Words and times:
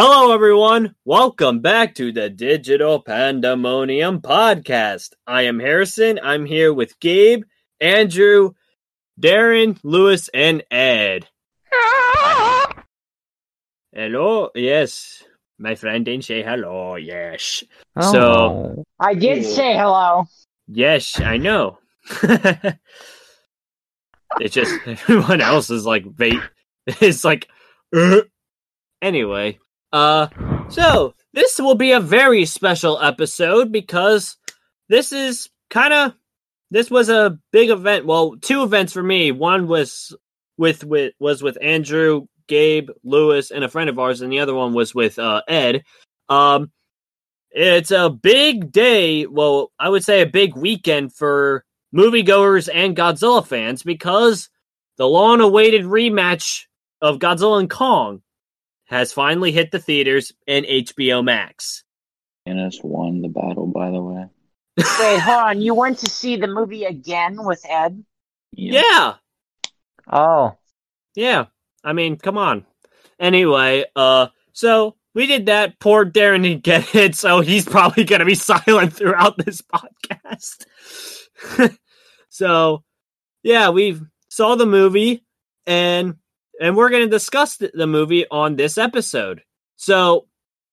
Hello, 0.00 0.32
everyone. 0.32 0.94
Welcome 1.04 1.58
back 1.58 1.96
to 1.96 2.12
the 2.12 2.30
Digital 2.30 3.00
Pandemonium 3.00 4.20
podcast. 4.20 5.14
I 5.26 5.42
am 5.42 5.58
Harrison. 5.58 6.20
I'm 6.22 6.46
here 6.46 6.72
with 6.72 7.00
Gabe, 7.00 7.42
Andrew, 7.80 8.52
Darren, 9.20 9.76
Lewis, 9.82 10.30
and 10.32 10.62
Ed. 10.70 11.26
hello. 13.92 14.50
Yes, 14.54 15.24
my 15.58 15.74
friend 15.74 16.04
didn't 16.04 16.26
say 16.26 16.44
hello. 16.44 16.94
Yes. 16.94 17.64
So, 18.00 18.84
I 19.00 19.14
did 19.14 19.44
say 19.44 19.76
hello. 19.76 20.26
yes, 20.68 21.18
I 21.18 21.38
know. 21.38 21.80
it's 24.38 24.54
just 24.54 24.78
everyone 24.86 25.40
else 25.40 25.70
is 25.70 25.84
like, 25.84 26.04
they, 26.14 26.34
it's 26.86 27.24
like, 27.24 27.48
"Uh." 27.92 28.20
anyway. 29.02 29.58
Uh, 29.92 30.28
so 30.68 31.14
this 31.32 31.58
will 31.58 31.74
be 31.74 31.92
a 31.92 32.00
very 32.00 32.44
special 32.44 33.00
episode 33.00 33.72
because 33.72 34.36
this 34.88 35.12
is 35.12 35.48
kind 35.70 35.92
of 35.92 36.14
this 36.70 36.90
was 36.90 37.08
a 37.08 37.38
big 37.52 37.70
event. 37.70 38.06
Well, 38.06 38.36
two 38.36 38.62
events 38.62 38.92
for 38.92 39.02
me. 39.02 39.32
One 39.32 39.68
was 39.68 40.14
with 40.56 40.84
with 40.84 41.14
was 41.18 41.42
with 41.42 41.56
Andrew, 41.62 42.26
Gabe, 42.46 42.90
Lewis, 43.04 43.50
and 43.50 43.64
a 43.64 43.68
friend 43.68 43.88
of 43.88 43.98
ours, 43.98 44.20
and 44.20 44.30
the 44.32 44.40
other 44.40 44.54
one 44.54 44.74
was 44.74 44.94
with 44.94 45.18
uh, 45.18 45.42
Ed. 45.48 45.84
Um, 46.28 46.70
it's 47.50 47.90
a 47.90 48.10
big 48.10 48.70
day. 48.70 49.26
Well, 49.26 49.72
I 49.78 49.88
would 49.88 50.04
say 50.04 50.20
a 50.20 50.26
big 50.26 50.54
weekend 50.56 51.14
for 51.14 51.64
moviegoers 51.94 52.68
and 52.72 52.94
Godzilla 52.94 53.46
fans 53.46 53.82
because 53.82 54.50
the 54.98 55.08
long-awaited 55.08 55.84
rematch 55.84 56.64
of 57.00 57.18
Godzilla 57.18 57.60
and 57.60 57.70
Kong 57.70 58.20
has 58.88 59.12
finally 59.12 59.52
hit 59.52 59.70
the 59.70 59.78
theaters 59.78 60.32
and 60.46 60.64
HBO 60.66 61.22
Max. 61.24 61.84
Guinness 62.46 62.80
won 62.82 63.20
the 63.22 63.28
battle, 63.28 63.66
by 63.66 63.90
the 63.90 64.02
way. 64.02 64.24
Wait, 64.78 65.18
hold 65.20 65.42
on. 65.42 65.60
You 65.60 65.74
went 65.74 65.98
to 65.98 66.10
see 66.10 66.36
the 66.36 66.46
movie 66.46 66.84
again 66.84 67.36
with 67.44 67.62
Ed? 67.68 68.04
Yeah, 68.52 69.14
Oh. 70.10 70.56
yeah. 71.14 71.46
I 71.84 71.92
mean, 71.92 72.16
come 72.16 72.38
on. 72.38 72.64
Anyway, 73.20 73.84
uh, 73.94 74.28
so 74.52 74.96
we 75.14 75.26
did 75.26 75.46
that. 75.46 75.78
Poor 75.80 76.06
Darren 76.06 76.42
didn't 76.44 76.62
get 76.62 76.94
it, 76.94 77.14
so 77.14 77.40
he's 77.40 77.64
probably 77.66 78.04
gonna 78.04 78.24
be 78.24 78.34
silent 78.36 78.94
throughout 78.94 79.36
this 79.36 79.60
podcast. 79.62 80.64
so, 82.30 82.84
yeah, 83.42 83.68
we 83.70 84.00
saw 84.30 84.54
the 84.54 84.66
movie, 84.66 85.24
and 85.66 86.14
and 86.60 86.76
we're 86.76 86.90
gonna 86.90 87.08
discuss 87.08 87.56
the, 87.56 87.70
the 87.72 87.86
movie 87.86 88.26
on 88.30 88.56
this 88.56 88.78
episode. 88.78 89.42
So, 89.76 90.26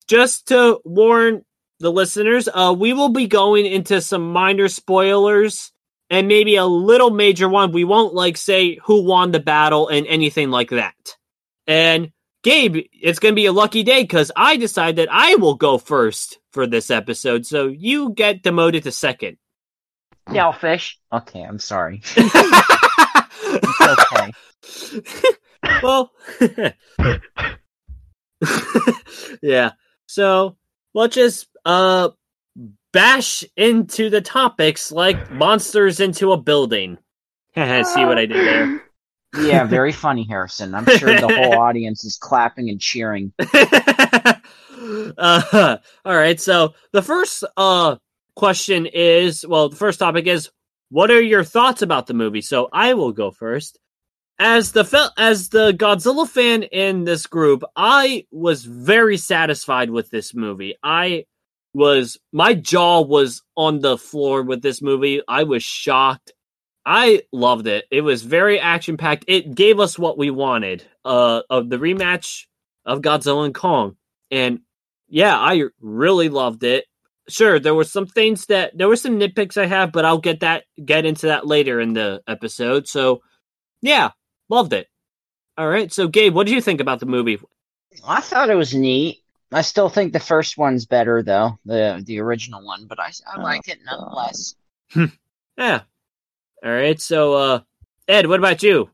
just 0.08 0.48
to 0.50 0.80
warn 0.84 1.46
the 1.80 1.92
listeners, 1.92 2.48
uh, 2.52 2.76
we 2.78 2.94
will 2.94 3.10
be 3.10 3.28
going 3.28 3.66
into 3.66 4.02
some 4.02 4.32
minor 4.32 4.68
spoilers 4.68 5.72
and 6.10 6.28
maybe 6.28 6.56
a 6.56 6.66
little 6.66 7.12
major 7.12 7.50
one. 7.50 7.72
We 7.72 7.84
won't 7.84 8.14
like 8.14 8.38
say 8.38 8.80
who 8.84 9.04
won 9.04 9.32
the 9.32 9.40
battle 9.40 9.88
and 9.88 10.08
anything 10.08 10.52
like 10.52 10.70
that. 10.70 10.96
And 11.68 12.12
Gabe, 12.44 12.86
it's 12.94 13.20
going 13.20 13.34
to 13.34 13.36
be 13.36 13.48
a 13.48 13.52
lucky 13.52 13.84
day 13.84 14.04
because 14.04 14.32
I 14.36 14.58
decide 14.58 14.98
that 14.98 15.12
I 15.12 15.36
will 15.36 15.56
go 15.56 15.78
first 15.78 16.40
for 16.52 16.68
this 16.68 16.92
episode. 16.92 17.46
So 17.46 17.68
you 17.68 18.12
get 18.12 18.44
demoted 18.44 18.84
to 18.84 18.92
second. 18.92 19.38
Selfish. 20.32 21.00
Okay, 21.12 21.42
I'm 21.42 21.60
sorry. 21.60 22.02
It's 23.46 24.12
okay. 24.14 25.32
well, 25.82 26.12
yeah. 29.42 29.72
So 30.08 30.58
let's 30.94 31.16
just 31.16 31.48
uh 31.66 32.10
bash 32.92 33.44
into 33.58 34.10
the 34.10 34.22
topics 34.22 34.92
like 34.92 35.32
monsters 35.32 36.00
into 36.00 36.32
a 36.32 36.38
building. 36.38 36.98
See 37.56 38.06
what 38.06 38.18
I 38.18 38.26
did 38.26 38.46
there? 38.46 38.82
Yeah, 39.38 39.66
very 39.66 39.92
funny, 39.92 40.26
Harrison. 40.30 40.74
I'm 40.74 40.86
sure 40.86 41.14
the 41.14 41.28
whole 41.28 41.60
audience 41.60 42.06
is 42.06 42.16
clapping 42.16 42.70
and 42.70 42.80
cheering. 42.80 43.34
uh, 45.18 45.78
all 46.06 46.16
right. 46.16 46.40
So 46.40 46.74
the 46.94 47.02
first 47.02 47.44
uh 47.58 47.98
question 48.38 48.86
is, 48.86 49.46
well, 49.46 49.68
the 49.68 49.76
first 49.76 50.00
topic 50.00 50.28
is, 50.28 50.52
what 50.90 51.12
are 51.12 51.22
your 51.22 51.44
thoughts 51.44 51.82
about 51.82 52.08
the 52.08 52.14
movie? 52.14 52.40
So 52.40 52.70
I 52.72 52.94
will 52.94 53.12
go 53.12 53.30
first. 53.30 53.78
As 54.38 54.74
the 54.74 54.84
fel- 54.84 55.14
as 55.18 55.50
the 55.50 55.72
Godzilla 55.72 56.28
fan 56.28 56.64
in 56.64 57.06
this 57.06 57.26
group, 57.26 57.64
I 57.76 58.26
was 58.32 58.66
very 58.66 59.18
satisfied 59.18 59.90
with 59.90 60.10
this 60.10 60.34
movie. 60.34 60.76
I 60.84 61.26
was 61.74 62.18
my 62.34 62.54
jaw 62.54 63.02
was 63.02 63.42
on 63.56 63.80
the 63.80 63.98
floor 63.98 64.44
with 64.44 64.62
this 64.62 64.82
movie. 64.82 65.22
I 65.28 65.44
was 65.44 65.64
shocked. 65.64 66.34
I 66.86 67.24
loved 67.32 67.68
it. 67.68 67.86
It 67.92 68.02
was 68.02 68.24
very 68.24 68.60
action 68.60 68.98
packed. 68.98 69.26
It 69.28 69.56
gave 69.56 69.80
us 69.80 69.98
what 69.98 70.18
we 70.18 70.30
wanted 70.32 70.84
uh, 71.04 71.42
of 71.50 71.70
the 71.70 71.78
rematch 71.78 72.44
of 72.86 73.02
Godzilla 73.02 73.46
and 73.46 73.56
Kong. 73.56 73.96
And 74.32 74.60
yeah, 75.08 75.38
I 75.38 75.64
really 75.80 76.30
loved 76.30 76.64
it. 76.64 76.86
Sure, 77.28 77.60
there 77.60 77.74
were 77.74 77.86
some 77.86 78.06
things 78.06 78.46
that 78.48 78.78
there 78.78 78.88
were 78.88 78.96
some 78.96 79.20
nitpicks 79.20 79.58
I 79.58 79.66
have, 79.66 79.92
but 79.92 80.06
I'll 80.06 80.20
get 80.20 80.42
that 80.42 80.66
get 80.84 81.06
into 81.06 81.28
that 81.28 81.48
later 81.48 81.80
in 81.80 81.94
the 81.94 82.22
episode. 82.28 82.88
So 82.88 83.22
yeah, 83.82 84.12
loved 84.50 84.74
it. 84.74 84.88
All 85.58 85.68
right, 85.68 85.92
so 85.92 86.08
Gabe, 86.08 86.34
what 86.34 86.48
did 86.48 86.54
you 86.54 86.62
think 86.62 86.82
about 86.82 87.00
the 87.00 87.06
movie? 87.06 87.40
I 88.06 88.22
thought 88.22 88.50
it 88.50 88.56
was 88.56 88.74
neat. 88.76 89.22
I 89.52 89.62
still 89.62 89.88
think 89.90 90.12
the 90.12 90.20
first 90.20 90.58
one's 90.58 90.86
better 90.86 91.24
though, 91.24 91.58
the 91.66 92.04
the 92.06 92.20
original 92.20 92.66
one, 92.66 92.88
but 92.88 93.00
I 93.00 93.08
I 93.28 93.38
Oh, 93.38 93.42
like 93.42 93.68
it 93.68 93.80
nonetheless. 93.86 94.56
Yeah. 95.58 95.82
All 96.64 96.72
right, 96.72 97.00
so 97.00 97.34
uh 97.34 97.60
Ed, 98.08 98.28
what 98.28 98.40
about 98.40 98.64
you? 98.64 98.90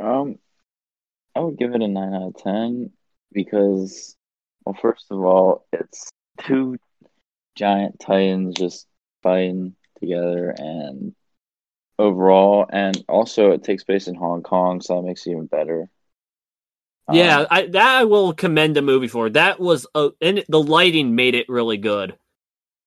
Um, 0.00 0.38
I 1.34 1.40
would 1.40 1.58
give 1.58 1.74
it 1.74 1.82
a 1.82 1.88
nine 1.88 2.14
out 2.14 2.28
of 2.28 2.36
ten 2.36 2.90
because, 3.32 4.16
well, 4.64 4.76
first 4.80 5.06
of 5.10 5.18
all, 5.24 5.66
it's 5.72 6.10
two 6.42 6.76
giant 7.56 7.98
titans 7.98 8.54
just 8.56 8.86
fighting 9.22 9.74
together, 10.00 10.54
and 10.56 11.14
overall, 11.98 12.66
and 12.70 13.02
also 13.08 13.50
it 13.52 13.64
takes 13.64 13.84
place 13.84 14.06
in 14.08 14.14
Hong 14.14 14.42
Kong, 14.42 14.80
so 14.80 14.96
that 14.96 15.02
makes 15.06 15.26
it 15.26 15.30
even 15.32 15.46
better. 15.46 15.88
Yeah, 17.10 17.40
Um, 17.40 17.46
I 17.50 17.66
that 17.66 17.96
I 18.00 18.04
will 18.04 18.34
commend 18.34 18.76
the 18.76 18.82
movie 18.82 19.08
for. 19.08 19.30
That 19.30 19.58
was 19.58 19.86
uh, 19.94 20.10
and 20.20 20.44
the 20.48 20.62
lighting 20.62 21.14
made 21.14 21.34
it 21.34 21.48
really 21.48 21.78
good. 21.78 22.16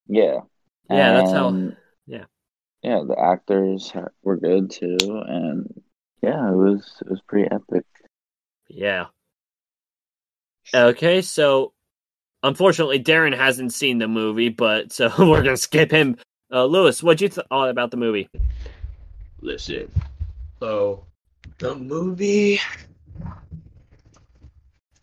yeah, 0.07 0.41
Yeah, 0.89 1.13
that's 1.13 1.31
how- 1.31 1.71
yeah. 2.05 2.25
yeah. 2.83 3.03
The 3.07 3.19
actors 3.19 3.91
were 4.23 4.37
good 4.37 4.69
too, 4.71 4.97
and 5.01 5.81
yeah, 6.21 6.49
it 6.51 6.55
was 6.55 6.97
it 7.01 7.09
was 7.09 7.21
pretty 7.27 7.49
epic. 7.49 7.85
Yeah. 8.69 9.07
Okay, 10.73 11.21
so 11.21 11.73
unfortunately 12.43 13.03
Darren 13.03 13.35
hasn't 13.35 13.73
seen 13.73 13.97
the 13.97 14.07
movie, 14.07 14.49
but 14.49 14.91
so 14.93 15.11
we're 15.19 15.43
gonna 15.43 15.57
skip 15.57 15.91
him. 15.91 16.17
Uh, 16.53 16.65
Lewis, 16.65 17.01
what'd 17.01 17.21
you 17.21 17.29
thought 17.29 17.69
about 17.69 17.91
the 17.91 17.97
movie? 17.97 18.29
Listen, 19.41 19.91
so 20.59 21.03
the 21.57 21.75
movie, 21.75 22.59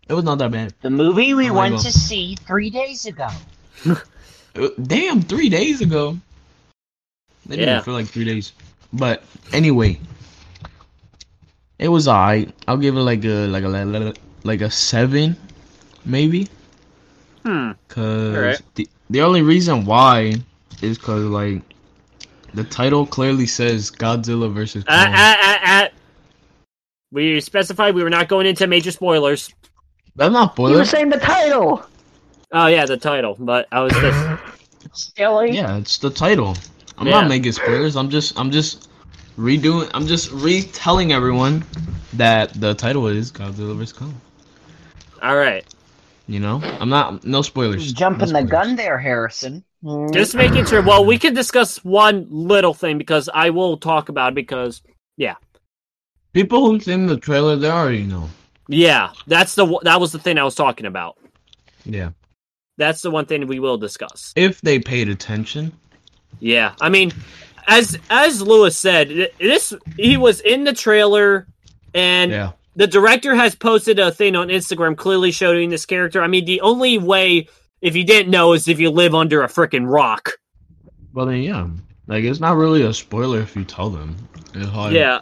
it 0.09 0.12
was 0.15 0.25
not 0.25 0.38
that 0.38 0.50
bad. 0.53 0.75
The 0.81 0.91
movie 0.91 1.34
we 1.34 1.50
went 1.50 1.75
God. 1.76 1.82
to 1.84 1.93
see 1.93 2.37
three 2.47 2.71
days 2.71 3.06
ago. 3.06 3.28
Uh, 4.56 4.71
Damn, 4.82 5.21
three 5.22 5.49
days 5.50 5.82
ago. 5.82 6.19
They 7.47 7.56
didn't 7.56 7.69
Yeah. 7.76 7.81
feel 7.82 7.94
like 7.94 8.06
three 8.09 8.25
days. 8.25 8.53
But 8.93 9.22
anyway, 9.53 10.00
it 11.79 11.87
was 11.88 12.08
alright. 12.08 12.52
I'll 12.67 12.79
give 12.79 12.96
it 12.96 13.00
like 13.00 13.23
a 13.25 13.46
like 13.46 13.62
a 13.62 14.14
like 14.43 14.61
a 14.62 14.70
seven, 14.70 15.37
maybe. 16.05 16.49
Hmm. 17.44 17.73
Cause 17.87 18.34
Alright. 18.34 18.62
the 18.75 18.88
the 19.11 19.20
only 19.23 19.43
reason 19.43 19.84
why 19.84 20.34
is 20.82 20.99
cause 20.99 21.23
like 21.25 21.62
the 22.55 22.65
title 22.65 23.06
clearly 23.06 23.47
says 23.47 23.91
Godzilla 23.91 24.53
versus 24.53 24.85
Uh, 24.87 25.05
Kong. 25.06 25.15
uh, 25.15 25.59
uh. 25.65 25.89
We 27.11 27.41
specified 27.41 27.95
we 27.95 28.03
were 28.03 28.11
not 28.11 28.29
going 28.29 28.47
into 28.47 28.67
major 28.67 28.91
spoilers. 28.91 29.50
That's 30.17 30.33
not 30.33 30.53
spoilers. 30.53 30.73
You 30.73 30.79
were 30.79 30.85
saying 30.85 31.09
the 31.11 31.19
title. 31.19 31.85
Oh 32.53 32.67
yeah, 32.67 32.87
the 32.87 32.97
title, 32.97 33.37
but 33.39 33.67
I 33.73 33.81
was 33.81 33.93
just 33.95 34.43
Silly. 35.17 35.53
Yeah, 35.53 35.77
it's 35.79 35.99
the 35.99 36.11
title. 36.11 36.56
I'm 36.99 37.06
Yeah. 37.06 37.21
not 37.21 37.29
making 37.29 37.53
spoilers. 37.53 37.97
I'm 37.97 38.11
just 38.11 38.39
I'm 38.39 38.51
just 38.51 38.89
redoing. 39.39 39.91
I'm 39.94 40.06
just 40.06 40.31
retelling 40.33 41.12
everyone 41.12 41.65
that 42.15 42.53
the 42.61 42.75
title 42.75 43.06
is 43.06 43.31
Godzilla 43.31 43.77
vs 43.77 43.93
Kong. 43.93 44.21
all 45.23 45.37
right. 45.37 45.65
You 46.27 46.41
know, 46.41 46.61
I'm 46.62 46.89
not 46.91 47.25
no 47.25 47.41
spoilers. 47.43 47.93
Jumping 47.93 48.33
No 48.33 48.41
the 48.43 48.47
gun 48.47 48.77
there, 48.77 48.99
Harrison. 48.99 49.65
Mm-hmm. 49.85 50.13
Just 50.13 50.35
making 50.35 50.67
sure. 50.67 50.83
Well, 50.83 51.05
we 51.05 51.19
can 51.19 51.35
discuss 51.35 51.85
one 51.85 52.27
little 52.31 52.75
thing 52.75 52.99
because 52.99 53.29
I 53.33 53.51
will 53.51 53.77
talk 53.77 54.09
about 54.09 54.33
it 54.33 54.35
because 54.35 54.83
yeah. 55.17 55.35
People 56.33 56.67
who've 56.67 56.83
seen 56.83 57.07
the 57.07 57.17
trailer, 57.17 57.57
they 57.57 57.71
already 57.71 58.03
know. 58.05 58.29
yeah, 58.69 59.11
that's 59.27 59.55
the 59.55 59.67
that 59.85 60.01
was 60.01 60.13
the 60.13 60.19
thing 60.19 60.39
I 60.39 60.45
was 60.45 60.55
talking 60.55 60.87
about. 60.87 61.17
Yeah. 61.85 62.11
That's 62.77 63.03
the 63.03 63.11
one 63.11 63.27
thing 63.27 63.47
we 63.47 63.59
will 63.61 63.79
discuss. 63.79 64.33
If 64.37 64.61
they 64.61 64.79
paid 64.79 65.09
attention. 65.09 65.73
Yeah, 66.41 66.75
I 66.81 66.89
mean, 66.91 67.13
as 67.67 67.99
as 68.11 68.43
Lewis 68.43 68.79
said, 68.79 69.31
this 69.41 69.73
he 69.97 70.17
was 70.17 70.41
in 70.41 70.65
the 70.65 70.73
trailer, 70.73 71.47
and 71.95 72.31
Yeah. 72.31 72.53
the 72.77 72.87
director 72.87 73.35
has 73.35 73.55
posted 73.57 73.99
a 73.99 74.13
thing 74.13 74.37
on 74.37 74.49
Instagram 74.49 74.97
clearly 74.97 75.31
showing 75.33 75.71
this 75.71 75.87
character. 75.87 76.23
I 76.23 76.27
mean, 76.29 76.45
the 76.45 76.61
only 76.61 76.99
way 76.99 77.49
if 77.81 77.95
you 77.97 78.05
didn't 78.05 78.31
know 78.31 78.53
is 78.53 78.69
if 78.69 78.79
you 78.81 78.91
live 78.91 79.15
under 79.15 79.43
a 79.43 79.49
freaking 79.49 79.91
rock. 79.91 80.33
Well 81.13 81.27
then, 81.27 81.43
yeah. 81.43 81.69
Like 82.07 82.25
it's 82.25 82.41
not 82.41 82.57
really 82.57 82.83
a 82.83 82.93
spoiler 82.95 83.41
if 83.41 83.55
you 83.57 83.65
tell 83.65 83.91
them. 83.91 84.17
It's 84.55 84.73
like, 84.75 84.93
Yeah, 84.93 85.21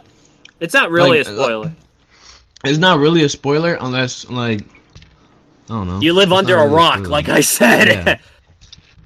it's 0.59 0.73
not 0.73 0.89
really 0.91 1.19
Like, 1.19 1.27
a 1.27 1.33
spoiler. 1.35 1.71
It's 2.63 2.77
not 2.79 2.99
really 2.99 3.23
a 3.23 3.29
spoiler 3.29 3.77
unless 3.81 4.29
like 4.29 4.61
I 5.69 5.73
don't 5.73 5.87
know. 5.87 5.99
You 5.99 6.13
live 6.13 6.29
It's 6.31 6.37
under 6.39 6.57
a 6.57 6.63
really 6.63 6.75
rock, 6.75 6.93
spoiler. 6.95 7.09
like 7.09 7.29
I 7.29 7.41
said. 7.41 7.87
Yeah. 7.87 8.17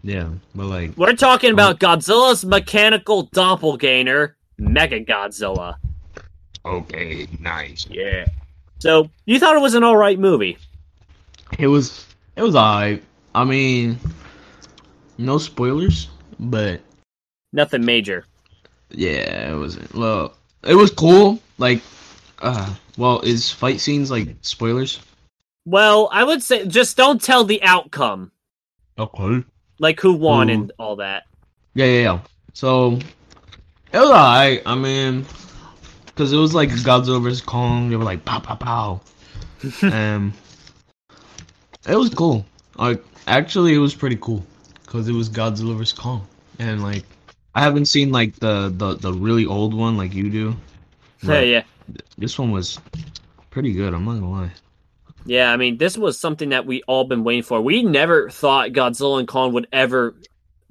Yeah, 0.03 0.29
but 0.55 0.65
like 0.65 0.97
We're 0.97 1.13
talking 1.13 1.49
um, 1.51 1.53
about 1.53 1.79
Godzilla's 1.79 2.43
mechanical 2.43 3.29
doppelganger, 3.33 4.35
Mega 4.57 4.99
Godzilla. 5.05 5.75
okay, 6.65 7.27
nice. 7.39 7.85
Yeah. 7.87 8.25
So 8.79 9.11
you 9.25 9.37
thought 9.39 9.55
it 9.55 9.61
was 9.61 9.75
an 9.75 9.83
all 9.83 9.95
right 9.95 10.17
movie? 10.17 10.57
It 11.59 11.67
was 11.67 12.07
it 12.35 12.41
was 12.41 12.55
alright. 12.55 13.03
I 13.33 13.43
mean, 13.45 13.97
no 15.17 15.37
spoilers, 15.37 16.09
but 16.39 16.81
Nothing 17.53 17.85
major. 17.85 18.25
yeah, 18.89 19.51
it 19.53 19.57
wasn't. 19.57 19.93
Well, 19.93 20.33
it 20.63 20.75
was 20.75 20.91
cool. 20.91 21.39
Like, 21.57 21.81
uh, 22.39 22.73
well, 22.97 23.19
is 23.21 23.51
fight 23.51 23.79
scenes 23.79 24.09
like 24.11 24.35
spoilers? 24.41 24.99
Well, 25.65 26.09
I 26.11 26.23
would 26.23 26.41
say 26.41 26.65
just 26.65 26.97
don't 26.97 27.21
tell 27.21 27.43
the 27.43 27.61
outcome, 27.63 28.31
Okay. 28.97 29.43
like 29.79 29.99
who 29.99 30.13
won 30.13 30.49
Ooh. 30.49 30.53
and 30.53 30.71
all 30.79 30.95
that. 30.97 31.23
Yeah, 31.75 31.85
yeah, 31.85 32.01
yeah. 32.01 32.19
So 32.53 32.93
it 33.93 33.99
was 33.99 34.09
alright. 34.09 34.61
I 34.65 34.75
mean, 34.75 35.25
because 36.07 36.33
it 36.33 36.37
was 36.37 36.53
like 36.53 36.69
Godzilla 36.69 37.21
vs 37.21 37.41
Kong. 37.41 37.89
They 37.89 37.95
were 37.95 38.03
like 38.03 38.25
pow 38.25 38.39
pow 38.39 38.55
pow. 38.55 39.01
um, 39.83 40.33
it 41.87 41.95
was 41.95 42.09
cool. 42.13 42.45
Like, 42.75 43.03
actually, 43.27 43.73
it 43.73 43.79
was 43.79 43.93
pretty 43.93 44.17
cool 44.21 44.45
because 44.85 45.07
it 45.07 45.13
was 45.13 45.29
Godzilla 45.29 45.77
vs 45.77 45.93
Kong, 45.93 46.25
and 46.59 46.81
like, 46.83 47.03
I 47.55 47.61
haven't 47.61 47.85
seen 47.85 48.11
like 48.11 48.35
the 48.35 48.73
the 48.75 48.95
the 48.95 49.13
really 49.13 49.45
old 49.45 49.73
one 49.73 49.97
like 49.97 50.13
you 50.13 50.29
do. 50.29 50.55
Yeah, 51.23 51.41
yeah, 51.41 51.63
This 52.17 52.39
one 52.39 52.49
was 52.49 52.79
pretty 53.51 53.73
good. 53.73 53.93
I'm 53.93 54.05
not 54.05 54.15
gonna 54.15 54.31
lie. 54.31 54.51
yeah. 55.23 55.51
I 55.53 55.57
mean, 55.57 55.77
this 55.77 55.95
was 55.95 56.17
something 56.19 56.49
that 56.49 56.65
we 56.65 56.81
all 56.87 57.03
been 57.03 57.23
waiting 57.23 57.43
for. 57.43 57.61
We 57.61 57.83
never 57.83 58.27
thought 58.31 58.71
Godzilla 58.71 59.19
and 59.19 59.27
Kong 59.27 59.53
would 59.53 59.67
ever 59.71 60.15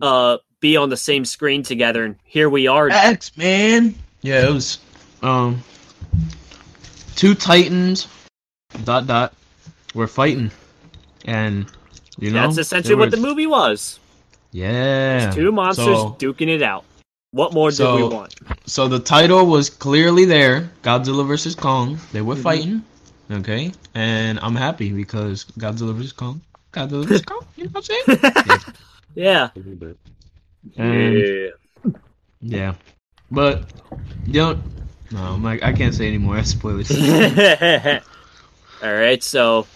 uh 0.03 0.39
be 0.59 0.77
on 0.77 0.89
the 0.89 0.97
same 0.97 1.25
screen 1.25 1.63
together, 1.63 2.05
and 2.05 2.17
here 2.25 2.51
we 2.51 2.67
are. 2.67 2.89
X 2.91 3.37
Man. 3.37 3.95
Yeah, 4.23 4.49
it 4.49 4.53
was 4.53 4.79
um 5.23 5.63
two 7.15 7.37
titans 7.37 8.09
dot 8.85 9.07
dot 9.07 9.35
were 9.95 10.09
fighting, 10.09 10.51
and 11.27 11.67
you 12.21 12.31
know 12.31 12.43
That's 12.43 12.59
essentially 12.59 12.95
there 12.95 12.99
what 12.99 13.11
the 13.11 13.17
movie 13.17 13.47
was. 13.47 13.99
Yeah, 14.53 15.31
Two 15.31 15.53
monsters 15.53 15.87
So, 15.87 16.17
duking 16.19 16.49
it 16.49 16.63
out. 16.63 16.85
What 17.33 17.53
more 17.55 17.71
did 17.71 17.77
So- 17.77 17.97
we 17.97 18.03
want? 18.15 18.35
so 18.67 18.89
the 18.89 18.99
title 18.99 19.47
was 19.47 19.71
clearly 19.71 20.25
there. 20.25 20.71
Godzilla 20.83 21.27
versus 21.27 21.55
Kong. 21.55 21.99
They 22.13 22.21
were 22.21 22.35
Mhm. 22.35 22.43
fighting. 22.43 22.83
Okay, 23.31 23.73
and 23.95 24.41
I'm 24.43 24.57
happy 24.57 24.91
because 24.93 25.45
Godzilla 25.59 25.95
versus 25.95 26.13
Kong. 26.13 26.41
Godzilla 26.73 27.07
versus 27.07 27.23
Kong. 27.23 27.45
You 27.57 27.65
know 27.65 27.71
what 27.73 27.89
I'm 27.91 28.07
saying? 28.07 28.61
yeah. 29.15 29.49
And- 30.77 31.15
yeah. 31.17 31.91
yeah, 32.41 32.75
but 33.31 33.65
you 34.27 34.33
don't. 34.33 34.59
No, 35.13 35.21
I'm 35.23 35.43
like 35.45 35.63
I 35.63 35.73
can't 35.73 35.95
say 35.95 36.09
anymore. 36.09 36.35
That's 36.43 36.51
spoilers. 36.51 36.91
All 38.83 38.93
right, 38.95 39.23
so 39.23 39.67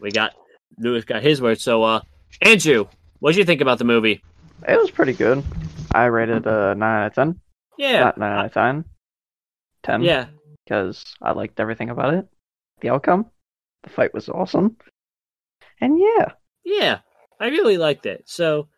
we 0.00 0.10
got 0.12 0.32
Lewis 0.78 1.04
got 1.04 1.22
his 1.22 1.40
word. 1.40 1.60
So, 1.60 1.82
uh, 1.82 2.00
Andrew, 2.42 2.86
what 3.20 3.32
did 3.32 3.38
you 3.38 3.44
think 3.44 3.60
about 3.60 3.78
the 3.78 3.84
movie? 3.84 4.22
It 4.66 4.76
was 4.78 4.90
pretty 4.90 5.12
good. 5.12 5.42
I 5.92 6.06
rated 6.06 6.46
a 6.46 6.74
9 6.74 6.82
out 6.82 7.06
of 7.06 7.14
10. 7.14 7.40
Yeah, 7.78 8.00
Not 8.00 8.18
9 8.18 8.32
out 8.32 8.46
of 8.46 8.52
10. 8.52 8.84
10. 9.82 10.02
yeah, 10.02 10.26
Because 10.64 11.02
I 11.22 11.32
liked 11.32 11.60
everything 11.60 11.90
about 11.90 12.14
it. 12.14 12.26
The 12.80 12.90
outcome. 12.90 13.26
The 13.84 13.90
fight 13.90 14.12
was 14.14 14.28
awesome. 14.28 14.76
And 15.80 15.98
yeah. 15.98 16.32
yeah. 16.64 16.98
I 17.38 17.48
really 17.48 17.76
liked 17.76 18.06
it. 18.06 18.24
So, 18.26 18.68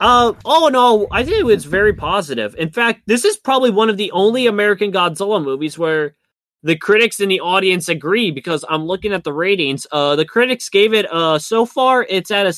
uh, 0.00 0.32
all 0.44 0.66
in 0.66 0.74
all, 0.74 1.06
I 1.10 1.24
think 1.24 1.38
it 1.38 1.44
was 1.46 1.64
very 1.64 1.92
positive. 1.92 2.54
In 2.56 2.70
fact, 2.70 3.02
this 3.06 3.24
is 3.24 3.36
probably 3.36 3.70
one 3.70 3.90
of 3.90 3.96
the 3.98 4.10
only 4.12 4.46
American 4.46 4.90
Godzilla 4.90 5.42
movies 5.42 5.78
where 5.78 6.16
the 6.62 6.76
critics 6.76 7.20
and 7.20 7.30
the 7.30 7.40
audience 7.40 7.88
agree 7.88 8.30
because 8.30 8.64
I'm 8.68 8.84
looking 8.84 9.12
at 9.12 9.24
the 9.24 9.32
ratings. 9.32 9.86
Uh, 9.90 10.16
the 10.16 10.24
critics 10.24 10.68
gave 10.68 10.92
it 10.94 11.12
uh 11.12 11.38
so 11.38 11.66
far 11.66 12.06
it's 12.08 12.30
at 12.30 12.46
a 12.46 12.54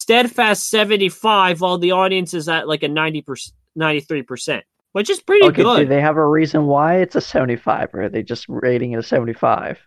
steadfast 0.00 0.70
75, 0.70 1.60
while 1.60 1.78
the 1.78 1.92
audience 1.92 2.32
is 2.34 2.48
at 2.48 2.66
like 2.66 2.82
a 2.82 2.88
90 2.88 3.22
percent, 3.22 3.54
93 3.76 4.22
percent, 4.22 4.64
which 4.92 5.10
is 5.10 5.20
pretty 5.20 5.46
Okay, 5.46 5.56
do 5.56 5.62
good. 5.64 5.88
they 5.88 6.00
have 6.00 6.16
a 6.16 6.26
reason 6.26 6.66
why 6.66 6.96
it's 6.96 7.14
a 7.14 7.20
75 7.20 7.94
or 7.94 8.02
are 8.02 8.08
they 8.08 8.22
just 8.22 8.46
rating 8.48 8.92
it 8.92 8.98
a 8.98 9.02
75? 9.02 9.78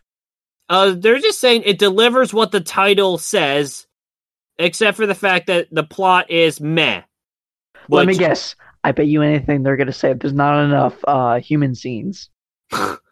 Uh, 0.69 0.95
they're 0.97 1.19
just 1.19 1.39
saying 1.42 1.63
it 1.65 1.80
delivers 1.80 2.33
what 2.33 2.51
the 2.51 2.62
title 2.62 3.18
says, 3.18 3.88
except 4.57 4.95
for 4.95 5.06
the 5.06 5.15
fact 5.15 5.47
that 5.47 5.68
the 5.71 5.83
plot 5.83 6.30
is 6.31 6.62
meh. 6.62 7.01
Let 7.89 8.07
me 8.07 8.15
guess. 8.15 8.56
I 8.83 8.94
bet 8.94 9.07
you 9.07 9.21
anything 9.21 9.63
they're 9.63 9.75
going 9.75 9.88
to 9.88 9.94
say 9.94 10.13
there's 10.13 10.33
not 10.33 10.63
enough 10.63 10.95
uh, 11.06 11.39
human 11.39 11.75
scenes. 11.75 12.30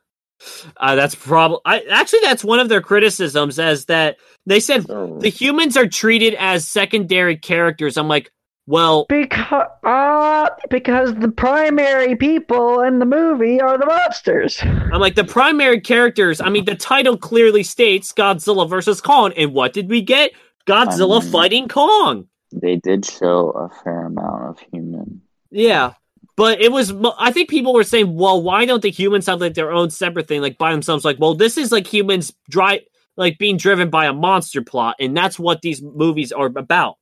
Uh, 0.78 0.96
that's 0.96 1.16
probably. 1.16 1.60
Actually 1.92 2.20
that's 2.22 2.44
one 2.44 2.60
of 2.60 2.70
their 2.70 2.82
criticisms, 2.82 3.60
as 3.60 3.86
that 3.86 4.18
they 4.46 4.60
said 4.60 4.86
So, 4.88 5.18
the 5.20 5.30
humans 5.30 5.76
are 5.78 5.88
treated 5.88 6.34
as 6.36 6.68
secondary 6.68 7.38
characters. 7.38 7.98
I'm 7.98 8.08
like, 8.08 8.32
well, 8.68 9.06
Because, 9.10 9.68
uh, 9.84 10.48
because 10.70 11.16
the 11.16 11.30
primary 11.32 12.16
people 12.16 12.82
in 12.82 13.00
the 13.00 13.06
movie 13.06 13.60
are 13.60 13.78
the 13.80 13.86
monsters. 13.88 14.60
I'm 14.64 15.00
like 15.02 15.16
the 15.16 15.24
primary 15.24 15.82
characters. 15.82 16.40
I 16.40 16.50
mean, 16.50 16.66
the 16.66 16.76
title 16.76 17.18
clearly 17.18 17.64
states 17.64 18.14
Godzilla 18.14 18.70
versus 18.70 19.02
Kong, 19.02 19.34
and 19.36 19.54
what 19.54 19.74
did 19.74 19.90
we 19.90 20.02
get? 20.04 20.32
Godzilla 20.68 21.22
mean- 21.24 21.32
fighting 21.32 21.68
Kong. 21.68 22.28
they 22.54 22.76
did 22.76 23.06
show 23.06 23.50
a 23.52 23.70
fair 23.84 24.06
amount 24.06 24.50
of 24.50 24.60
human. 24.72 25.22
Yeah. 25.52 25.94
But 26.40 26.62
it 26.62 26.72
was, 26.72 26.94
I 27.18 27.34
think 27.34 27.50
people 27.50 27.74
were 27.74 27.84
saying, 27.84 28.16
well, 28.16 28.42
why 28.42 28.64
don't 28.64 28.82
the 28.82 28.90
humans 28.90 29.26
have 29.26 29.42
like 29.42 29.56
their 29.56 29.74
own 29.74 29.90
separate 29.90 30.30
thing, 30.30 30.42
like 30.42 30.58
by 30.58 30.72
themselves? 30.72 31.04
Like, 31.04 31.20
well, 31.20 31.36
this 31.36 31.58
is 31.58 31.70
like 31.70 31.86
humans 31.86 32.34
dri 32.50 32.88
like 33.18 33.38
being 33.38 33.58
driven 33.58 33.90
by 33.90 34.06
a 34.06 34.14
monster 34.14 34.62
plot, 34.62 34.96
and 35.02 35.18
that's 35.18 35.38
what 35.38 35.62
these 35.62 35.82
movies 35.82 36.32
are 36.32 36.46
about. 36.46 36.96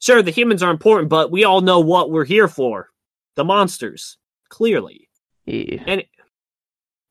Sure, 0.00 0.20
the 0.20 0.30
humans 0.30 0.62
are 0.62 0.70
important, 0.70 1.08
but 1.08 1.30
we 1.30 1.44
all 1.44 1.62
know 1.62 1.80
what 1.80 2.10
we're 2.10 2.26
here 2.26 2.46
for 2.46 2.90
the 3.36 3.44
monsters, 3.44 4.18
clearly. 4.50 5.08
Yeah. 5.46 6.02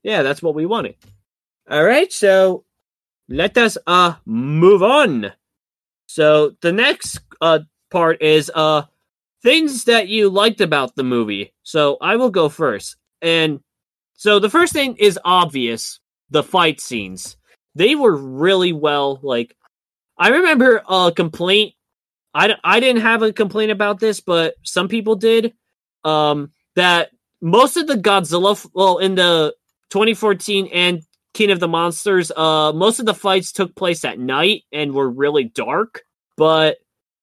Yeah, 0.04 0.22
that's 0.22 0.44
what 0.44 0.54
we 0.54 0.68
wanted. 0.68 0.94
All 1.68 1.84
right, 1.84 2.14
so 2.14 2.66
let 3.28 3.58
us 3.58 3.80
uh 3.88 4.14
move 4.28 4.84
on. 4.84 5.32
So 6.06 6.52
the 6.62 6.72
next 6.72 7.20
uh 7.42 7.62
part 7.90 8.22
is 8.22 8.52
uh 8.54 8.84
things 9.44 9.86
that 9.86 10.08
you 10.08 10.30
liked 10.30 10.62
about 10.62 10.96
the 10.96 11.04
movie. 11.04 11.54
So 11.64 11.98
I 12.02 12.16
will 12.16 12.30
go 12.30 12.50
first. 12.50 12.96
And 13.22 13.60
so 14.16 14.40
the 14.40 14.50
first 14.50 14.74
thing 14.74 14.96
is 14.98 15.20
obvious, 15.24 16.00
the 16.30 16.44
fight 16.44 16.80
scenes. 16.80 17.38
They 17.76 17.96
were 17.96 18.16
really 18.16 18.74
well 18.74 19.20
like 19.22 19.56
I 20.18 20.30
remember 20.30 20.82
a 20.88 21.12
complaint 21.16 21.74
I, 22.34 22.56
I 22.64 22.80
didn't 22.80 23.02
have 23.02 23.22
a 23.22 23.34
complaint 23.34 23.72
about 23.72 24.00
this, 24.00 24.22
but 24.22 24.56
some 24.64 24.88
people 24.88 25.16
did. 25.16 25.54
Um, 26.04 26.52
that 26.76 27.10
most 27.42 27.78
of 27.78 27.88
the 27.88 27.96
Godzilla, 27.96 28.66
well, 28.74 28.98
in 28.98 29.16
the 29.16 29.54
2014 29.90 30.70
and 30.72 31.02
King 31.34 31.52
of 31.52 31.60
the 31.60 31.68
Monsters, 31.68 32.32
uh, 32.32 32.72
most 32.74 33.00
of 33.00 33.06
the 33.06 33.14
fights 33.14 33.52
took 33.52 33.76
place 33.76 34.06
at 34.06 34.20
night 34.20 34.64
and 34.72 34.94
were 34.94 35.10
really 35.10 35.44
dark. 35.44 36.04
But 36.38 36.78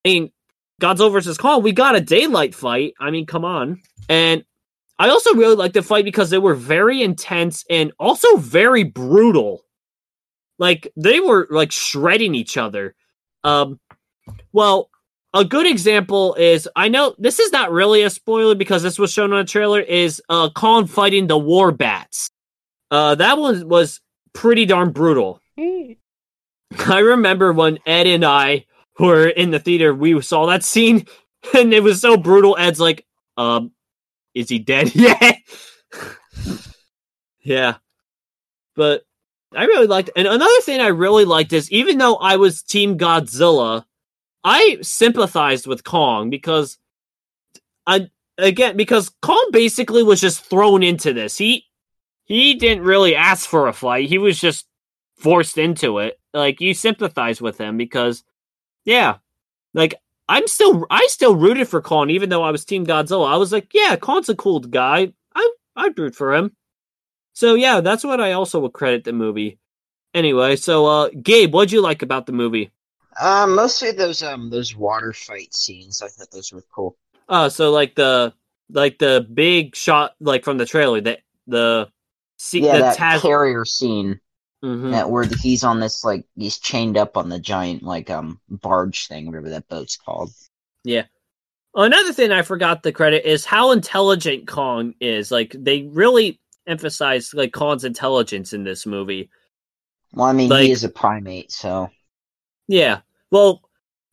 I 0.05 0.09
mean, 0.09 0.31
Godzilla 0.79 1.11
versus 1.11 1.37
Kong, 1.37 1.61
we 1.61 1.71
got 1.71 1.95
a 1.95 2.01
daylight 2.01 2.55
fight. 2.55 2.93
I 2.99 3.11
mean, 3.11 3.25
come 3.25 3.45
on. 3.45 3.81
And 4.07 4.43
I 4.97 5.09
also 5.09 5.33
really 5.35 5.55
liked 5.55 5.75
the 5.75 5.81
fight 5.81 6.05
because 6.05 6.29
they 6.29 6.37
were 6.37 6.55
very 6.55 7.01
intense 7.01 7.63
and 7.69 7.91
also 7.99 8.37
very 8.37 8.83
brutal. 8.83 9.63
Like 10.57 10.91
they 10.97 11.19
were 11.19 11.47
like 11.49 11.71
shredding 11.71 12.35
each 12.35 12.57
other. 12.57 12.95
Um, 13.43 13.79
well, 14.51 14.89
a 15.33 15.45
good 15.45 15.67
example 15.67 16.35
is 16.35 16.67
I 16.75 16.89
know 16.89 17.15
this 17.17 17.39
is 17.39 17.51
not 17.51 17.71
really 17.71 18.03
a 18.03 18.09
spoiler 18.09 18.55
because 18.55 18.83
this 18.83 18.99
was 18.99 19.13
shown 19.13 19.31
on 19.31 19.39
a 19.39 19.45
trailer. 19.45 19.79
Is 19.79 20.21
uh 20.27 20.49
Kong 20.49 20.87
fighting 20.87 21.27
the 21.27 21.37
war 21.37 21.71
bats? 21.71 22.31
Uh, 22.91 23.15
that 23.15 23.37
one 23.37 23.69
was 23.69 24.01
pretty 24.33 24.65
darn 24.65 24.91
brutal. 24.91 25.39
I 25.57 26.99
remember 26.99 27.53
when 27.53 27.79
Ed 27.85 28.07
and 28.07 28.25
I 28.25 28.65
were 28.99 29.27
in 29.27 29.51
the 29.51 29.59
theater, 29.59 29.93
we 29.93 30.21
saw 30.21 30.45
that 30.47 30.63
scene, 30.63 31.05
and 31.53 31.73
it 31.73 31.83
was 31.83 32.01
so 32.01 32.17
brutal. 32.17 32.57
Ed's 32.57 32.79
like, 32.79 33.05
"Um, 33.37 33.71
is 34.33 34.49
he 34.49 34.59
dead 34.59 34.93
yet?" 34.95 35.37
yeah, 37.41 37.75
but 38.75 39.03
I 39.55 39.65
really 39.65 39.87
liked. 39.87 40.11
And 40.15 40.27
another 40.27 40.61
thing 40.61 40.81
I 40.81 40.87
really 40.87 41.25
liked 41.25 41.53
is 41.53 41.71
even 41.71 41.97
though 41.97 42.15
I 42.15 42.35
was 42.35 42.61
Team 42.61 42.97
Godzilla, 42.97 43.85
I 44.43 44.77
sympathized 44.81 45.65
with 45.65 45.83
Kong 45.83 46.29
because 46.29 46.77
I 47.87 48.09
again 48.37 48.77
because 48.77 49.09
Kong 49.21 49.49
basically 49.51 50.03
was 50.03 50.21
just 50.21 50.45
thrown 50.45 50.83
into 50.83 51.13
this. 51.13 51.37
He 51.37 51.65
he 52.25 52.53
didn't 52.55 52.83
really 52.83 53.15
ask 53.15 53.49
for 53.49 53.67
a 53.67 53.73
fight. 53.73 54.07
He 54.07 54.19
was 54.19 54.39
just 54.39 54.67
forced 55.17 55.57
into 55.57 55.97
it. 55.97 56.19
Like 56.33 56.61
you 56.61 56.73
sympathize 56.73 57.41
with 57.41 57.57
him 57.57 57.75
because 57.77 58.23
yeah. 58.89 59.17
Like 59.75 59.93
I'm 60.27 60.47
still 60.47 60.85
I 60.89 61.05
still 61.07 61.35
rooted 61.35 61.67
for 61.67 61.81
Kong 61.81 62.09
even 62.09 62.29
though 62.29 62.43
I 62.43 62.49
was 62.49 62.65
team 62.65 62.85
Godzilla. 62.85 63.31
I 63.31 63.37
was 63.37 63.51
like, 63.51 63.71
yeah, 63.73 63.95
Kong's 63.95 64.29
a 64.29 64.35
cool 64.35 64.59
guy. 64.59 65.13
I 65.35 65.53
I'd 65.75 65.97
root 65.97 66.15
for 66.15 66.33
him. 66.33 66.55
So 67.33 67.53
yeah, 67.53 67.81
that's 67.81 68.03
what 68.03 68.19
I 68.19 68.31
also 68.33 68.59
would 68.61 68.73
credit 68.73 69.03
the 69.03 69.13
movie. 69.13 69.59
Anyway, 70.13 70.55
so 70.55 70.87
uh 70.87 71.09
Gabe, 71.21 71.53
what'd 71.53 71.71
you 71.71 71.81
like 71.81 72.01
about 72.01 72.25
the 72.25 72.31
movie? 72.31 72.71
Uh, 73.19 73.45
mostly 73.47 73.91
those 73.91 74.23
um 74.23 74.49
those 74.49 74.75
water 74.75 75.13
fight 75.13 75.53
scenes. 75.53 76.01
I 76.01 76.07
thought 76.07 76.31
those 76.31 76.51
were 76.51 76.63
cool. 76.73 76.97
Uh 77.29 77.49
so 77.49 77.71
like 77.71 77.93
the 77.93 78.33
like 78.71 78.97
the 78.97 79.27
big 79.31 79.75
shot 79.75 80.15
like 80.19 80.43
from 80.43 80.57
the 80.57 80.65
trailer 80.65 80.99
that 81.01 81.19
the 81.45 81.89
yeah, 82.53 82.73
the 82.73 82.79
that 82.79 82.97
Taz- 82.97 83.21
carrier 83.21 83.65
scene 83.65 84.19
Mhm. 84.63 84.91
that 84.91 85.09
where 85.09 85.25
he's 85.41 85.63
on 85.63 85.79
this 85.79 86.03
like 86.03 86.25
he's 86.35 86.57
chained 86.59 86.97
up 86.97 87.15
on 87.15 87.29
the 87.29 87.39
giant 87.39 87.81
like 87.83 88.09
um 88.09 88.39
barge 88.49 89.07
thing, 89.07 89.25
whatever 89.25 89.49
that 89.49 89.67
boat's 89.69 89.95
called. 89.97 90.31
Yeah. 90.83 91.05
Another 91.75 92.11
thing 92.13 92.31
I 92.31 92.41
forgot 92.41 92.83
the 92.83 92.91
credit 92.91 93.25
is 93.29 93.45
how 93.45 93.71
intelligent 93.71 94.47
Kong 94.47 94.95
is. 94.99 95.31
Like 95.31 95.55
they 95.57 95.83
really 95.83 96.41
emphasize 96.67 97.33
like 97.33 97.53
Kong's 97.53 97.85
intelligence 97.85 98.51
in 98.53 98.63
this 98.63 98.85
movie. 98.85 99.29
Well, 100.13 100.25
I 100.27 100.33
mean, 100.33 100.49
Like- 100.49 100.65
he 100.65 100.71
is 100.71 100.83
a 100.83 100.89
primate, 100.89 101.51
so 101.51 101.89
Yeah. 102.67 103.01
Well, 103.31 103.61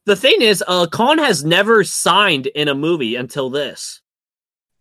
the 0.04 0.14
thing 0.16 0.40
is, 0.42 0.62
uh, 0.68 0.86
Kong 0.86 1.18
has 1.18 1.44
never 1.44 1.82
signed 1.82 2.46
in 2.46 2.68
a 2.68 2.74
movie 2.74 3.16
until 3.16 3.50
this. 3.50 4.00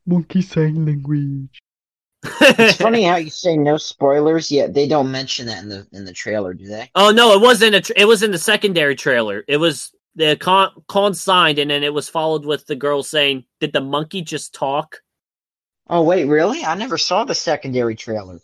Monkey 0.05 0.41
sign 0.43 0.85
language. 0.85 1.59
It's 2.41 2.77
funny 2.81 3.03
how 3.03 3.15
you 3.17 3.29
say 3.29 3.55
no 3.57 3.77
spoilers, 3.77 4.51
yet 4.51 4.73
they 4.73 4.87
don't 4.87 5.11
mention 5.11 5.45
that 5.47 5.63
in 5.63 5.69
the 5.69 5.87
in 5.91 6.05
the 6.05 6.13
trailer, 6.13 6.53
do 6.53 6.65
they? 6.67 6.89
Oh 6.95 7.11
no, 7.11 7.33
it 7.33 7.41
wasn't 7.41 7.75
a. 7.75 7.81
Tra- 7.81 7.95
it 7.97 8.05
was 8.05 8.23
in 8.23 8.31
the 8.31 8.37
secondary 8.37 8.95
trailer. 8.95 9.43
It 9.47 9.57
was 9.57 9.91
the 10.15 10.35
con, 10.37 10.71
Kong 10.87 11.13
signed, 11.13 11.59
and 11.59 11.69
then 11.71 11.83
it 11.83 11.93
was 11.93 12.07
followed 12.09 12.45
with 12.45 12.65
the 12.67 12.75
girl 12.75 13.03
saying, 13.03 13.45
"Did 13.59 13.73
the 13.73 13.81
monkey 13.81 14.21
just 14.21 14.53
talk?" 14.53 15.01
Oh 15.89 16.01
wait, 16.03 16.25
really? 16.25 16.63
I 16.65 16.75
never 16.75 16.97
saw 16.97 17.23
the 17.25 17.35
secondary 17.35 17.95
trailer. 17.95 18.39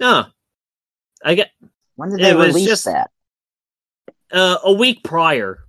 No, 0.00 0.26
I 1.24 1.34
get 1.34 1.50
When 1.96 2.10
did 2.10 2.20
they 2.20 2.34
was 2.34 2.48
release 2.48 2.66
just- 2.68 2.84
that? 2.86 3.10
uh, 4.32 4.58
a 4.64 4.72
week 4.72 5.02
prior. 5.04 5.60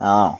Oh, 0.00 0.38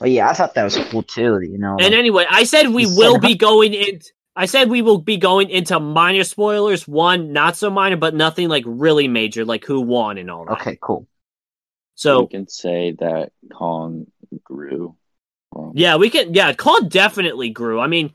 well, 0.00 0.08
yeah, 0.10 0.28
I 0.28 0.32
thought 0.34 0.54
that 0.54 0.64
was 0.64 0.76
cool 0.90 1.02
too. 1.02 1.40
You 1.40 1.56
know, 1.58 1.76
And 1.80 1.94
anyway, 1.94 2.26
I 2.28 2.44
said 2.44 2.68
we 2.68 2.84
said 2.84 2.96
will 2.96 3.18
be 3.18 3.34
going 3.34 3.74
in. 3.74 4.00
I 4.38 4.46
said 4.46 4.70
we 4.70 4.82
will 4.82 4.98
be 4.98 5.16
going 5.16 5.50
into 5.50 5.80
minor 5.80 6.22
spoilers. 6.22 6.86
One, 6.86 7.32
not 7.32 7.56
so 7.56 7.70
minor, 7.70 7.96
but 7.96 8.14
nothing 8.14 8.48
like 8.48 8.62
really 8.66 9.08
major, 9.08 9.44
like 9.44 9.64
who 9.64 9.80
won 9.80 10.16
and 10.16 10.30
all 10.30 10.44
that. 10.44 10.60
okay, 10.60 10.78
cool. 10.80 11.08
So 11.96 12.20
we 12.22 12.28
can 12.28 12.48
say 12.48 12.92
that 13.00 13.32
Kong 13.52 14.06
grew. 14.44 14.94
From, 15.52 15.72
yeah, 15.74 15.96
we 15.96 16.08
can. 16.08 16.32
Yeah, 16.34 16.52
Kong 16.52 16.88
definitely 16.88 17.50
grew. 17.50 17.80
I 17.80 17.88
mean, 17.88 18.12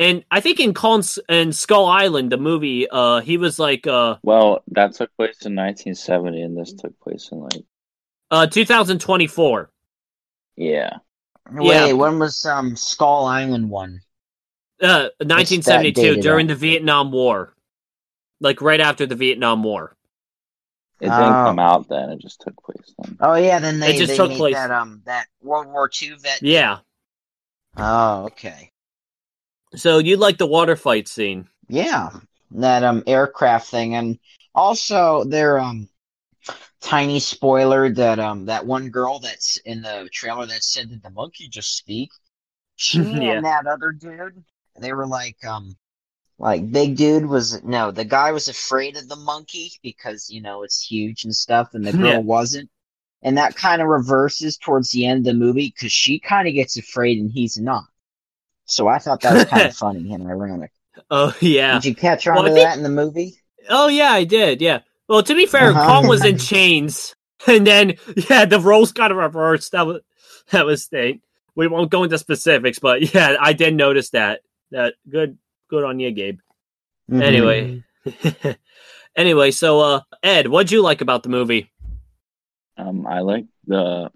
and 0.00 0.24
I 0.32 0.40
think 0.40 0.58
in 0.58 0.74
Kong's 0.74 1.20
and 1.28 1.54
Skull 1.54 1.86
Island, 1.86 2.32
the 2.32 2.38
movie, 2.38 2.88
uh, 2.90 3.20
he 3.20 3.36
was 3.36 3.60
like 3.60 3.86
uh, 3.86 4.16
Well, 4.24 4.64
that 4.72 4.94
took 4.94 5.14
place 5.16 5.46
in 5.46 5.54
1970, 5.54 6.42
and 6.42 6.58
this 6.58 6.72
took 6.72 6.98
place 6.98 7.28
in 7.30 7.38
like 7.38 7.62
uh, 8.32 8.46
2024. 8.48 9.70
yeah. 10.56 10.96
Wait, 11.52 11.66
Yeah. 11.68 11.92
when 11.92 12.18
was 12.18 12.44
um 12.46 12.74
Skull 12.74 13.26
Island 13.26 13.70
one? 13.70 14.00
Uh, 14.82 15.10
1972 15.20 15.92
dated 16.02 16.20
during 16.22 16.46
the 16.48 16.54
Vietnam 16.56 17.12
War, 17.12 17.54
like 18.40 18.60
right 18.60 18.80
after 18.80 19.06
the 19.06 19.14
Vietnam 19.14 19.62
War. 19.62 19.96
It 21.00 21.06
didn't 21.06 21.20
Oh. 21.20 21.44
come 21.46 21.58
out 21.58 21.88
then; 21.88 22.10
it 22.10 22.18
just 22.20 22.40
took 22.40 22.54
place 22.62 22.92
then. 22.98 23.16
Oh 23.20 23.34
yeah, 23.34 23.58
then 23.60 23.80
they, 23.80 23.94
It 23.94 23.98
just 23.98 24.08
they 24.10 24.16
took 24.16 24.30
made 24.30 24.36
place- 24.38 24.54
that 24.54 24.70
um 24.70 25.02
that 25.06 25.26
World 25.40 25.66
War 25.68 25.88
II 26.00 26.14
vet. 26.18 26.42
Yeah. 26.42 26.78
Oh, 27.76 28.24
okay. 28.26 28.70
So 29.74 29.98
you 29.98 30.16
like 30.16 30.38
the 30.38 30.46
water 30.46 30.76
fight 30.76 31.08
scene? 31.08 31.48
Yeah, 31.68 32.10
that 32.52 32.82
um 32.84 33.02
aircraft 33.06 33.68
thing, 33.68 33.94
and 33.94 34.18
also 34.54 35.24
their 35.24 35.58
um 35.58 35.88
tiny 36.80 37.20
spoiler 37.20 37.88
that 37.90 38.18
um 38.18 38.46
that 38.46 38.66
one 38.66 38.90
girl 38.90 39.18
that's 39.20 39.56
in 39.58 39.82
the 39.82 40.08
trailer 40.12 40.46
that 40.46 40.62
said 40.64 40.90
that 40.90 41.02
the 41.02 41.10
monkey 41.10 41.48
just 41.48 41.76
speak. 41.76 42.10
She 42.76 42.98
Yeah. 43.02 43.32
and 43.32 43.44
that 43.44 43.66
other 43.66 43.92
dude, 43.92 44.44
they 44.78 44.92
were 44.92 45.06
like 45.06 45.44
um 45.44 45.76
like 46.38 46.70
big 46.72 46.96
dude 46.96 47.26
was 47.26 47.62
no 47.62 47.90
the 47.90 48.04
guy 48.04 48.32
was 48.32 48.48
afraid 48.48 48.96
of 48.96 49.08
the 49.08 49.16
monkey 49.16 49.70
because 49.82 50.28
you 50.30 50.40
know 50.40 50.62
it's 50.62 50.82
huge 50.84 51.24
and 51.24 51.34
stuff, 51.34 51.74
and 51.74 51.84
the 51.86 51.92
girl 51.96 52.06
Yeah. 52.12 52.18
wasn't. 52.18 52.70
And 53.24 53.38
that 53.38 53.54
kind 53.54 53.80
of 53.80 53.86
reverses 53.86 54.56
towards 54.58 54.90
the 54.90 55.06
end 55.06 55.18
of 55.20 55.24
the 55.26 55.34
movie 55.34 55.72
because 55.76 55.92
she 55.92 56.18
kind 56.18 56.48
of 56.48 56.54
gets 56.54 56.76
afraid 56.76 57.18
and 57.20 57.30
he's 57.30 57.56
not. 57.56 57.84
So 58.64 58.88
I 58.88 58.98
thought 58.98 59.20
that 59.20 59.34
was 59.34 59.44
kind 59.44 59.66
of 59.68 59.76
funny 59.76 60.12
and 60.12 60.26
ironic. 60.26 60.72
Oh 61.10 61.32
yeah. 61.40 61.74
Did 61.74 61.84
you 61.84 61.94
catch 61.94 62.26
on 62.26 62.34
Well, 62.34 62.44
to 62.44 62.50
think- 62.52 62.66
that 62.66 62.76
in 62.76 62.82
the 62.82 62.88
movie? 62.88 63.36
Oh 63.68 63.86
yeah, 63.86 64.10
I 64.10 64.24
did. 64.24 64.60
Yeah. 64.60 64.80
Well, 65.08 65.22
to 65.22 65.34
be 65.36 65.46
fair, 65.46 65.70
Uh-huh. 65.70 65.86
Kong 65.86 66.08
was 66.08 66.24
in 66.24 66.36
chains, 66.52 67.14
and 67.46 67.64
then 67.64 67.94
yeah, 68.28 68.44
the 68.44 68.58
roles 68.58 68.90
kind 68.92 69.12
of 69.12 69.18
reversed. 69.18 69.70
That 69.72 69.86
was 69.86 70.00
that 70.50 70.66
was 70.66 70.86
thing. 70.86 71.20
We 71.54 71.68
won't 71.68 71.90
go 71.90 72.02
into 72.02 72.18
specifics, 72.18 72.80
but 72.80 73.14
yeah, 73.14 73.36
I 73.38 73.52
did 73.52 73.74
notice 73.76 74.10
that. 74.10 74.40
That 74.72 74.94
good, 75.08 75.38
good 75.68 75.84
on 75.84 76.00
you, 76.00 76.10
Gabe. 76.10 76.40
Mhm. 77.10 77.22
Anyway, 77.22 77.84
anyway, 79.16 79.50
so 79.50 79.80
uh, 79.80 80.00
Ed, 80.22 80.48
what'd 80.48 80.72
you 80.72 80.80
like 80.80 81.02
about 81.02 81.22
the 81.22 81.28
movie? 81.28 81.70
Um, 82.78 83.06
I 83.06 83.20
like 83.20 83.44
the 83.66 84.10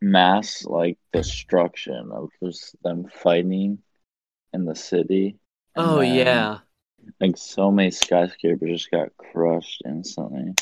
mass 0.00 0.64
like 0.64 0.98
destruction 1.12 2.10
of 2.12 2.30
just 2.42 2.74
them 2.82 3.08
fighting 3.22 3.78
in 4.52 4.64
the 4.64 4.74
city. 4.74 5.38
Oh 5.76 6.00
then, 6.00 6.14
yeah, 6.14 6.58
like 7.20 7.36
so 7.36 7.70
many 7.70 7.92
skyscrapers 7.92 8.80
just 8.80 8.90
got 8.90 9.16
crushed 9.16 9.82
instantly. 9.86 10.54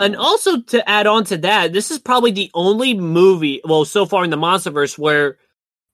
and 0.00 0.16
also 0.16 0.60
to 0.60 0.88
add 0.88 1.06
on 1.06 1.22
to 1.26 1.36
that, 1.38 1.72
this 1.72 1.92
is 1.92 2.00
probably 2.00 2.32
the 2.32 2.50
only 2.54 2.94
movie, 2.94 3.60
well, 3.64 3.84
so 3.84 4.06
far 4.06 4.24
in 4.24 4.30
the 4.30 4.36
MonsterVerse 4.36 4.98
where 4.98 5.38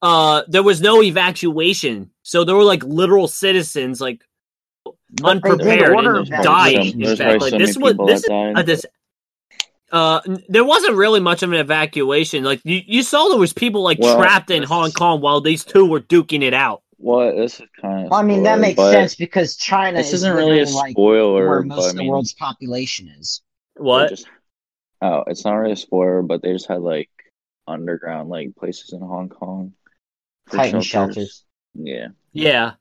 uh 0.03 0.43
there 0.49 0.62
was 0.62 0.81
no 0.81 1.03
evacuation. 1.03 2.11
So 2.23 2.45
there 2.45 2.55
were 2.57 2.65
like 2.65 2.83
literal 2.85 3.29
citizens 3.29 4.00
like 4.00 4.23
But 4.85 4.95
unprepared 5.25 5.93
and 5.99 6.29
There's 6.29 6.29
died. 6.29 6.75
in 6.75 7.17
fact. 7.17 7.41
Like, 7.41 7.50
so 7.50 7.59
this 7.59 7.76
was 7.76 7.97
this 8.07 8.23
that 8.23 8.29
died. 8.29 8.59
uh, 8.59 8.62
this 8.62 8.87
uh 9.93 10.21
there 10.49 10.65
wasn't 10.65 10.97
really 10.97 11.21
much 11.21 11.43
of 11.43 11.53
an 11.53 11.59
evacuation. 11.59 12.45
Like 12.45 12.61
you, 12.65 12.83
you 12.87 13.03
saw 13.03 13.29
there 13.29 13.38
was 13.38 13.53
people 13.53 13.83
like 13.83 13.99
Well, 13.99 14.17
trapped 14.19 14.50
in 14.50 14.62
Hong 14.62 14.91
Kong 14.93 15.21
while 15.21 15.41
these 15.41 15.65
two 15.65 15.87
were 15.87 16.00
duking 16.00 16.43
it 16.43 16.53
out. 16.55 16.83
Well, 16.99 17.37
this 17.37 17.61
is 17.61 17.67
kind 17.81 18.07
of. 18.07 18.11
Well, 18.11 18.21
I 18.21 18.23
mean, 18.23 18.43
that 18.45 18.59
makes 18.59 18.81
sense 18.81 19.15
because 19.15 19.57
China 19.57 19.99
This 19.99 20.09
is 20.09 20.15
isn't 20.15 20.35
really 20.35 20.59
a 20.59 20.65
literally, 20.65 20.73
like 20.73 20.91
spoiler, 20.93 21.49
where 21.49 21.62
most 21.62 21.85
I 21.85 21.91
of 21.91 21.97
the 21.97 22.03
mean, 22.03 22.09
world's 22.11 22.33
population 22.33 23.09
is. 23.09 23.43
What? 23.76 24.09
Just, 24.09 24.26
oh, 25.03 25.23
it's 25.26 25.45
not 25.45 25.53
really 25.55 25.73
a 25.73 25.76
spoiler, 25.76 26.23
but 26.23 26.43
they 26.43 26.53
just 26.53 26.69
had 26.69 26.81
like 26.81 27.11
underground 27.69 28.31
like 28.31 28.57
places 28.57 28.93
in 28.95 29.00
Hong 29.00 29.29
Kong. 29.29 29.75
For 30.47 30.57
Titan 30.57 30.81
shelters. 30.81 31.45
Yeah. 31.75 32.09
Yeah, 32.33 32.73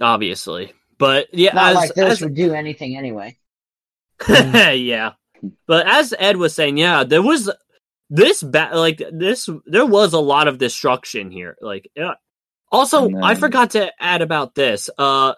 obviously, 0.00 0.72
but 0.98 1.32
yeah, 1.32 1.52
Not 1.54 1.70
as, 1.70 1.76
like 1.76 1.94
those 1.94 2.12
as- 2.12 2.20
would 2.22 2.34
do 2.34 2.54
anything 2.54 2.96
anyway. 2.96 3.36
yeah. 4.28 5.12
But 5.66 5.86
as 5.86 6.12
Ed 6.18 6.36
was 6.36 6.54
saying, 6.54 6.76
yeah, 6.76 7.04
there 7.04 7.22
was 7.22 7.50
this 8.10 8.42
ba- 8.42 8.70
like 8.74 9.00
this 9.12 9.48
there 9.66 9.86
was 9.86 10.12
a 10.12 10.18
lot 10.20 10.48
of 10.48 10.58
destruction 10.58 11.30
here. 11.30 11.56
Like 11.60 11.90
yeah. 11.94 12.14
Also, 12.72 13.06
And 13.06 13.24
I 13.24 13.34
forgot 13.36 13.70
to 13.70 13.92
add 14.00 14.22
about 14.22 14.54
this. 14.54 14.90
Uh 14.98 15.34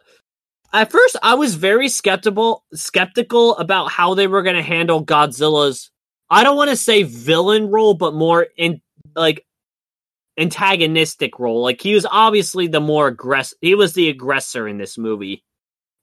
at 0.72 0.90
first 0.90 1.16
I 1.22 1.34
was 1.34 1.54
very 1.54 1.88
skeptical 1.88 2.64
skeptical 2.72 3.56
about 3.56 3.90
how 3.90 4.14
they 4.14 4.26
were 4.26 4.42
going 4.42 4.56
to 4.56 4.62
handle 4.62 5.04
Godzilla's 5.04 5.90
I 6.30 6.44
don't 6.44 6.56
want 6.56 6.70
to 6.70 6.76
say 6.76 7.02
villain 7.02 7.68
role, 7.68 7.92
but 7.94 8.14
more 8.14 8.46
in 8.56 8.80
like 9.14 9.44
antagonistic 10.38 11.38
role. 11.38 11.62
Like 11.62 11.80
he 11.80 11.94
was 11.94 12.06
obviously 12.10 12.66
the 12.66 12.80
more 12.80 13.08
aggressive. 13.08 13.58
He 13.60 13.74
was 13.74 13.94
the 13.94 14.08
aggressor 14.08 14.66
in 14.68 14.78
this 14.78 14.98
movie. 14.98 15.44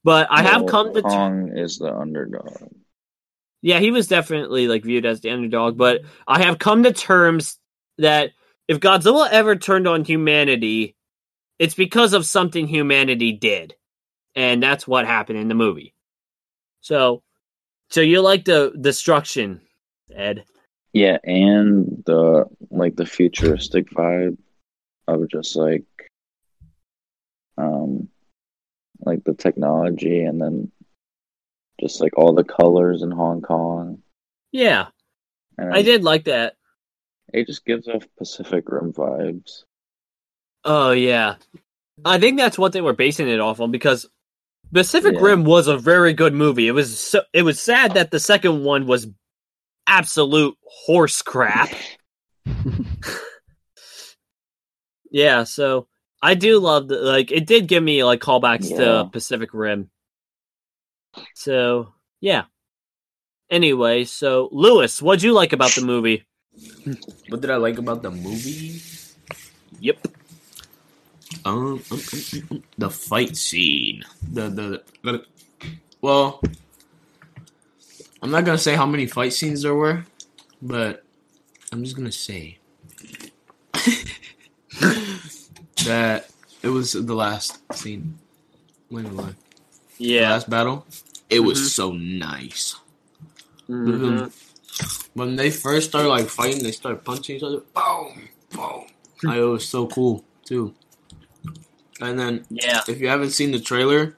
But 0.02 0.28
I 0.30 0.42
have 0.42 0.66
come 0.66 0.94
to 0.94 1.02
Kong 1.02 1.52
is 1.56 1.78
the 1.78 1.94
underdog. 1.94 2.72
yeah, 3.60 3.80
he 3.80 3.90
was 3.90 4.08
definitely 4.08 4.66
like 4.66 4.84
viewed 4.84 5.04
as 5.04 5.20
the 5.20 5.30
underdog, 5.30 5.76
but 5.76 6.02
I 6.26 6.42
have 6.42 6.58
come 6.58 6.84
to 6.84 6.92
terms 6.92 7.58
that 7.98 8.30
if 8.66 8.80
Godzilla 8.80 9.28
ever 9.30 9.56
turned 9.56 9.86
on 9.86 10.04
humanity, 10.04 10.96
it's 11.58 11.74
because 11.74 12.14
of 12.14 12.24
something 12.24 12.66
humanity 12.66 13.32
did. 13.32 13.74
And 14.34 14.62
that's 14.62 14.88
what 14.88 15.06
happened 15.06 15.38
in 15.38 15.48
the 15.48 15.54
movie. 15.54 15.94
So 16.80 17.22
so 17.90 18.00
you 18.00 18.22
like 18.22 18.44
the 18.44 18.72
destruction, 18.80 19.60
Ed. 20.14 20.44
Yeah, 20.92 21.18
and 21.22 22.02
the 22.06 22.46
like 22.70 22.96
the 22.96 23.06
futuristic 23.06 23.90
vibe 23.90 24.36
of 25.06 25.28
just 25.28 25.56
like 25.56 25.84
um 27.56 28.08
like 29.00 29.22
the 29.24 29.34
technology 29.34 30.22
and 30.24 30.40
then 30.40 30.70
just 31.80 32.00
like 32.00 32.16
all 32.18 32.34
the 32.34 32.44
colors 32.44 33.02
in 33.02 33.10
Hong 33.10 33.40
Kong. 33.40 34.02
Yeah, 34.52 34.88
And 35.56 35.72
I 35.72 35.82
did 35.82 36.02
like 36.02 36.24
that. 36.24 36.56
It 37.32 37.46
just 37.46 37.64
gives 37.64 37.86
off 37.86 38.04
Pacific 38.18 38.64
Rim 38.68 38.92
vibes. 38.92 39.62
Oh 40.64 40.90
yeah, 40.90 41.36
I 42.04 42.18
think 42.18 42.36
that's 42.36 42.58
what 42.58 42.72
they 42.72 42.80
were 42.80 42.92
basing 42.92 43.28
it 43.28 43.40
off 43.40 43.60
on 43.60 43.70
because 43.70 44.08
Pacific 44.72 45.14
Yeah. 45.14 45.20
Rim 45.20 45.44
was 45.44 45.68
a 45.68 45.78
very 45.78 46.12
good 46.12 46.34
movie. 46.34 46.66
It 46.66 46.72
was 46.72 46.98
so, 46.98 47.22
it 47.32 47.42
was 47.42 47.60
sad 47.60 47.94
that 47.94 48.10
the 48.10 48.20
second 48.20 48.64
one 48.64 48.86
was 48.86 49.06
absolute 49.90 50.56
horse 50.86 51.20
crap. 51.20 51.68
yeah, 55.10 55.44
so 55.44 55.88
I 56.22 56.34
do 56.34 56.58
love 56.58 56.88
the 56.88 56.96
like 56.98 57.30
it 57.32 57.46
did 57.46 57.66
give 57.66 57.82
me 57.82 58.04
like 58.04 58.20
callbacks 58.20 58.70
Yeah. 58.70 58.76
to 58.78 59.08
Pacific 59.12 59.50
Rim. 59.52 59.90
So 61.34 61.92
yeah. 62.20 62.44
Anyway, 63.50 64.04
so 64.04 64.48
Lewis, 64.52 65.02
what'd 65.02 65.24
you 65.24 65.32
like 65.32 65.52
about 65.52 65.72
the 65.74 65.82
movie? 65.82 66.24
What 67.28 67.40
did 67.40 67.50
I 67.50 67.56
like 67.56 67.78
about 67.78 68.02
the 68.02 68.10
movie? 68.10 68.80
Yep. 69.80 70.06
Um, 71.44 71.56
um, 71.56 71.82
um, 71.90 71.98
um, 72.12 72.42
um, 72.50 72.62
the 72.78 72.90
fight 72.90 73.36
scene. 73.36 74.04
The, 74.22 74.48
the 74.50 74.82
the 75.02 75.24
well, 76.00 76.40
I'm 78.22 78.30
not 78.30 78.44
gonna 78.44 78.58
say 78.58 78.74
how 78.76 78.86
many 78.86 79.06
fight 79.06 79.32
scenes 79.32 79.62
there 79.62 79.74
were, 79.74 80.04
but 80.60 81.04
I'm 81.72 81.82
just 81.84 81.96
gonna 81.96 82.12
say 82.12 82.58
that 85.84 86.26
it 86.62 86.68
was 86.68 86.92
the 86.92 87.14
last 87.14 87.60
scene. 87.74 88.18
Wait, 88.90 89.04
wait, 89.06 89.14
wait. 89.14 89.34
The 89.98 90.04
Yeah. 90.04 90.30
last 90.32 90.50
battle. 90.50 90.86
It 91.28 91.40
was 91.40 91.58
Mhm. 91.60 91.68
so 91.68 91.92
nice. 91.92 92.76
Mhm. 93.68 94.32
When 95.14 95.36
they 95.36 95.50
first 95.50 95.88
started 95.90 96.08
like 96.08 96.28
fighting, 96.28 96.62
they 96.62 96.72
started 96.72 97.04
punching 97.04 97.36
each 97.36 97.42
other. 97.42 97.60
Boom, 97.74 98.28
boom. 98.50 98.84
I, 99.26 99.38
it 99.38 99.42
was 99.42 99.66
so 99.68 99.86
cool 99.86 100.24
too. 100.44 100.74
And 102.00 102.18
then 102.18 102.46
Yeah. 102.50 102.82
if 102.88 103.00
you 103.00 103.08
haven't 103.08 103.30
seen 103.30 103.50
the 103.52 103.60
trailer, 103.60 104.16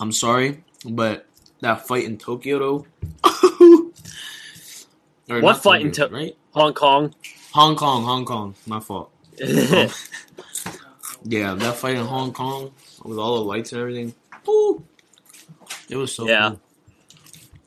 I'm 0.00 0.12
sorry, 0.12 0.62
but 0.84 1.26
that 1.60 1.86
fight 1.86 2.04
in 2.04 2.18
Tokyo 2.18 2.58
though. 2.58 2.86
What 5.28 5.62
fight 5.62 5.82
in 5.82 5.92
Tokyo, 5.92 6.08
To- 6.08 6.14
right? 6.14 6.36
Hong 6.52 6.72
Kong. 6.72 7.14
Hong 7.52 7.76
Kong, 7.76 8.02
Hong 8.04 8.24
Kong. 8.24 8.54
My 8.66 8.80
fault. 8.80 9.10
Yeah, 11.24 11.54
that 11.54 11.74
fight 11.74 11.96
in 11.96 12.06
Hong 12.06 12.32
Kong 12.32 12.70
with 13.04 13.18
all 13.18 13.34
the 13.38 13.42
lights 13.44 13.72
and 13.72 13.80
everything. 13.80 14.14
Ooh. 14.48 14.84
It 15.90 15.96
was 15.96 16.14
so 16.14 16.28
Yeah. 16.28 16.50
cool. 16.50 16.60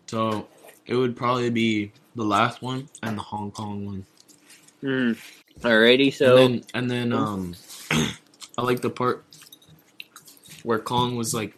So 0.08 0.48
it 0.86 0.96
would 0.96 1.18
probably 1.18 1.50
be 1.50 1.92
the 2.16 2.24
last 2.24 2.62
one 2.62 2.88
and 3.04 3.18
the 3.18 3.22
Hong 3.22 3.52
Kong 3.52 3.86
one. 3.86 4.06
Mm. 4.82 5.18
Alrighty, 5.60 6.14
so 6.14 6.38
and 6.38 6.64
then 6.64 6.64
and 6.74 6.90
then 6.92 7.14
um 7.14 7.56
I 8.58 8.62
like 8.64 8.82
the 8.82 8.90
part 8.90 9.26
where 10.64 10.80
Kong 10.80 11.18
was 11.18 11.34
like 11.34 11.54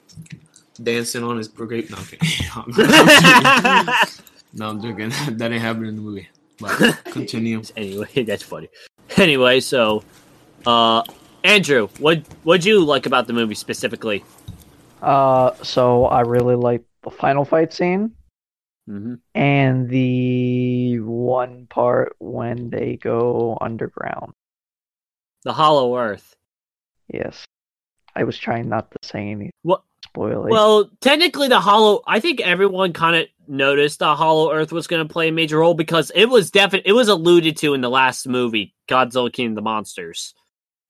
dancing 0.81 1.23
on 1.23 1.37
his 1.37 1.47
brigade. 1.47 1.89
No, 1.89 1.97
I'm 1.97 2.05
kidding. 2.05 2.27
no, 4.53 4.69
I'm 4.69 4.81
joking. 4.81 5.09
that 5.09 5.37
didn't 5.37 5.59
happen 5.59 5.85
in 5.85 5.95
the 5.95 6.01
movie. 6.01 6.29
But 6.59 7.03
continue. 7.05 7.61
anyway, 7.75 8.23
that's 8.23 8.43
funny. 8.43 8.69
Anyway, 9.17 9.59
so 9.59 10.03
uh 10.65 11.03
Andrew, 11.43 11.87
what 11.99 12.23
what'd 12.43 12.65
you 12.65 12.83
like 12.85 13.05
about 13.05 13.27
the 13.27 13.33
movie 13.33 13.55
specifically? 13.55 14.23
Uh, 15.01 15.53
so 15.63 16.05
I 16.05 16.21
really 16.21 16.55
like 16.55 16.83
the 17.03 17.11
final 17.11 17.43
fight 17.45 17.73
scene 17.73 18.11
Mm-hmm. 18.89 19.13
and 19.33 19.89
the 19.89 20.99
one 20.99 21.67
part 21.67 22.15
when 22.19 22.69
they 22.69 22.97
go 22.97 23.57
underground. 23.61 24.33
The 25.45 25.53
Hollow 25.53 25.97
Earth. 25.97 26.35
Yes, 27.07 27.45
I 28.13 28.25
was 28.25 28.37
trying 28.37 28.67
not 28.67 28.91
to 28.91 28.97
say 29.01 29.29
any 29.31 29.51
What- 29.61 29.83
spoilers. 30.13 30.51
Well, 30.51 30.89
technically, 31.01 31.47
the 31.47 31.59
Hollow. 31.59 32.01
I 32.05 32.19
think 32.19 32.41
everyone 32.41 32.93
kind 32.93 33.15
of 33.15 33.27
noticed 33.47 33.99
the 33.99 34.15
Hollow 34.15 34.51
Earth 34.51 34.71
was 34.71 34.87
going 34.87 35.05
to 35.05 35.11
play 35.11 35.29
a 35.29 35.31
major 35.31 35.59
role 35.59 35.73
because 35.73 36.11
it 36.15 36.25
was 36.25 36.51
definitely 36.51 36.89
it 36.89 36.93
was 36.93 37.07
alluded 37.07 37.57
to 37.57 37.73
in 37.73 37.81
the 37.81 37.89
last 37.89 38.27
movie, 38.27 38.73
Godzilla 38.87 39.31
King 39.31 39.49
of 39.49 39.55
the 39.55 39.61
Monsters, 39.61 40.33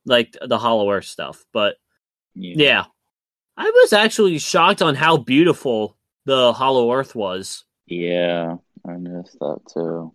like 0.06 0.36
the 0.46 0.58
Hollow 0.58 0.92
Earth 0.92 1.06
stuff. 1.06 1.46
But 1.54 1.78
yeah, 2.36 2.86
I 3.58 3.70
was 3.70 3.94
actually 3.94 4.38
shocked 4.40 4.82
on 4.82 4.96
how 4.96 5.18
beautiful 5.18 5.98
the 6.26 6.54
Hollow 6.54 6.92
Earth 6.92 7.16
was. 7.16 7.64
Yeah, 7.86 8.58
I 8.88 8.94
noticed 8.94 9.40
that 9.40 9.60
too. 9.74 10.14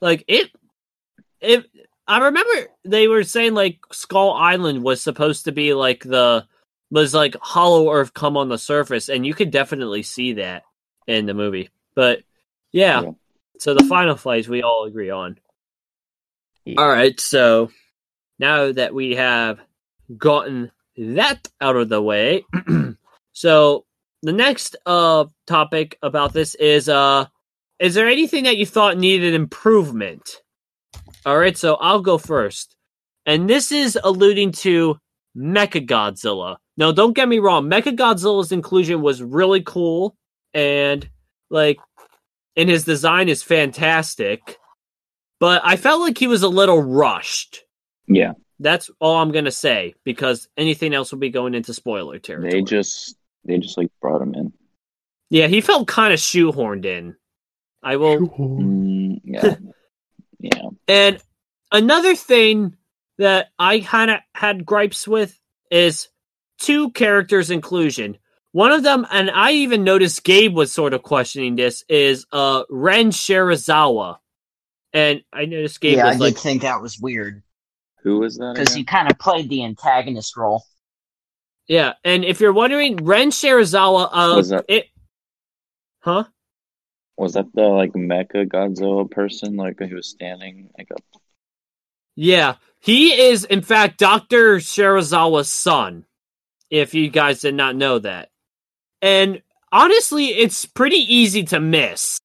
Like 0.00 0.24
it, 0.28 0.50
it. 1.40 1.66
I 2.06 2.18
remember 2.18 2.70
they 2.84 3.06
were 3.06 3.22
saying 3.22 3.54
like 3.54 3.80
Skull 3.92 4.32
Island 4.32 4.82
was 4.82 5.02
supposed 5.02 5.44
to 5.44 5.52
be 5.52 5.74
like 5.74 6.02
the 6.04 6.46
was 6.90 7.12
like 7.14 7.36
Hollow 7.40 7.92
Earth 7.92 8.14
come 8.14 8.36
on 8.36 8.48
the 8.48 8.58
surface, 8.58 9.08
and 9.08 9.26
you 9.26 9.34
could 9.34 9.50
definitely 9.50 10.02
see 10.02 10.34
that 10.34 10.64
in 11.06 11.26
the 11.26 11.34
movie. 11.34 11.70
But 11.94 12.22
yeah, 12.72 13.02
Yeah. 13.02 13.10
so 13.58 13.74
the 13.74 13.84
final 13.84 14.16
fights 14.16 14.48
we 14.48 14.62
all 14.62 14.84
agree 14.84 15.10
on. 15.10 15.38
Yeah. 16.64 16.80
All 16.80 16.88
right, 16.88 17.18
so 17.18 17.70
now 18.38 18.72
that 18.72 18.92
we 18.94 19.16
have 19.16 19.58
gotten 20.16 20.70
that 20.96 21.46
out 21.60 21.76
of 21.76 21.88
the 21.88 22.02
way, 22.02 22.44
so 23.32 23.84
the 24.22 24.32
next 24.32 24.76
uh 24.84 25.26
topic 25.46 25.96
about 26.02 26.32
this 26.32 26.54
is 26.56 26.88
uh 26.88 27.26
is 27.78 27.94
there 27.94 28.08
anything 28.08 28.44
that 28.44 28.56
you 28.56 28.66
thought 28.66 28.98
needed 28.98 29.34
improvement? 29.34 30.42
All 31.24 31.38
right, 31.38 31.56
so 31.56 31.74
I'll 31.76 32.00
go 32.00 32.18
first. 32.18 32.74
And 33.26 33.48
this 33.48 33.70
is 33.72 33.98
alluding 34.02 34.52
to 34.52 34.98
Mecha 35.36 35.86
Godzilla. 35.86 36.56
Now, 36.78 36.92
don't 36.92 37.12
get 37.12 37.28
me 37.28 37.40
wrong, 37.40 37.68
Mecha 37.68 37.94
Godzilla's 37.96 38.52
inclusion 38.52 39.02
was 39.02 39.20
really 39.20 39.62
cool 39.62 40.16
and 40.54 41.06
like 41.50 41.78
and 42.56 42.68
his 42.68 42.84
design 42.84 43.28
is 43.28 43.42
fantastic. 43.42 44.56
But 45.40 45.60
I 45.64 45.76
felt 45.76 46.00
like 46.00 46.16
he 46.18 46.28
was 46.28 46.42
a 46.42 46.48
little 46.48 46.80
rushed. 46.80 47.64
Yeah, 48.06 48.32
That's 48.60 48.90
all 49.00 49.16
I'm 49.16 49.32
gonna 49.32 49.50
say 49.50 49.94
because 50.04 50.48
anything 50.56 50.94
else 50.94 51.10
will 51.12 51.18
be 51.18 51.30
going 51.30 51.54
into 51.54 51.74
spoiler 51.74 52.18
territory. 52.20 52.52
they 52.52 52.62
just 52.62 53.16
they 53.44 53.58
just 53.58 53.76
like 53.76 53.90
brought 54.00 54.22
him 54.22 54.34
in. 54.34 54.52
yeah, 55.30 55.48
he 55.48 55.60
felt 55.60 55.88
kind 55.88 56.12
of 56.12 56.20
shoehorned 56.20 56.84
in. 56.84 57.16
I 57.82 57.96
will 57.96 58.18
Mm, 58.18 59.20
yeah, 59.24 59.56
yeah. 60.38 60.68
And 60.86 61.18
another 61.72 62.14
thing 62.14 62.76
that 63.18 63.48
I 63.58 63.80
kind 63.80 64.10
of 64.12 64.20
had 64.32 64.64
gripes 64.64 65.06
with 65.08 65.38
is 65.70 66.08
two 66.60 66.90
characters 66.90 67.50
inclusion. 67.50 68.18
One 68.52 68.72
of 68.72 68.82
them, 68.82 69.06
and 69.10 69.30
I 69.30 69.52
even 69.52 69.84
noticed 69.84 70.24
Gabe 70.24 70.54
was 70.54 70.72
sort 70.72 70.94
of 70.94 71.02
questioning 71.02 71.56
this, 71.56 71.84
is 71.88 72.26
uh 72.32 72.62
Ren 72.70 73.10
Shirazawa. 73.10 74.18
And 74.92 75.22
I 75.32 75.44
noticed 75.44 75.80
Gabe 75.80 75.98
yeah, 75.98 76.04
I 76.06 76.08
was 76.08 76.16
did 76.16 76.22
like, 76.22 76.36
think 76.38 76.62
that 76.62 76.80
was 76.80 76.98
weird 76.98 77.42
Who 78.04 78.20
was 78.20 78.36
that? 78.38 78.54
because 78.56 78.74
he 78.74 78.84
kind 78.84 79.10
of 79.10 79.18
played 79.18 79.48
the 79.50 79.64
antagonist 79.64 80.36
role. 80.36 80.64
yeah. 81.66 81.92
And 82.04 82.24
if 82.24 82.40
you're 82.40 82.54
wondering, 82.54 82.96
Ren 82.96 83.30
Shirazawa, 83.30 84.08
uh, 84.10 84.32
Was 84.36 84.48
that- 84.48 84.64
it, 84.68 84.86
huh? 86.00 86.24
Was 87.18 87.34
that 87.34 87.46
the 87.52 87.62
like 87.62 87.92
Mecha 87.92 88.46
Godzilla 88.48 89.10
person? 89.10 89.56
Like 89.56 89.78
he 89.80 89.92
was 89.92 90.08
standing 90.08 90.70
like 90.78 90.88
up. 90.90 91.02
Yeah, 92.14 92.54
he 92.80 93.12
is 93.28 93.44
in 93.44 93.60
fact 93.62 93.98
Dr. 93.98 94.56
Shirazawa's 94.56 95.50
son. 95.50 96.04
If 96.70 96.94
you 96.94 97.08
guys 97.08 97.40
did 97.40 97.54
not 97.54 97.76
know 97.76 97.98
that. 97.98 98.30
And 99.00 99.42
honestly, 99.72 100.26
it's 100.26 100.66
pretty 100.66 100.96
easy 100.96 101.44
to 101.44 101.60
miss. 101.60 102.18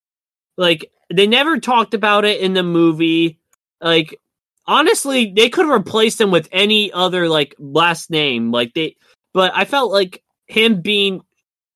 Like 0.57 0.91
they 1.13 1.27
never 1.27 1.59
talked 1.59 1.93
about 1.93 2.25
it 2.25 2.41
in 2.41 2.53
the 2.53 2.63
movie. 2.63 3.39
Like 3.81 4.19
honestly, 4.65 5.31
they 5.35 5.49
could 5.49 5.65
have 5.65 5.73
replaced 5.73 6.19
him 6.19 6.31
with 6.31 6.49
any 6.51 6.91
other 6.91 7.29
like 7.29 7.55
last 7.57 8.09
name. 8.09 8.51
Like 8.51 8.73
they 8.73 8.95
but 9.33 9.51
I 9.55 9.65
felt 9.65 9.91
like 9.91 10.23
him 10.47 10.81
being 10.81 11.21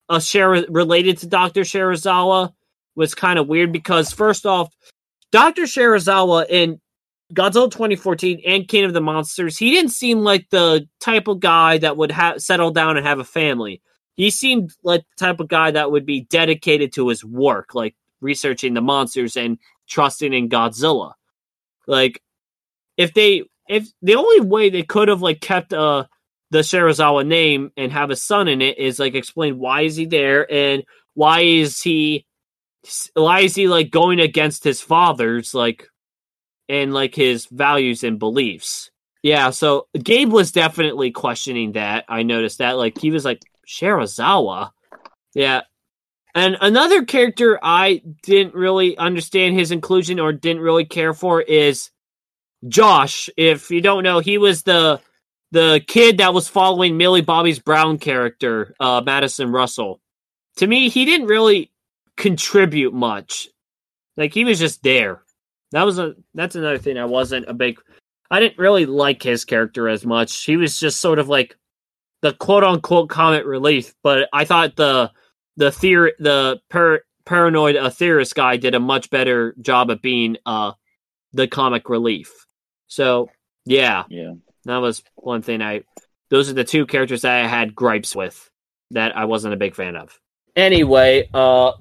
a 0.09 0.21
Shira 0.21 0.65
related 0.69 1.19
to 1.19 1.27
Dr. 1.27 1.61
Shirazawa 1.61 2.53
was 2.95 3.15
kind 3.15 3.39
of 3.39 3.47
weird 3.47 3.71
because 3.71 4.11
first 4.11 4.45
off, 4.45 4.73
Dr. 5.31 5.63
Shirazawa 5.63 6.47
in 6.49 6.79
Godzilla 7.33 7.69
2014 7.69 8.41
and 8.45 8.67
King 8.67 8.85
of 8.85 8.93
the 8.93 9.01
Monsters, 9.01 9.57
he 9.57 9.71
didn't 9.71 9.91
seem 9.91 10.19
like 10.19 10.49
the 10.49 10.87
type 10.99 11.27
of 11.27 11.39
guy 11.39 11.77
that 11.79 11.97
would 11.97 12.11
ha- 12.11 12.37
settle 12.37 12.71
down 12.71 12.97
and 12.97 13.05
have 13.05 13.19
a 13.19 13.25
family. 13.25 13.81
He 14.15 14.29
seemed 14.31 14.71
like 14.83 15.01
the 15.01 15.25
type 15.25 15.39
of 15.39 15.47
guy 15.47 15.71
that 15.71 15.91
would 15.91 16.05
be 16.05 16.21
dedicated 16.21 16.93
to 16.93 17.09
his 17.09 17.23
work, 17.23 17.75
like 17.75 17.95
researching 18.21 18.73
the 18.73 18.81
monsters 18.81 19.35
and 19.35 19.59
trusting 19.87 20.33
in 20.33 20.49
Godzilla. 20.49 21.13
Like 21.85 22.21
if 22.97 23.13
they 23.13 23.43
if 23.67 23.87
the 24.01 24.15
only 24.15 24.41
way 24.41 24.69
they 24.69 24.83
could 24.83 25.07
have 25.07 25.21
like 25.21 25.41
kept 25.41 25.73
uh 25.73 26.05
the 26.49 26.59
Shirazawa 26.59 27.27
name 27.27 27.71
and 27.75 27.91
have 27.91 28.09
a 28.09 28.15
son 28.15 28.47
in 28.47 28.61
it 28.61 28.77
is 28.77 28.99
like 28.99 29.15
explain 29.15 29.59
why 29.59 29.81
is 29.81 29.95
he 29.95 30.05
there 30.05 30.51
and 30.51 30.83
why 31.13 31.41
is 31.41 31.81
he 31.81 32.25
why 33.13 33.41
is 33.41 33.55
he 33.55 33.67
like 33.67 33.91
going 33.91 34.19
against 34.19 34.63
his 34.63 34.79
father's 34.81 35.53
like 35.53 35.87
and 36.69 36.93
like 36.93 37.15
his 37.15 37.45
values 37.45 38.03
and 38.03 38.19
beliefs. 38.19 38.91
Yeah, 39.23 39.49
so 39.49 39.87
Gabe 40.01 40.31
was 40.31 40.51
definitely 40.51 41.11
questioning 41.11 41.73
that. 41.73 42.05
I 42.07 42.23
noticed 42.23 42.59
that 42.59 42.77
like 42.77 42.97
he 42.97 43.11
was 43.11 43.25
like 43.25 43.41
Shirazawa. 43.67 44.71
Yeah. 45.33 45.61
And 46.35 46.57
another 46.61 47.03
character 47.03 47.59
I 47.61 48.03
didn't 48.21 48.53
really 48.53 48.97
understand 48.97 49.55
his 49.55 49.71
inclusion 49.71 50.19
or 50.19 50.33
didn't 50.33 50.61
really 50.61 50.85
care 50.85 51.13
for 51.13 51.41
is 51.41 51.89
Josh. 52.67 53.29
If 53.37 53.71
you 53.71 53.81
don't 53.81 54.03
know, 54.03 54.19
he 54.19 54.37
was 54.37 54.63
the 54.63 55.01
the 55.51 55.81
kid 55.87 56.17
that 56.17 56.33
was 56.33 56.47
following 56.47 56.97
Millie 56.97 57.21
Bobby's 57.21 57.59
Brown 57.59 57.97
character, 57.97 58.75
uh, 58.79 59.01
Madison 59.05 59.51
Russell. 59.51 60.01
To 60.57 60.67
me, 60.67 60.89
he 60.89 61.05
didn't 61.05 61.27
really 61.27 61.71
contribute 62.17 62.93
much. 62.93 63.47
Like 64.17 64.33
he 64.33 64.45
was 64.45 64.59
just 64.59 64.83
there. 64.83 65.21
That 65.71 65.83
was 65.83 65.99
a 65.99 66.15
that's 66.33 66.55
another 66.55 66.77
thing 66.77 66.97
I 66.97 67.05
wasn't 67.05 67.47
a 67.49 67.53
big 67.53 67.79
I 68.29 68.39
didn't 68.39 68.57
really 68.57 68.85
like 68.85 69.23
his 69.23 69.45
character 69.45 69.87
as 69.89 70.05
much. 70.05 70.43
He 70.43 70.57
was 70.57 70.79
just 70.79 70.99
sort 71.01 71.19
of 71.19 71.29
like 71.29 71.55
the 72.21 72.33
quote 72.33 72.63
unquote 72.63 73.09
comic 73.09 73.45
relief, 73.45 73.93
but 74.03 74.29
I 74.33 74.45
thought 74.45 74.75
the 74.75 75.11
the 75.57 75.71
theory 75.71 76.13
the 76.19 76.59
par- 76.69 77.03
paranoid 77.25 77.75
theorist 77.93 78.35
guy 78.35 78.57
did 78.57 78.75
a 78.75 78.79
much 78.79 79.09
better 79.09 79.55
job 79.61 79.89
of 79.89 80.01
being 80.01 80.37
uh 80.45 80.71
the 81.33 81.47
comic 81.47 81.89
relief. 81.89 82.31
So 82.87 83.29
yeah, 83.65 84.03
Yeah. 84.09 84.33
that 84.65 84.77
was 84.77 85.03
one 85.15 85.41
thing 85.41 85.61
I. 85.61 85.83
Those 86.29 86.49
are 86.49 86.53
the 86.53 86.63
two 86.63 86.85
characters 86.85 87.21
that 87.21 87.43
I 87.43 87.47
had 87.47 87.75
gripes 87.75 88.15
with 88.15 88.49
that 88.91 89.15
I 89.15 89.25
wasn't 89.25 89.53
a 89.53 89.57
big 89.57 89.75
fan 89.75 89.95
of. 89.95 90.17
Anyway, 90.55 91.29
uh, 91.33 91.71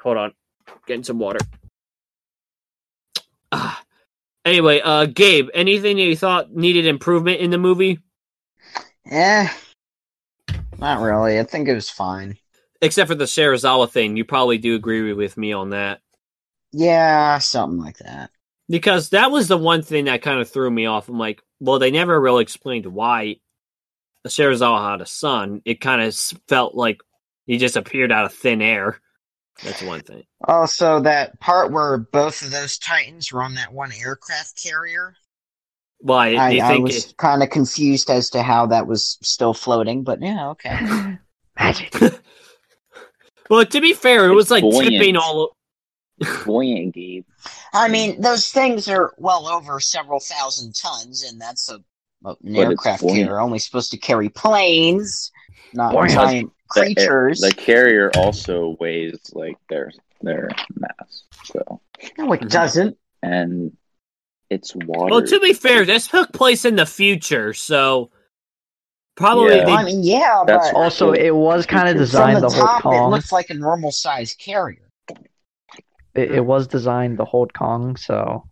hold 0.00 0.16
on, 0.16 0.32
getting 0.86 1.04
some 1.04 1.18
water. 1.18 1.38
Anyway, 4.44 4.80
uh, 4.80 5.06
Gabe, 5.06 5.48
anything 5.54 5.96
that 5.96 6.02
you 6.02 6.16
thought 6.16 6.52
needed 6.52 6.86
improvement 6.86 7.40
in 7.40 7.50
the 7.50 7.58
movie, 7.58 7.98
Eh, 9.10 9.48
not 10.78 11.00
really. 11.00 11.38
I 11.38 11.44
think 11.44 11.68
it 11.68 11.74
was 11.74 11.90
fine. 11.90 12.38
except 12.80 13.08
for 13.08 13.14
the 13.14 13.24
Shirazawa 13.24 13.90
thing? 13.90 14.16
You 14.16 14.24
probably 14.24 14.58
do 14.58 14.74
agree 14.74 15.12
with 15.12 15.36
me 15.36 15.52
on 15.52 15.70
that 15.70 16.00
Yeah, 16.72 17.38
something 17.38 17.78
like 17.78 17.98
that. 17.98 18.30
because 18.68 19.10
that 19.10 19.30
was 19.30 19.48
the 19.48 19.56
one 19.58 19.82
thing 19.82 20.06
that 20.06 20.22
kind 20.22 20.40
of 20.40 20.50
threw 20.50 20.70
me 20.70 20.86
off. 20.86 21.08
I'm 21.08 21.18
like, 21.18 21.42
well, 21.60 21.78
they 21.78 21.90
never 21.90 22.20
really 22.20 22.42
explained 22.42 22.86
why 22.86 23.36
Shirazawa 24.26 24.90
had 24.92 25.00
a 25.00 25.06
son. 25.06 25.62
It 25.64 25.80
kind 25.80 26.02
of 26.02 26.14
felt 26.48 26.74
like 26.74 27.00
he 27.46 27.58
just 27.58 27.76
appeared 27.76 28.12
out 28.12 28.24
of 28.26 28.34
thin 28.34 28.62
air. 28.62 29.00
That's 29.62 29.82
one 29.82 30.00
thing. 30.00 30.24
Also, 30.46 31.00
that 31.00 31.38
part 31.40 31.70
where 31.70 31.98
both 31.98 32.42
of 32.42 32.50
those 32.50 32.76
Titans 32.78 33.32
were 33.32 33.42
on 33.42 33.54
that 33.54 33.72
one 33.72 33.92
aircraft 33.92 34.60
carrier, 34.62 35.14
Why 36.00 36.32
do 36.32 36.36
I, 36.38 36.50
you 36.50 36.62
I 36.62 36.68
think? 36.68 36.84
was 36.84 37.14
kind 37.18 37.42
of 37.42 37.50
confused 37.50 38.10
as 38.10 38.30
to 38.30 38.42
how 38.42 38.66
that 38.66 38.86
was 38.86 39.16
still 39.22 39.54
floating. 39.54 40.02
But 40.02 40.20
yeah, 40.20 40.48
okay. 40.50 40.78
Magic. 41.58 41.94
well, 43.50 43.64
to 43.64 43.80
be 43.80 43.92
fair, 43.92 44.28
it 44.28 44.34
was 44.34 44.50
like 44.50 44.62
buoyant. 44.62 44.90
tipping 44.92 45.16
all. 45.16 45.52
Buoyant, 46.44 46.94
Gabe. 46.94 47.24
I 47.72 47.88
mean, 47.88 48.20
those 48.20 48.50
things 48.50 48.88
are 48.88 49.12
well 49.18 49.48
over 49.48 49.80
several 49.80 50.20
thousand 50.20 50.74
tons, 50.74 51.24
and 51.24 51.40
that's 51.40 51.68
a, 51.70 51.76
a- 52.24 52.30
an 52.30 52.36
it's 52.54 52.58
aircraft 52.58 53.02
carrier 53.02 53.40
only 53.40 53.58
supposed 53.58 53.90
to 53.92 53.98
carry 53.98 54.28
planes, 54.28 55.32
not 55.72 55.92
Buoyant. 55.92 56.12
giant 56.12 56.30
The 56.30 56.50
air- 56.50 56.50
creatures. 56.82 57.40
The 57.40 57.52
carrier 57.52 58.10
also 58.16 58.76
weighs 58.80 59.18
like 59.32 59.56
their 59.68 59.92
their 60.22 60.50
mass. 60.74 61.24
So 61.44 61.80
no, 62.18 62.32
it 62.32 62.48
doesn't. 62.48 62.96
and 63.22 63.76
it's 64.50 64.74
water. 64.74 65.10
Well, 65.14 65.26
to 65.26 65.40
be 65.40 65.52
fair, 65.52 65.84
this 65.84 66.08
took 66.08 66.32
place 66.32 66.64
in 66.64 66.76
the 66.76 66.86
future, 66.86 67.52
so 67.54 68.10
probably 69.16 69.56
Yeah. 69.56 69.64
they, 69.64 69.72
I 69.72 69.84
mean, 69.84 70.02
yeah, 70.02 70.42
That's 70.46 70.70
but 70.70 70.76
Also, 70.78 71.12
it 71.12 71.34
was 71.34 71.66
kind 71.66 71.88
of 71.88 71.96
designed 71.96 72.38
from 72.40 72.42
the, 72.42 72.48
to 72.50 72.54
hold 72.56 72.68
top, 72.68 72.78
it 72.80 72.82
Kong. 72.82 73.10
looks 73.10 73.32
like 73.32 73.50
a 73.50 73.54
normal 73.54 73.90
size 73.92 74.34
carrier. 74.34 74.90
It, 76.14 76.30
it 76.32 76.44
was 76.44 76.66
designed 76.66 77.18
to 77.18 77.24
hold 77.24 77.52
Kong, 77.54 77.96
so. 77.96 78.44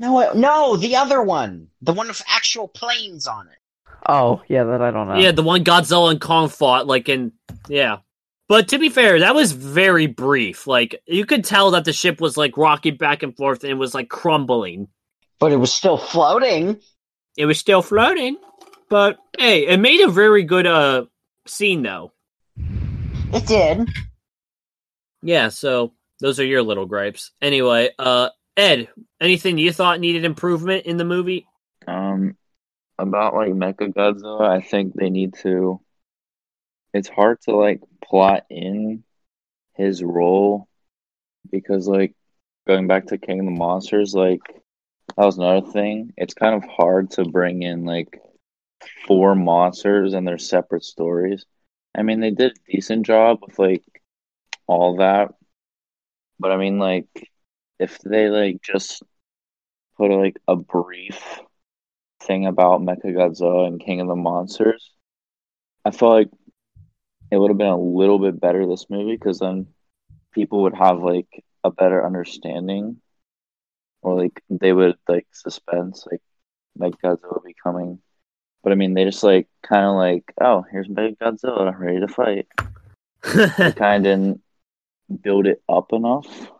No, 0.00 0.20
it- 0.20 0.36
no, 0.36 0.76
the 0.76 0.96
other 0.96 1.20
one, 1.22 1.68
the 1.82 1.92
one 1.92 2.08
with 2.08 2.22
actual 2.28 2.68
planes 2.68 3.26
on 3.26 3.48
it. 3.48 3.58
Oh, 4.06 4.42
yeah, 4.48 4.64
that 4.64 4.80
I 4.80 4.90
don't 4.90 5.08
know. 5.08 5.16
yeah, 5.18 5.32
the 5.32 5.42
one 5.42 5.64
Godzilla 5.64 6.10
and 6.10 6.20
Kong 6.20 6.48
fought, 6.48 6.86
like 6.86 7.08
in 7.08 7.32
yeah. 7.68 7.98
But 8.48 8.68
to 8.68 8.78
be 8.78 8.88
fair, 8.88 9.20
that 9.20 9.34
was 9.34 9.52
very 9.52 10.06
brief. 10.06 10.66
Like 10.66 11.02
you 11.06 11.26
could 11.26 11.44
tell 11.44 11.72
that 11.72 11.84
the 11.84 11.92
ship 11.92 12.20
was 12.20 12.36
like 12.36 12.56
rocking 12.56 12.96
back 12.96 13.22
and 13.22 13.36
forth 13.36 13.64
and 13.64 13.78
was 13.78 13.94
like 13.94 14.08
crumbling. 14.08 14.88
But 15.38 15.52
it 15.52 15.56
was 15.56 15.72
still 15.72 15.98
floating. 15.98 16.80
It 17.36 17.44
was 17.46 17.58
still 17.58 17.82
floating, 17.82 18.36
but 18.88 19.18
hey, 19.38 19.66
it 19.66 19.78
made 19.78 20.00
a 20.00 20.10
very 20.10 20.44
good 20.44 20.66
uh 20.66 21.04
scene 21.46 21.82
though. 21.82 22.12
It 23.32 23.46
did. 23.46 23.88
Yeah, 25.22 25.50
so 25.50 25.92
those 26.20 26.40
are 26.40 26.44
your 26.46 26.62
little 26.62 26.86
gripes. 26.86 27.32
Anyway, 27.42 27.90
uh 27.98 28.30
Ed, 28.56 28.88
anything 29.20 29.58
you 29.58 29.72
thought 29.72 30.00
needed 30.00 30.24
improvement 30.24 30.86
in 30.86 30.96
the 30.96 31.04
movie? 31.04 31.46
Um, 31.86 32.36
about 32.98 33.34
like 33.34 33.52
Mecha 33.52 33.92
Godzilla, 33.92 34.48
I 34.48 34.60
think 34.60 34.94
they 34.94 35.10
need 35.10 35.34
to. 35.42 35.80
It's 36.94 37.08
hard 37.08 37.40
to 37.42 37.56
like 37.56 37.80
plot 38.02 38.44
in 38.50 39.04
his 39.74 40.02
role 40.02 40.68
because 41.50 41.86
like 41.86 42.14
going 42.66 42.86
back 42.86 43.06
to 43.06 43.18
King 43.18 43.40
of 43.40 43.46
the 43.46 43.52
Monsters, 43.52 44.14
like 44.14 44.40
that 45.16 45.24
was 45.24 45.38
another 45.38 45.70
thing. 45.70 46.12
It's 46.16 46.34
kind 46.34 46.54
of 46.54 46.68
hard 46.68 47.10
to 47.12 47.24
bring 47.24 47.62
in 47.62 47.84
like 47.84 48.20
four 49.06 49.34
monsters 49.34 50.14
and 50.14 50.26
their 50.26 50.38
separate 50.38 50.84
stories. 50.84 51.44
I 51.96 52.02
mean, 52.02 52.20
they 52.20 52.30
did 52.30 52.52
a 52.52 52.72
decent 52.72 53.06
job 53.06 53.38
with 53.42 53.58
like 53.58 53.84
all 54.66 54.96
that, 54.96 55.34
but 56.38 56.52
I 56.52 56.56
mean, 56.56 56.78
like 56.78 57.08
if 57.78 57.98
they 58.00 58.28
like 58.28 58.62
just 58.62 59.02
put 59.96 60.10
like 60.10 60.38
a 60.46 60.56
brief 60.56 61.40
thing 62.20 62.46
about 62.46 62.82
Mechagodzilla 62.82 63.66
and 63.66 63.80
King 63.80 64.00
of 64.00 64.08
the 64.08 64.16
Monsters, 64.16 64.90
I 65.84 65.90
feel 65.90 66.10
like 66.10 66.30
it 67.30 67.36
would 67.36 67.50
have 67.50 67.58
been 67.58 67.66
a 67.66 67.78
little 67.78 68.18
bit 68.18 68.40
better 68.40 68.66
this 68.66 68.86
movie 68.88 69.16
because 69.16 69.38
then 69.38 69.68
people 70.32 70.62
would 70.62 70.74
have 70.74 71.00
like 71.00 71.44
a 71.64 71.70
better 71.70 72.04
understanding, 72.04 72.98
or 74.02 74.20
like 74.20 74.42
they 74.48 74.72
would 74.72 74.96
like 75.08 75.26
suspense 75.32 76.06
like 76.10 76.22
Mechagodzilla 76.78 77.44
becoming. 77.44 78.00
But 78.62 78.72
I 78.72 78.74
mean, 78.74 78.94
they 78.94 79.04
just 79.04 79.22
like 79.22 79.48
kind 79.62 79.86
of 79.86 79.94
like, 79.94 80.32
oh, 80.40 80.64
here's 80.70 80.88
Mechagodzilla 80.88 81.78
ready 81.78 82.00
to 82.00 82.08
fight. 82.08 82.46
Kind 83.22 83.80
of 83.80 84.02
didn't 84.02 84.42
build 85.22 85.46
it 85.46 85.62
up 85.68 85.92
enough. 85.92 86.50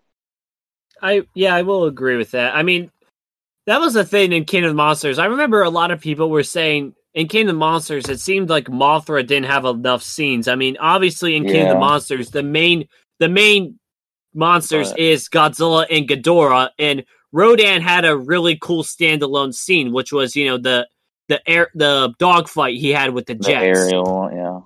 I 1.01 1.27
yeah, 1.35 1.55
I 1.55 1.63
will 1.63 1.85
agree 1.85 2.17
with 2.17 2.33
that. 2.33 2.57
I 2.57 2.63
mean, 2.63 2.91
that 3.69 3.81
was 3.81 3.93
the 3.93 4.05
thing 4.05 4.33
in 4.33 4.47
King 4.47 4.65
of 4.65 4.75
Monsters. 4.75 5.19
I 5.19 5.27
remember 5.27 5.63
a 5.63 5.69
lot 5.69 5.91
of 5.91 6.01
people 6.01 6.31
were 6.31 6.43
saying 6.43 6.95
in 7.13 7.29
King 7.29 7.43
of 7.43 7.55
the 7.55 7.59
Monsters, 7.59 8.09
it 8.09 8.19
seemed 8.19 8.49
like 8.49 8.65
Mothra 8.65 9.27
didn't 9.27 9.51
have 9.51 9.67
enough 9.67 10.03
scenes. 10.03 10.49
I 10.49 10.55
mean, 10.55 10.79
obviously 10.81 11.37
in 11.37 11.45
King 11.45 11.67
of 11.67 11.75
the 11.75 11.79
Monsters, 11.79 12.31
the 12.31 12.43
main 12.43 12.89
the 13.19 13.29
main 13.29 13.79
monsters 14.35 14.91
But- 14.91 15.01
is 15.01 15.29
Godzilla 15.29 15.85
and 15.91 16.09
Ghidorah, 16.09 16.71
and 16.79 17.05
Rodan 17.31 17.83
had 17.83 18.07
a 18.07 18.17
really 18.17 18.57
cool 18.57 18.83
standalone 18.83 19.53
scene, 19.53 19.93
which 19.93 20.13
was 20.13 20.35
you 20.35 20.47
know 20.47 20.57
the 20.57 20.89
the 21.29 21.47
air 21.47 21.69
the 21.75 22.15
dogfight 22.19 22.77
he 22.79 22.91
had 22.91 23.11
with 23.13 23.27
the 23.27 23.35
The 23.35 23.45
jets. 23.45 23.79
aerial, 23.81 24.31
yeah. 24.33 24.61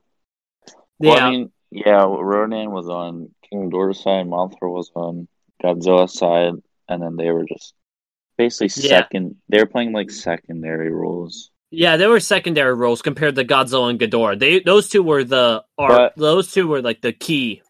Well, 1.00 1.16
yeah, 1.16 1.26
I 1.26 1.30
mean, 1.30 1.52
yeah, 1.72 2.04
Rodan 2.04 2.70
was 2.70 2.88
on 2.88 3.30
King 3.50 3.68
Ghidorah's 3.68 4.00
side, 4.00 4.26
Mothra 4.26 4.70
was 4.70 4.92
on 4.94 5.26
Godzilla's 5.60 6.14
side, 6.14 6.52
and 6.88 7.02
then 7.02 7.16
they 7.16 7.32
were 7.32 7.44
just 7.44 7.74
basically 8.48 8.88
Yeah. 8.88 9.00
second. 9.00 9.37
They 9.48 9.59
were 9.59 9.66
playing 9.66 9.92
like 9.92 10.11
secondary 10.11 10.90
roles. 10.90 11.50
Yeah, 11.70 11.96
they 11.96 12.07
were 12.07 12.20
secondary 12.20 12.74
roles 12.74 13.00
compared 13.00 13.35
to 13.37 13.44
Godzilla 13.44 13.88
and 13.90 13.98
Ghidorah. 13.98 14.38
They 14.38 14.61
those 14.61 14.88
two 14.88 15.02
were 15.02 15.24
the 15.24 15.64
are 15.78 16.12
those 16.16 16.52
two 16.52 16.68
were 16.68 16.83
like 16.83 17.00
the 17.00 17.12
key. 17.12 17.62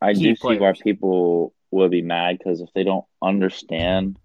I 0.00 0.14
key 0.14 0.30
do 0.30 0.36
see 0.36 0.58
why 0.58 0.72
people 0.72 1.54
would 1.70 1.90
be 1.90 2.02
mad 2.02 2.38
because 2.38 2.60
if 2.60 2.70
they 2.74 2.82
don't 2.82 3.04
understand 3.22 4.18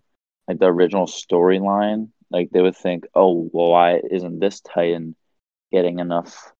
like 0.47 0.59
the 0.59 0.65
original 0.65 1.05
storyline, 1.05 2.09
like 2.31 2.49
they 2.51 2.61
would 2.61 2.75
think, 2.75 3.05
oh, 3.13 3.49
well, 3.53 3.69
why 3.71 3.99
isn't 4.09 4.39
this 4.39 4.61
Titan 4.61 5.15
getting 5.71 5.99
enough 5.99 6.51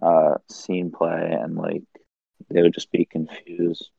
uh 0.00 0.34
scene 0.48 0.90
play 0.90 1.36
and 1.40 1.56
like 1.56 1.82
they 2.50 2.62
would 2.62 2.74
just 2.74 2.90
be 2.90 3.04
confused. 3.04 3.90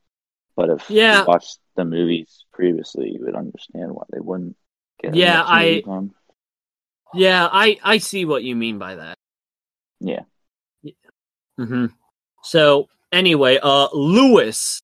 But 0.60 0.72
if 0.72 0.90
Yeah. 0.90 1.22
you 1.22 1.26
watched 1.26 1.58
the 1.78 1.86
movies 1.86 2.44
previously, 2.52 3.12
you 3.12 3.24
would 3.24 3.34
understand 3.34 3.94
why 3.96 4.04
they 4.12 4.20
wouldn't 4.20 4.58
get. 5.02 5.16
Yeah, 5.16 5.42
I- 5.48 5.82
movie. 5.86 6.14
Yeah, 7.14 7.48
I 7.50 7.80
I 7.82 7.98
see 8.00 8.26
what 8.26 8.44
you 8.44 8.58
mean 8.58 8.78
by 8.78 8.96
that. 8.96 9.18
Yeah. 10.02 10.24
hmm 11.58 11.86
So 12.44 12.90
anyway, 13.10 13.58
uh, 13.64 13.88
Lewis, 13.94 14.82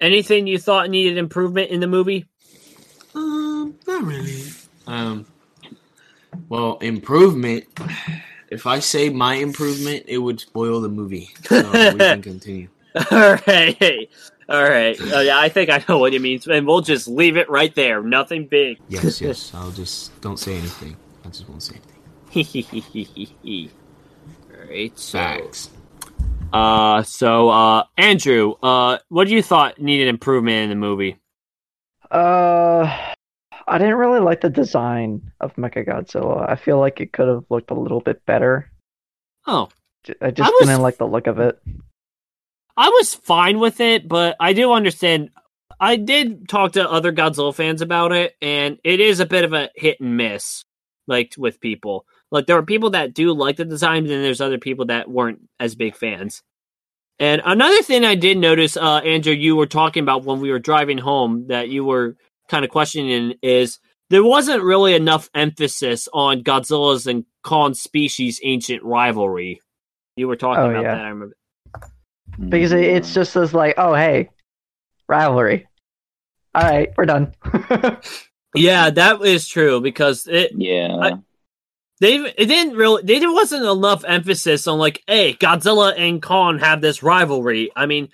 anything 0.00 0.46
you 0.46 0.56
thought 0.56 0.88
needed 0.88 1.18
improvement 1.18 1.70
in 1.72 1.80
the 1.80 1.88
movie? 1.88 2.26
Um, 3.16 3.76
not 3.88 4.04
really. 4.04 4.44
Um, 4.86 5.26
well, 6.48 6.78
improvement. 6.78 7.64
If 8.50 8.66
I 8.66 8.78
say 8.78 9.10
my 9.10 9.34
improvement, 9.34 10.04
it 10.06 10.18
would 10.18 10.38
spoil 10.38 10.80
the 10.80 10.88
movie. 10.88 11.30
So 11.42 11.72
we 11.92 11.98
can 11.98 12.22
continue. 12.32 12.68
All 13.10 13.36
right, 13.48 14.08
all 14.48 14.62
right. 14.62 14.98
Uh, 15.00 15.20
yeah, 15.20 15.38
I 15.38 15.48
think 15.48 15.70
I 15.70 15.84
know 15.88 15.98
what 15.98 16.12
you 16.12 16.20
mean, 16.20 16.40
and 16.50 16.66
we'll 16.66 16.80
just 16.80 17.06
leave 17.08 17.36
it 17.36 17.48
right 17.50 17.74
there. 17.74 18.02
Nothing 18.02 18.46
big. 18.48 18.78
Yes, 18.88 19.20
yes. 19.20 19.52
I'll 19.54 19.70
just 19.72 20.18
don't 20.20 20.38
say 20.38 20.56
anything. 20.56 20.96
I 21.24 21.28
just 21.28 21.48
won't 21.48 21.62
say 21.62 21.76
anything. 21.76 21.94
all 24.52 24.66
right. 24.68 24.98
So, 24.98 25.18
Facts. 25.18 25.70
uh, 26.52 27.02
so 27.02 27.48
uh, 27.50 27.84
Andrew, 27.96 28.54
uh, 28.62 28.98
what 29.08 29.26
do 29.28 29.34
you 29.34 29.42
thought 29.42 29.80
needed 29.80 30.08
improvement 30.08 30.64
in 30.64 30.68
the 30.70 30.76
movie? 30.76 31.16
Uh, 32.10 33.12
I 33.66 33.78
didn't 33.78 33.96
really 33.96 34.20
like 34.20 34.40
the 34.40 34.48
design 34.50 35.30
of 35.40 35.54
Mechagodzilla. 35.56 36.48
I 36.48 36.56
feel 36.56 36.78
like 36.78 37.00
it 37.00 37.12
could 37.12 37.28
have 37.28 37.44
looked 37.50 37.70
a 37.70 37.74
little 37.74 38.00
bit 38.00 38.24
better. 38.24 38.70
Oh, 39.46 39.68
J- 40.04 40.14
I 40.22 40.30
just 40.30 40.50
was- 40.50 40.66
didn't 40.68 40.82
like 40.82 40.96
the 40.98 41.06
look 41.06 41.26
of 41.26 41.38
it. 41.38 41.60
I 42.78 42.88
was 42.90 43.14
fine 43.14 43.58
with 43.58 43.80
it, 43.80 44.08
but 44.08 44.36
I 44.40 44.54
do 44.54 44.72
understand. 44.72 45.30
I 45.80 45.96
did 45.96 46.48
talk 46.48 46.72
to 46.72 46.90
other 46.90 47.12
Godzilla 47.12 47.54
fans 47.54 47.82
about 47.82 48.12
it, 48.12 48.34
and 48.42 48.78
it 48.84 49.00
is 49.00 49.20
a 49.20 49.26
bit 49.26 49.44
of 49.44 49.52
a 49.52 49.70
hit 49.76 50.00
and 50.00 50.16
miss, 50.16 50.64
like 51.08 51.34
with 51.38 51.60
people. 51.60 52.06
Like 52.30 52.46
there 52.46 52.56
are 52.58 52.64
people 52.64 52.90
that 52.90 53.14
do 53.14 53.34
like 53.34 53.56
the 53.56 53.64
design, 53.64 54.04
and 54.04 54.10
then 54.10 54.22
there's 54.22 54.40
other 54.40 54.58
people 54.58 54.86
that 54.86 55.10
weren't 55.10 55.40
as 55.60 55.74
big 55.74 55.96
fans. 55.96 56.42
And 57.18 57.42
another 57.44 57.82
thing 57.82 58.04
I 58.04 58.14
did 58.14 58.38
notice, 58.38 58.76
uh, 58.76 58.98
Andrew, 59.04 59.32
you 59.34 59.56
were 59.56 59.66
talking 59.66 60.04
about 60.04 60.24
when 60.24 60.40
we 60.40 60.52
were 60.52 60.60
driving 60.60 60.98
home 60.98 61.46
that 61.48 61.68
you 61.68 61.84
were 61.84 62.16
kind 62.48 62.64
of 62.64 62.70
questioning 62.70 63.34
is 63.42 63.80
there 64.10 64.24
wasn't 64.24 64.62
really 64.62 64.94
enough 64.94 65.28
emphasis 65.34 66.08
on 66.14 66.42
Godzilla's 66.44 67.08
and 67.08 67.24
Kong 67.42 67.74
species' 67.74 68.40
ancient 68.44 68.84
rivalry. 68.84 69.60
You 70.16 70.28
were 70.28 70.36
talking 70.36 70.62
Oh, 70.64 70.70
about 70.70 70.84
yeah. 70.84 70.94
that. 70.94 71.04
I 71.04 71.08
remember. 71.08 71.34
Because 72.38 72.72
it, 72.72 72.84
it's 72.84 73.10
mm. 73.10 73.14
just 73.14 73.36
as 73.36 73.54
like, 73.54 73.74
oh 73.78 73.94
hey, 73.94 74.30
rivalry. 75.08 75.66
All 76.54 76.62
right, 76.62 76.92
we're 76.96 77.06
done. 77.06 77.34
Yeah, 78.54 78.90
that 78.90 79.22
is 79.22 79.46
true 79.46 79.80
because 79.80 80.26
it 80.26 80.52
Yeah. 80.56 80.96
I- 80.96 81.18
they 82.00 82.14
it 82.16 82.46
didn't 82.46 82.76
really 82.76 83.02
they, 83.02 83.18
there 83.18 83.32
wasn't 83.32 83.64
enough 83.64 84.04
emphasis 84.04 84.66
on 84.68 84.78
like, 84.78 85.02
hey, 85.06 85.34
Godzilla 85.34 85.94
and 85.98 86.22
Kong 86.22 86.58
have 86.60 86.80
this 86.80 87.02
rivalry. 87.02 87.70
I 87.74 87.86
mean, 87.86 88.08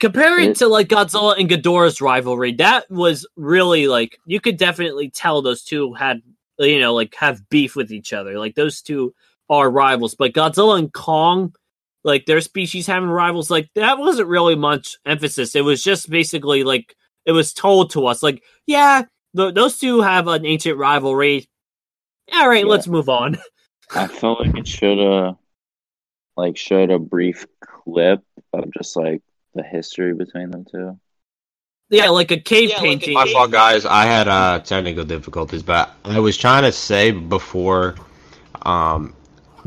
compare 0.00 0.38
it 0.38 0.50
It- 0.50 0.56
to 0.56 0.68
like 0.68 0.88
Godzilla 0.88 1.38
and 1.38 1.48
Ghidorah's 1.48 2.00
rivalry. 2.00 2.52
That 2.52 2.90
was 2.90 3.26
really 3.36 3.86
like 3.86 4.18
you 4.24 4.40
could 4.40 4.56
definitely 4.56 5.10
tell 5.10 5.42
those 5.42 5.62
two 5.62 5.92
had 5.94 6.22
you 6.58 6.80
know 6.80 6.94
like 6.94 7.14
have 7.16 7.48
beef 7.50 7.76
with 7.76 7.92
each 7.92 8.12
other. 8.12 8.38
Like 8.38 8.54
those 8.54 8.80
two 8.80 9.14
are 9.50 9.70
rivals, 9.70 10.14
but 10.14 10.32
Godzilla 10.32 10.78
and 10.78 10.92
Kong. 10.92 11.54
Like 12.06 12.24
their 12.24 12.40
species 12.40 12.86
having 12.86 13.08
rivals, 13.10 13.50
like 13.50 13.68
that 13.74 13.98
wasn't 13.98 14.28
really 14.28 14.54
much 14.54 14.96
emphasis. 15.04 15.56
It 15.56 15.62
was 15.62 15.82
just 15.82 16.08
basically 16.08 16.62
like 16.62 16.94
it 17.24 17.32
was 17.32 17.52
told 17.52 17.90
to 17.90 18.06
us, 18.06 18.22
like, 18.22 18.44
yeah, 18.64 19.02
th- 19.36 19.54
those 19.54 19.78
two 19.78 20.02
have 20.02 20.28
an 20.28 20.46
ancient 20.46 20.78
rivalry. 20.78 21.48
All 22.32 22.48
right, 22.48 22.64
Yeah. 22.64 22.70
let's 22.70 22.86
move 22.86 23.08
on. 23.08 23.38
I 23.94 24.06
felt 24.06 24.40
like 24.40 24.56
it 24.56 24.68
should 24.68 24.98
have 24.98 25.34
like 26.36 26.56
showed 26.56 26.92
a 26.92 27.00
brief 27.00 27.44
clip 27.60 28.22
of 28.52 28.72
just 28.72 28.94
like 28.94 29.22
the 29.54 29.64
history 29.64 30.14
between 30.14 30.52
them 30.52 30.64
two. 30.64 31.00
Yeah, 31.90 32.10
like 32.10 32.30
a 32.30 32.38
cave 32.38 32.70
painting. 32.76 33.14
My 33.14 33.26
fault, 33.32 33.50
guys. 33.50 33.84
I 33.84 34.04
had 34.04 34.28
uh, 34.28 34.60
technical 34.60 35.02
difficulties, 35.04 35.64
but 35.64 35.90
I 36.04 36.20
was 36.20 36.36
trying 36.36 36.62
to 36.62 36.70
say 36.70 37.10
before, 37.10 37.96
um, 38.62 39.12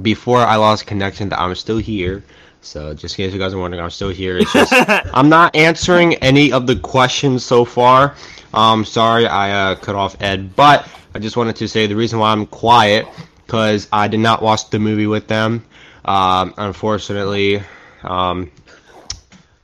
before 0.02 0.40
I 0.40 0.56
lost 0.56 0.88
connection 0.88 1.30
that 1.30 1.40
I'm 1.40 1.56
still 1.56 1.78
here. 1.78 2.24
So 2.62 2.94
just 2.94 3.18
in 3.18 3.26
case 3.26 3.34
you 3.34 3.40
guys 3.40 3.54
are 3.54 3.58
wondering, 3.58 3.82
I'm 3.82 3.90
still 3.90 4.10
here. 4.10 4.38
It's 4.38 4.52
just 4.52 4.74
I'm 5.14 5.30
not 5.30 5.56
answering 5.56 6.16
any 6.16 6.52
of 6.52 6.68
the 6.68 6.76
questions 6.76 7.46
so 7.46 7.66
far. 7.66 8.16
Um, 8.54 8.84
sorry, 8.84 9.28
I 9.28 9.72
uh, 9.72 9.76
cut 9.76 9.96
off 9.96 10.22
Ed, 10.22 10.56
but 10.56 10.88
I 11.14 11.20
just 11.20 11.38
wanted 11.38 11.56
to 11.58 11.68
say 11.68 11.88
the 11.88 11.96
reason 11.96 12.20
why 12.20 12.32
I'm 12.32 12.46
quiet 12.46 13.08
because 13.46 13.88
I 13.92 14.08
did 14.08 14.20
not 14.20 14.42
watch 14.42 14.70
the 14.70 14.80
movie 14.80 15.08
with 15.08 15.28
them. 15.28 15.66
Um, 16.06 16.54
unfortunately, 16.58 17.64
um, 18.04 18.52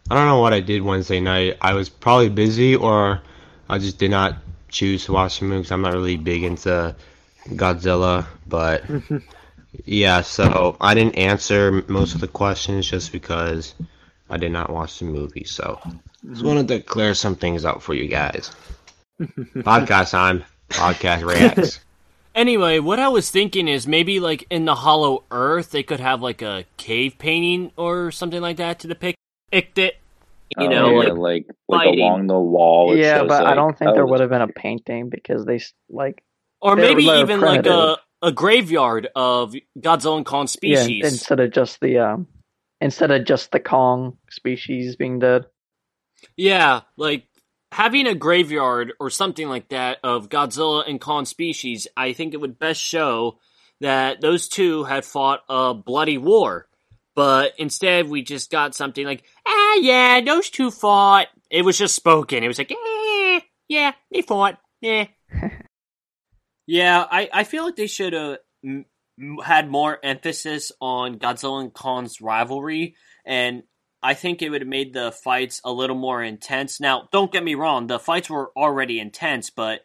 I 0.09 0.15
don't 0.15 0.27
know 0.27 0.39
what 0.39 0.53
I 0.53 0.59
did 0.59 0.81
Wednesday 0.81 1.19
night. 1.19 1.57
I 1.61 1.73
was 1.73 1.89
probably 1.89 2.29
busy, 2.29 2.75
or 2.75 3.21
I 3.69 3.77
just 3.77 3.97
did 3.97 4.11
not 4.11 4.37
choose 4.69 5.05
to 5.05 5.13
watch 5.13 5.39
the 5.39 5.45
movie 5.45 5.67
I'm 5.71 5.81
not 5.81 5.93
really 5.93 6.17
big 6.17 6.43
into 6.43 6.95
Godzilla. 7.49 8.25
But 8.47 8.83
yeah, 9.85 10.21
so 10.21 10.77
I 10.79 10.93
didn't 10.93 11.15
answer 11.15 11.83
most 11.87 12.15
of 12.15 12.21
the 12.21 12.27
questions 12.27 12.89
just 12.89 13.11
because 13.11 13.75
I 14.29 14.37
did 14.37 14.51
not 14.51 14.71
watch 14.71 14.99
the 14.99 15.05
movie. 15.05 15.43
So 15.43 15.79
just 15.83 15.97
mm-hmm. 16.25 16.47
wanted 16.47 16.67
to 16.69 16.79
clear 16.81 17.13
some 17.13 17.35
things 17.35 17.65
out 17.65 17.83
for 17.83 17.93
you 17.93 18.07
guys. 18.07 18.51
Podcast 19.19 20.11
time. 20.11 20.43
Podcast 20.69 21.25
reacts. 21.29 21.79
Anyway, 22.33 22.79
what 22.79 22.99
I 22.99 23.07
was 23.07 23.29
thinking 23.29 23.67
is 23.67 23.87
maybe 23.87 24.19
like 24.19 24.45
in 24.49 24.65
the 24.65 24.75
Hollow 24.75 25.23
Earth, 25.31 25.71
they 25.71 25.83
could 25.83 26.01
have 26.01 26.21
like 26.21 26.41
a 26.41 26.65
cave 26.77 27.17
painting 27.17 27.71
or 27.77 28.11
something 28.11 28.41
like 28.41 28.57
that 28.57 28.79
to 28.79 28.87
depict 28.87 29.17
it. 29.51 29.97
You 30.57 30.67
Oh, 30.67 30.69
know, 30.69 31.01
yeah, 31.01 31.09
like 31.13 31.45
like 31.67 31.87
like 31.87 31.87
along 31.87 32.27
the 32.27 32.39
wall. 32.39 32.93
it 32.93 32.99
yeah, 32.99 33.19
shows, 33.19 33.29
but 33.29 33.45
I 33.45 33.55
don't 33.55 33.77
think 33.77 33.91
oh, 33.91 33.93
there 33.93 34.05
would 34.05 34.19
have 34.19 34.29
been 34.29 34.41
a 34.41 34.47
painting 34.47 35.09
because 35.09 35.45
they 35.45 35.59
like 35.89 36.23
or 36.61 36.75
maybe 36.75 37.07
were 37.07 37.15
even 37.17 37.39
like 37.39 37.59
a, 37.61 37.63
primitive. 37.63 37.97
A 38.25 38.31
graveyard 38.31 39.07
of 39.15 39.53
Godzilla 39.79 40.17
and 40.17 40.25
Kong 40.25 40.47
yeah 40.61 40.81
species. 40.83 41.05
instead 41.05 41.39
of 41.39 41.51
just 41.51 41.79
the 41.79 41.99
um 41.99 42.27
instead 42.81 43.11
of 43.11 43.23
just 43.23 43.51
the 43.51 43.59
Kong 43.59 44.17
species 44.31 44.95
being 44.95 45.19
dead. 45.19 45.45
Yeah, 46.35 46.81
like 46.97 47.27
having 47.71 48.07
a 48.07 48.15
graveyard 48.15 48.93
or 48.99 49.11
something 49.11 49.47
like 49.47 49.69
that 49.69 49.99
of 50.03 50.29
Godzilla 50.29 50.89
and 50.89 50.99
Kong 50.99 51.25
species, 51.25 51.87
I 51.95 52.13
think 52.13 52.33
it 52.33 52.41
would 52.41 52.57
best 52.57 52.81
show 52.81 53.37
that 53.79 54.21
those 54.21 54.47
two 54.47 54.85
had 54.85 55.05
fought 55.05 55.41
a 55.47 55.75
bloody 55.75 56.17
war. 56.17 56.67
But 57.15 57.53
instead, 57.57 58.09
we 58.09 58.23
just 58.23 58.49
got 58.51 58.75
something 58.75 59.05
like, 59.05 59.23
ah, 59.47 59.75
yeah, 59.75 60.19
those 60.21 60.49
two 60.49 60.71
fought. 60.71 61.27
It 61.51 61.61
was 61.61 61.77
just 61.77 61.95
spoken. 61.95 62.43
It 62.43 62.47
was 62.47 62.57
like, 62.57 62.71
eh, 62.71 63.39
yeah, 63.69 63.93
they 64.11 64.21
fought. 64.21 64.57
Yeah. 64.81 65.07
yeah, 66.67 67.05
I, 67.09 67.29
I 67.33 67.43
feel 67.43 67.65
like 67.65 67.75
they 67.75 67.87
should 67.87 68.13
have 68.13 68.37
m- 68.63 68.85
had 69.43 69.69
more 69.69 69.99
emphasis 70.03 70.71
on 70.81 71.19
Godzilla 71.19 71.61
and 71.61 71.73
Kong's 71.73 72.21
rivalry. 72.21 72.95
And 73.25 73.63
I 74.01 74.13
think 74.13 74.41
it 74.41 74.49
would 74.49 74.61
have 74.61 74.67
made 74.67 74.93
the 74.93 75.11
fights 75.11 75.61
a 75.63 75.71
little 75.71 75.95
more 75.95 76.23
intense. 76.23 76.79
Now, 76.79 77.07
don't 77.11 77.31
get 77.31 77.43
me 77.43 77.55
wrong, 77.55 77.87
the 77.87 77.99
fights 77.99 78.29
were 78.29 78.51
already 78.55 78.99
intense, 78.99 79.49
but 79.49 79.81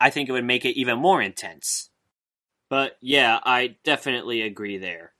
I 0.00 0.10
think 0.10 0.28
it 0.28 0.32
would 0.32 0.44
make 0.44 0.64
it 0.64 0.78
even 0.78 0.98
more 0.98 1.20
intense. 1.20 1.90
But 2.68 2.96
yeah, 3.00 3.40
I 3.44 3.76
definitely 3.84 4.42
agree 4.42 4.78
there. 4.78 5.12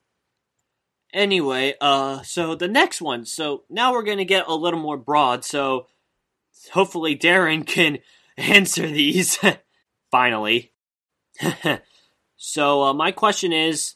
Anyway, 1.12 1.74
uh 1.80 2.22
so 2.22 2.54
the 2.54 2.68
next 2.68 3.02
one. 3.02 3.26
So 3.26 3.64
now 3.68 3.92
we're 3.92 4.04
going 4.04 4.18
to 4.18 4.24
get 4.24 4.46
a 4.46 4.54
little 4.54 4.78
more 4.78 4.96
broad, 4.96 5.44
so 5.44 5.86
hopefully 6.72 7.16
Darren 7.16 7.66
can 7.66 7.98
answer 8.36 8.86
these 8.88 9.38
finally. 10.10 10.72
so 12.36 12.82
uh, 12.84 12.94
my 12.94 13.12
question 13.12 13.52
is 13.52 13.94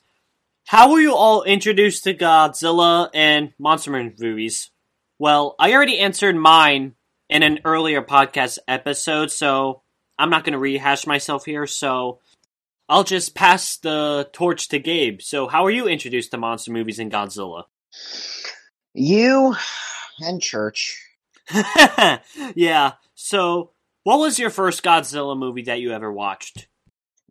how 0.67 0.91
were 0.91 1.01
you 1.01 1.15
all 1.15 1.43
introduced 1.43 2.05
to 2.05 2.15
Godzilla 2.15 3.11
and 3.13 3.53
Monster 3.59 3.91
movies? 4.19 4.71
Well, 5.19 5.55
I 5.59 5.73
already 5.73 5.99
answered 5.99 6.37
mine 6.37 6.95
in 7.29 7.43
an 7.43 7.61
earlier 7.65 8.03
podcast 8.03 8.59
episode, 8.67 9.31
so 9.31 9.83
I'm 10.19 10.31
not 10.31 10.45
going 10.45 10.55
to 10.55 10.59
rehash 10.59 11.07
myself 11.07 11.45
here. 11.45 11.67
So 11.67 12.21
I'll 12.89 13.05
just 13.05 13.35
pass 13.35 13.77
the 13.77 14.29
torch 14.33 14.69
to 14.69 14.79
Gabe. 14.79 15.21
So, 15.21 15.49
how 15.49 15.65
are 15.65 15.71
you 15.71 15.87
introduced 15.87 16.31
to 16.33 16.39
monster 16.39 16.71
movies 16.71 16.99
and 16.99 17.11
Godzilla? 17.11 17.65
You 18.93 19.55
and 20.21 20.41
church. 20.41 21.03
yeah. 22.55 22.93
So, 23.15 23.71
what 24.05 24.21
was 24.21 24.39
your 24.39 24.51
first 24.51 24.83
Godzilla 24.83 25.37
movie 25.37 25.63
that 25.63 25.81
you 25.81 25.91
ever 25.91 26.13
watched? 26.13 26.69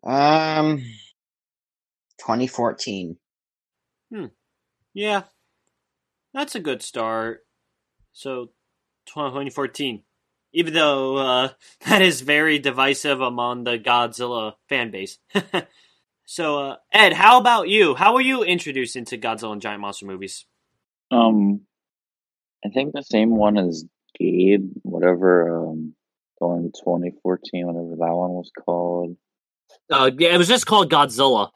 Um, 0.04 0.80
2014. 2.20 3.18
Hmm. 4.12 4.26
Yeah. 4.94 5.24
That's 6.34 6.56
a 6.56 6.60
good 6.60 6.82
start. 6.82 7.46
So, 8.12 8.50
2014. 9.08 10.04
Even 10.52 10.74
though 10.74 11.18
uh, 11.18 11.50
that 11.86 12.02
is 12.02 12.22
very 12.22 12.60
divisive 12.60 13.22
among 13.22 13.64
the 13.64 13.80
Godzilla 13.80 14.54
fan 14.68 14.92
base. 14.92 15.20
so, 16.26 16.60
uh, 16.60 16.76
Ed, 16.92 17.14
how 17.14 17.40
about 17.40 17.70
you? 17.70 17.96
How 17.96 18.14
were 18.14 18.22
you 18.22 18.44
introduced 18.44 18.96
into 18.96 19.18
Godzilla 19.18 19.54
and 19.54 19.62
giant 19.62 19.82
monster 19.82 20.06
movies? 20.06 20.46
Um, 21.12 21.62
I 22.66 22.70
think 22.70 22.94
the 22.94 23.04
same 23.04 23.36
one 23.36 23.58
as 23.58 23.86
Gabe, 24.18 24.72
whatever, 24.82 25.68
um, 25.70 25.70
the 25.72 25.82
one 25.84 26.03
in 26.52 26.72
2014, 26.72 27.68
whatever 27.68 27.96
that 27.98 28.16
one 28.16 28.32
was 28.32 28.52
called. 28.64 29.16
Uh, 29.90 30.12
yeah, 30.18 30.34
it 30.34 30.38
was 30.38 30.48
just 30.48 30.66
called 30.66 30.92
Godzilla. 30.92 31.50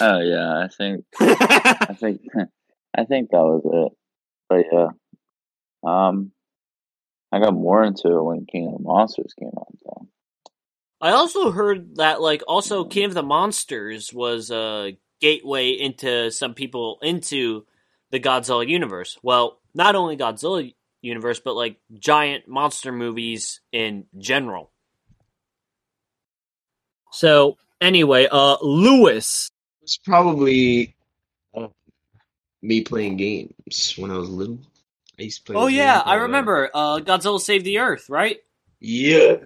Oh 0.00 0.18
yeah, 0.20 0.64
I 0.64 0.68
think 0.68 1.04
I 1.20 1.94
think 1.98 2.20
I 2.96 3.04
think 3.04 3.30
that 3.30 3.38
was 3.38 3.62
it. 3.64 3.92
But 4.48 4.64
yeah, 4.72 4.88
um, 5.86 6.32
I 7.32 7.40
got 7.40 7.54
more 7.54 7.84
into 7.84 8.08
it 8.08 8.22
when 8.22 8.46
King 8.46 8.68
of 8.68 8.74
the 8.74 8.82
Monsters 8.82 9.34
came 9.38 9.50
out. 9.56 9.66
Though. 9.84 10.08
I 11.00 11.10
also 11.10 11.50
heard 11.50 11.96
that, 11.96 12.20
like, 12.20 12.42
also 12.48 12.84
King 12.84 13.06
of 13.06 13.14
the 13.14 13.22
Monsters 13.22 14.12
was 14.12 14.50
a 14.50 14.96
gateway 15.20 15.70
into 15.70 16.30
some 16.30 16.54
people 16.54 16.98
into 17.02 17.66
the 18.10 18.20
Godzilla 18.20 18.66
universe. 18.66 19.18
Well, 19.22 19.60
not 19.74 19.96
only 19.96 20.16
Godzilla 20.16 20.72
universe, 21.04 21.40
but 21.40 21.54
like 21.54 21.76
giant 21.92 22.48
monster 22.48 22.92
movies 22.92 23.60
in 23.72 24.06
general. 24.18 24.70
So, 27.12 27.58
anyway, 27.80 28.26
uh, 28.30 28.56
Lewis. 28.60 29.50
It's 29.82 29.98
probably 29.98 30.94
uh, 31.54 31.68
me 32.62 32.80
playing 32.80 33.16
games 33.18 33.94
when 33.96 34.10
I 34.10 34.16
was 34.16 34.30
little. 34.30 34.58
I 35.18 35.22
used 35.22 35.46
to 35.46 35.52
play. 35.52 35.62
Oh 35.62 35.66
yeah, 35.66 36.02
I 36.04 36.16
remember. 36.16 36.70
Uh, 36.74 36.98
Godzilla 36.98 37.40
Save 37.40 37.64
the 37.64 37.78
Earth, 37.78 38.08
right? 38.08 38.38
Yeah. 38.80 39.36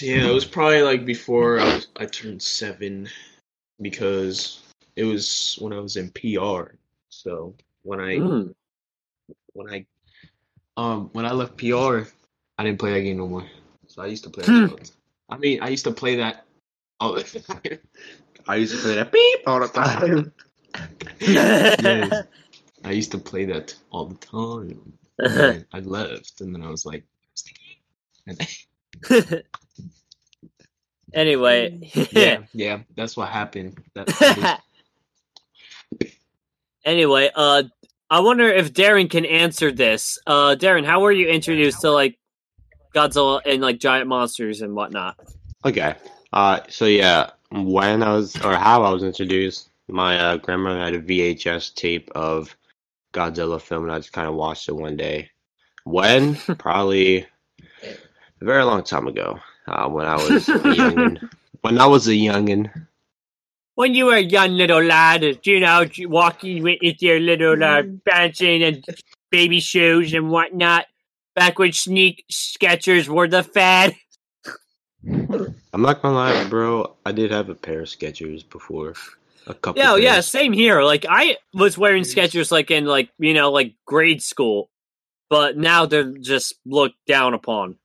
Yeah, 0.00 0.28
it 0.28 0.34
was 0.34 0.44
probably 0.44 0.82
like 0.82 1.06
before 1.06 1.58
I 1.58 1.64
was 1.64 1.86
I 1.96 2.04
turned 2.04 2.42
seven 2.42 3.08
because 3.80 4.60
it 4.96 5.04
was 5.04 5.56
when 5.60 5.72
I 5.72 5.80
was 5.80 5.96
in 5.96 6.10
PR. 6.10 6.74
So 7.08 7.54
when 7.82 7.98
I 8.00 8.18
Mm. 8.18 8.54
when 9.54 9.72
I 9.72 9.86
um 10.76 11.10
when 11.12 11.26
I 11.26 11.32
left 11.32 11.56
PR, 11.56 12.08
I 12.58 12.64
didn't 12.64 12.78
play 12.78 12.92
that 12.94 13.00
game 13.00 13.18
no 13.18 13.28
more. 13.28 13.44
So 13.86 14.02
I 14.02 14.06
used 14.06 14.24
to 14.24 14.30
play 14.30 14.44
Hmm. 14.44 14.66
that. 14.66 14.70
all 14.70 14.76
the 14.76 14.84
time. 14.84 14.96
I 15.30 15.36
mean, 15.38 15.62
I 15.62 15.68
used 15.68 15.84
to 15.84 15.92
play 15.92 16.16
that 16.16 16.44
all 17.00 17.14
the 17.14 17.22
time. 17.24 17.80
I 18.48 18.56
used 18.56 18.74
to 18.74 18.80
play 18.82 18.94
that 18.96 19.12
beep 19.12 19.40
all 19.46 19.60
the 19.60 19.68
time. 19.68 20.32
Yes. 21.20 22.24
I 22.84 22.90
used 22.90 23.12
to 23.12 23.18
play 23.18 23.44
that 23.44 23.74
all 23.90 24.06
the 24.06 24.16
time. 24.16 24.92
And 25.18 25.64
I 25.72 25.80
left, 25.80 26.40
and 26.40 26.54
then 26.54 26.62
I 26.62 26.70
was 26.70 26.84
like, 26.86 27.04
"Where's 27.20 27.44
the 27.44 27.52
game?" 27.54 28.38
And 29.28 29.44
anyway, 31.14 31.90
yeah, 32.10 32.38
yeah, 32.54 32.80
that's 32.96 33.16
what 33.16 33.28
happened. 33.28 33.78
That, 33.94 34.06
that 34.06 34.60
was- 36.00 36.08
anyway, 36.84 37.30
uh, 37.34 37.64
I 38.12 38.20
wonder 38.20 38.46
if 38.46 38.74
Darren 38.74 39.08
can 39.08 39.24
answer 39.24 39.72
this. 39.72 40.18
Uh, 40.26 40.54
Darren, 40.54 40.84
how 40.84 41.00
were 41.00 41.12
you 41.12 41.28
introduced 41.28 41.80
to 41.80 41.90
like 41.90 42.18
Godzilla 42.94 43.40
and 43.46 43.62
like 43.62 43.78
giant 43.78 44.06
monsters 44.06 44.60
and 44.60 44.74
whatnot? 44.74 45.18
Okay. 45.64 45.94
Uh, 46.30 46.60
so 46.68 46.84
yeah, 46.84 47.30
when 47.50 48.02
I 48.02 48.12
was 48.12 48.36
or 48.44 48.54
how 48.54 48.82
I 48.82 48.90
was 48.90 49.02
introduced, 49.02 49.70
my 49.88 50.18
uh, 50.18 50.36
grandmother 50.36 50.78
had 50.78 50.92
a 50.92 51.00
VHS 51.00 51.72
tape 51.74 52.10
of 52.14 52.54
Godzilla 53.14 53.58
film, 53.58 53.84
and 53.84 53.92
I 53.92 53.98
just 53.98 54.12
kind 54.12 54.28
of 54.28 54.34
watched 54.34 54.68
it 54.68 54.76
one 54.76 54.98
day. 54.98 55.30
When 55.84 56.34
probably 56.58 57.26
a 57.82 58.44
very 58.44 58.64
long 58.64 58.84
time 58.84 59.08
ago, 59.08 59.40
uh, 59.66 59.88
when 59.88 60.06
I 60.06 60.16
was 60.16 60.50
a 60.50 60.52
youngin. 60.58 61.30
When 61.62 61.78
I 61.78 61.86
was 61.86 62.08
a 62.08 62.10
youngin. 62.10 62.70
When 63.82 63.94
you 63.94 64.06
were 64.06 64.14
a 64.14 64.20
young 64.20 64.52
little 64.52 64.80
lad, 64.80 65.44
you 65.44 65.58
know, 65.58 65.84
walking 66.02 66.62
with 66.62 67.02
your 67.02 67.18
little 67.18 67.64
uh, 67.64 67.82
bouncing 67.82 68.62
and 68.62 68.84
baby 69.32 69.58
shoes 69.58 70.14
and 70.14 70.30
whatnot, 70.30 70.86
back 71.34 71.58
when 71.58 71.72
sneak 71.72 72.24
Skechers 72.30 73.08
were 73.08 73.26
the 73.26 73.42
fad. 73.42 73.96
I'm 75.10 75.82
not 75.82 76.00
gonna 76.00 76.14
lie, 76.14 76.48
bro. 76.48 76.94
I 77.04 77.10
did 77.10 77.32
have 77.32 77.48
a 77.48 77.56
pair 77.56 77.80
of 77.80 77.88
Skechers 77.88 78.48
before. 78.48 78.94
A 79.48 79.54
couple. 79.54 79.82
Yeah, 79.82 79.96
yeah, 79.96 80.20
same 80.20 80.52
here. 80.52 80.84
Like 80.84 81.04
I 81.08 81.38
was 81.52 81.76
wearing 81.76 82.04
Skechers 82.04 82.52
like 82.52 82.70
in 82.70 82.84
like 82.84 83.10
you 83.18 83.34
know 83.34 83.50
like 83.50 83.74
grade 83.84 84.22
school, 84.22 84.70
but 85.28 85.56
now 85.56 85.86
they're 85.86 86.12
just 86.18 86.54
looked 86.64 87.04
down 87.08 87.34
upon. 87.34 87.78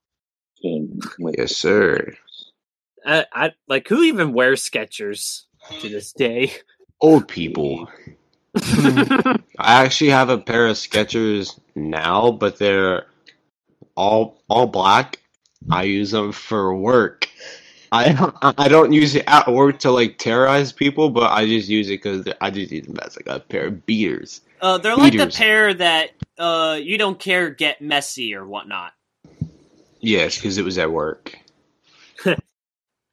Came 0.62 1.00
with 1.18 1.38
Yes, 1.40 1.56
sir. 1.56 2.16
I, 3.04 3.26
I 3.34 3.54
like 3.68 3.88
who 3.88 4.04
even 4.04 4.34
wears 4.34 4.62
Skechers 4.62 5.47
to 5.80 5.90
this 5.90 6.12
day. 6.14 6.54
Old 7.02 7.28
people. 7.28 7.90
I 8.56 9.40
actually 9.58 10.10
have 10.10 10.30
a 10.30 10.38
pair 10.38 10.68
of 10.68 10.76
Skechers 10.76 11.60
now, 11.76 12.32
but 12.32 12.58
they're 12.58 13.06
all 13.96 14.42
all 14.50 14.68
black. 14.68 15.20
I 15.70 15.84
use 15.84 16.12
them 16.12 16.32
for 16.32 16.76
work. 16.76 17.30
I 17.92 18.32
I 18.58 18.68
don't 18.68 18.94
use 18.94 19.16
it 19.16 19.26
at 19.28 19.52
work 19.52 19.80
to 19.80 19.92
like 19.92 20.18
terrorize 20.18 20.72
people, 20.72 21.10
but 21.10 21.32
I 21.32 21.46
just 21.46 21.70
use 21.70 21.90
it 21.90 22.02
because 22.04 22.28
I 22.42 22.50
just 22.50 22.72
use 22.72 22.88
them 22.88 22.98
as 23.04 23.16
like 23.18 23.28
a 23.28 23.40
pair 23.40 23.68
of 23.68 23.86
beaters. 23.86 24.42
uh, 24.62 24.78
they're 24.78 24.96
like 24.96 25.18
the 25.18 25.28
pair 25.28 25.74
that 25.74 26.12
uh 26.38 26.78
you 26.82 26.98
don't 26.98 27.20
care 27.20 27.50
get 27.50 27.82
messy 27.82 28.34
or 28.34 28.46
whatnot. 28.46 28.94
Yes, 30.00 30.36
because 30.38 30.58
it 30.58 30.66
was 30.66 30.78
at 30.78 30.92
work. 30.92 31.38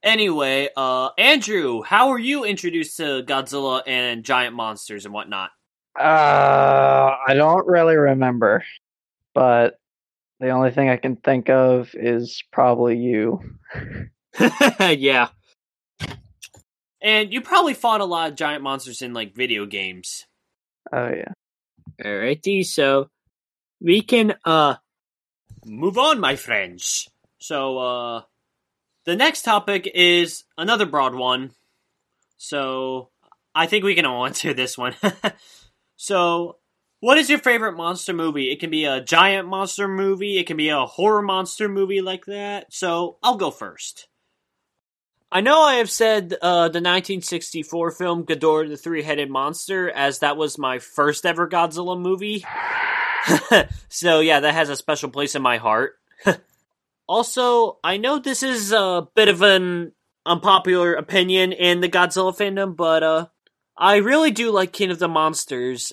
Anyway, 0.04 0.68
uh, 0.76 1.08
Andrew, 1.16 1.82
how 1.82 2.10
were 2.10 2.18
you 2.18 2.44
introduced 2.44 2.98
to 2.98 3.24
Godzilla 3.26 3.82
and 3.86 4.22
giant 4.22 4.54
monsters 4.54 5.06
and 5.06 5.14
whatnot? 5.14 5.50
Uh, 5.98 7.16
I 7.26 7.32
don't 7.32 7.66
really 7.66 7.96
remember, 7.96 8.62
but 9.32 9.78
the 10.40 10.50
only 10.50 10.72
thing 10.72 10.90
I 10.90 10.98
can 10.98 11.16
think 11.16 11.48
of 11.48 11.94
is 11.94 12.42
probably 12.52 12.98
you. 12.98 13.40
yeah. 14.78 15.28
And 17.00 17.32
you 17.32 17.40
probably 17.40 17.72
fought 17.72 18.02
a 18.02 18.04
lot 18.04 18.30
of 18.30 18.36
giant 18.36 18.62
monsters 18.62 19.00
in 19.00 19.14
like 19.14 19.34
video 19.34 19.64
games. 19.64 20.26
Oh 20.92 21.08
yeah. 21.08 21.32
Alrighty, 22.02 22.66
so 22.66 23.08
we 23.80 24.02
can 24.02 24.34
uh 24.44 24.74
move 25.64 25.96
on, 25.96 26.20
my 26.20 26.36
friends. 26.36 27.08
So 27.38 27.78
uh 27.78 28.22
the 29.04 29.16
next 29.16 29.42
topic 29.42 29.90
is 29.94 30.44
another 30.56 30.86
broad 30.86 31.14
one. 31.14 31.50
So 32.36 33.10
I 33.54 33.66
think 33.66 33.84
we 33.84 33.94
can 33.94 34.06
all 34.06 34.26
answer 34.26 34.54
this 34.54 34.76
one. 34.76 34.94
so 35.96 36.56
what 37.00 37.18
is 37.18 37.28
your 37.28 37.38
favorite 37.38 37.76
monster 37.76 38.14
movie? 38.14 38.50
It 38.50 38.60
can 38.60 38.70
be 38.70 38.86
a 38.86 39.00
giant 39.00 39.48
monster 39.48 39.86
movie, 39.86 40.38
it 40.38 40.46
can 40.46 40.56
be 40.56 40.70
a 40.70 40.86
horror 40.86 41.22
monster 41.22 41.68
movie 41.68 42.00
like 42.00 42.26
that. 42.26 42.72
So 42.72 43.18
I'll 43.22 43.36
go 43.36 43.50
first. 43.50 44.08
I 45.30 45.40
know 45.40 45.62
I 45.62 45.74
have 45.74 45.90
said 45.90 46.32
uh, 46.40 46.68
the 46.68 46.80
1964 46.80 47.90
film 47.90 48.24
Ghidorah 48.24 48.68
the 48.68 48.76
Three-Headed 48.76 49.28
Monster, 49.28 49.90
as 49.90 50.20
that 50.20 50.36
was 50.36 50.58
my 50.58 50.78
first 50.78 51.26
ever 51.26 51.48
Godzilla 51.48 52.00
movie. 52.00 52.44
so 53.88 54.20
yeah, 54.20 54.40
that 54.40 54.54
has 54.54 54.68
a 54.68 54.76
special 54.76 55.10
place 55.10 55.34
in 55.34 55.42
my 55.42 55.56
heart. 55.56 55.96
Also, 57.06 57.78
I 57.84 57.96
know 57.96 58.18
this 58.18 58.42
is 58.42 58.72
a 58.72 59.06
bit 59.14 59.28
of 59.28 59.42
an 59.42 59.92
unpopular 60.26 60.94
opinion 60.94 61.52
in 61.52 61.80
the 61.80 61.88
Godzilla 61.88 62.36
fandom, 62.36 62.76
but 62.76 63.02
uh, 63.02 63.26
I 63.76 63.96
really 63.96 64.30
do 64.30 64.50
like 64.50 64.72
King 64.72 64.90
of 64.90 64.98
the 64.98 65.08
Monsters, 65.08 65.92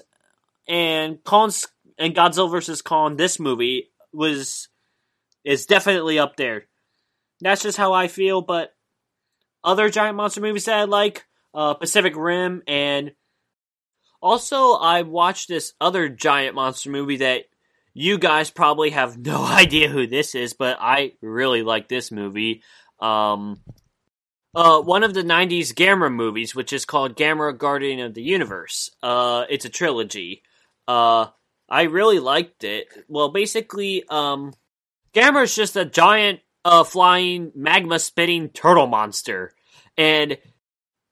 and 0.68 1.24
Kong's 1.24 1.68
and 1.97 2.16
Godzilla 2.16 2.49
vs 2.49 2.82
Kong. 2.82 3.18
This 3.18 3.39
movie 3.39 3.89
was 4.14 4.70
is 5.43 5.66
definitely 5.66 6.20
up 6.20 6.38
there. 6.38 6.66
That's 7.41 7.64
just 7.64 7.78
how 7.78 7.93
I 7.93 8.07
feel, 8.07 8.41
but 8.41 8.74
other 9.64 9.89
giant 9.89 10.16
monster 10.16 10.41
movies 10.41 10.66
that 10.66 10.78
I 10.78 10.84
like, 10.84 11.26
uh, 11.53 11.74
Pacific 11.74 12.16
Rim, 12.16 12.62
and 12.68 13.12
also 14.22 14.74
I 14.74 15.01
watched 15.01 15.49
this 15.49 15.74
other 15.82 16.07
giant 16.07 16.55
monster 16.55 16.89
movie 16.89 17.18
that 17.18 17.45
you 17.94 18.18
guys 18.18 18.50
probably 18.50 18.92
have 18.92 19.18
no 19.18 19.44
idea 19.46 19.89
who 19.89 20.08
this 20.08 20.36
is, 20.36 20.54
but 20.54 20.78
I 20.80 21.14
really 21.22 21.64
like 21.64 21.88
this 21.88 22.12
movie. 22.12 22.64
Um, 23.00 23.62
uh, 24.54 24.82
one 24.82 25.04
of 25.04 25.14
the 25.14 25.24
'90s 25.24 25.74
Gamera 25.74 26.14
movies, 26.14 26.54
which 26.54 26.74
is 26.74 26.86
called 26.86 27.16
Gamera 27.16 27.58
Guardian 27.58 28.00
of 28.02 28.14
the 28.14 28.24
Universe. 28.24 28.92
Uh, 29.02 29.46
it's 29.50 29.66
a 29.66 29.70
trilogy. 29.70 30.44
Uh, 30.88 31.28
I 31.70 31.84
really 31.84 32.20
liked 32.20 32.66
it. 32.66 32.88
Well, 33.08 33.30
basically, 33.30 34.04
um, 34.10 34.54
Gamera 35.14 35.44
is 35.44 35.56
just 35.56 35.78
a 35.78 35.86
giant, 35.86 36.42
uh, 36.66 36.84
flying 36.84 37.52
magma 37.56 37.98
spitting 37.98 38.50
turtle 38.50 38.88
monster, 38.88 39.54
and 39.98 40.38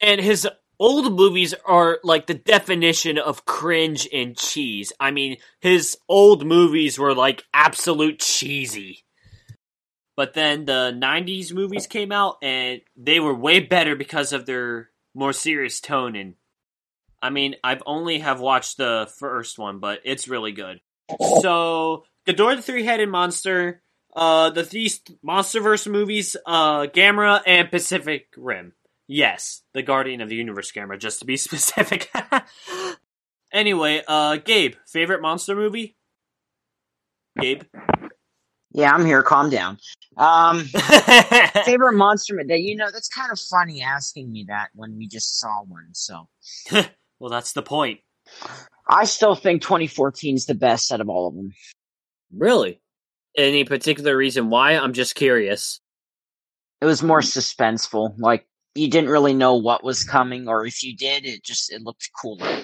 and 0.02 0.20
his 0.20 0.48
old 0.80 1.14
movies 1.14 1.54
are 1.66 2.00
like 2.04 2.28
the 2.28 2.34
definition 2.34 3.18
of 3.18 3.46
cringe 3.46 4.08
and 4.14 4.38
cheese. 4.38 4.94
I 5.00 5.12
mean, 5.12 5.38
his 5.60 5.98
old 6.08 6.46
movies 6.46 6.98
were 6.98 7.14
like 7.14 7.44
absolute 7.54 8.20
cheesy. 8.20 9.04
But 10.16 10.34
then 10.34 10.66
the 10.66 10.92
90s 10.96 11.54
movies 11.54 11.88
came 11.88 12.12
out 12.12 12.38
and 12.42 12.82
they 12.98 13.20
were 13.20 13.34
way 13.34 13.62
better 13.62 13.96
because 13.96 14.34
of 14.34 14.46
their 14.46 14.90
more 15.14 15.34
serious 15.34 15.80
tone 15.80 16.16
and 16.16 16.36
I 17.22 17.32
mean, 17.32 17.56
I've 17.64 17.84
only 17.86 18.20
have 18.20 18.40
watched 18.40 18.78
the 18.78 19.12
first 19.18 19.60
one, 19.60 19.80
but 19.80 20.00
it's 20.06 20.30
really 20.30 20.54
good. 20.54 20.80
So, 21.42 22.06
Ghidorah 22.26 22.58
the 22.58 22.62
Three-Headed 22.62 23.10
Monster, 23.10 23.82
uh, 24.16 24.52
the 24.52 24.64
three 24.64 24.90
MonsterVerse 25.26 25.92
movies, 25.92 26.38
uh, 26.46 26.84
Gamera, 26.84 27.42
and 27.46 27.70
Pacific 27.70 28.28
Rim. 28.38 28.74
Yes, 29.12 29.64
the 29.74 29.82
Guardian 29.82 30.22
of 30.22 30.30
the 30.30 30.36
Universe 30.36 30.72
Gamera, 30.72 31.00
just 31.00 31.20
to 31.20 31.26
be 31.26 31.36
specific. 31.50 32.12
anyway, 33.52 34.04
uh, 34.08 34.38
Gabe, 34.38 34.76
favorite 34.88 35.22
monster 35.22 35.56
movie? 35.56 35.98
Gabe? 37.42 37.64
Yeah, 38.72 38.94
I'm 38.94 39.04
here. 39.04 39.24
Calm 39.24 39.50
down. 39.50 39.80
Um, 40.16 40.60
favorite 41.66 41.96
monster 41.96 42.36
movie? 42.36 42.62
You 42.62 42.76
know, 42.76 42.92
that's 42.94 43.10
kind 43.10 43.32
of 43.32 43.40
funny 43.40 43.82
asking 43.82 44.32
me 44.32 44.46
that 44.48 44.70
when 44.76 44.96
we 44.96 45.08
just 45.08 45.40
saw 45.40 45.64
one. 45.64 45.90
So 45.94 46.28
well, 47.20 47.32
that's 47.32 47.54
the 47.54 47.64
point. 47.64 48.02
I 48.88 49.06
still 49.06 49.34
think 49.34 49.64
2014 49.64 50.36
is 50.36 50.46
the 50.46 50.54
best 50.54 50.92
out 50.92 51.02
of 51.02 51.10
all 51.10 51.28
of 51.28 51.36
them. 51.36 51.52
Really? 52.32 52.80
Any 53.36 53.64
particular 53.64 54.16
reason 54.16 54.52
why? 54.52 54.74
I'm 54.74 54.94
just 54.94 55.16
curious. 55.16 55.82
It 56.80 56.86
was 56.86 57.02
more 57.02 57.22
suspenseful. 57.22 58.14
Like 58.20 58.46
you 58.80 58.90
didn't 58.90 59.10
really 59.10 59.34
know 59.34 59.56
what 59.56 59.84
was 59.84 60.04
coming, 60.04 60.48
or 60.48 60.66
if 60.66 60.84
you 60.84 60.96
did, 60.96 61.26
it 61.26 61.44
just 61.44 61.72
it 61.72 61.82
looked 61.82 62.10
cooler. 62.20 62.64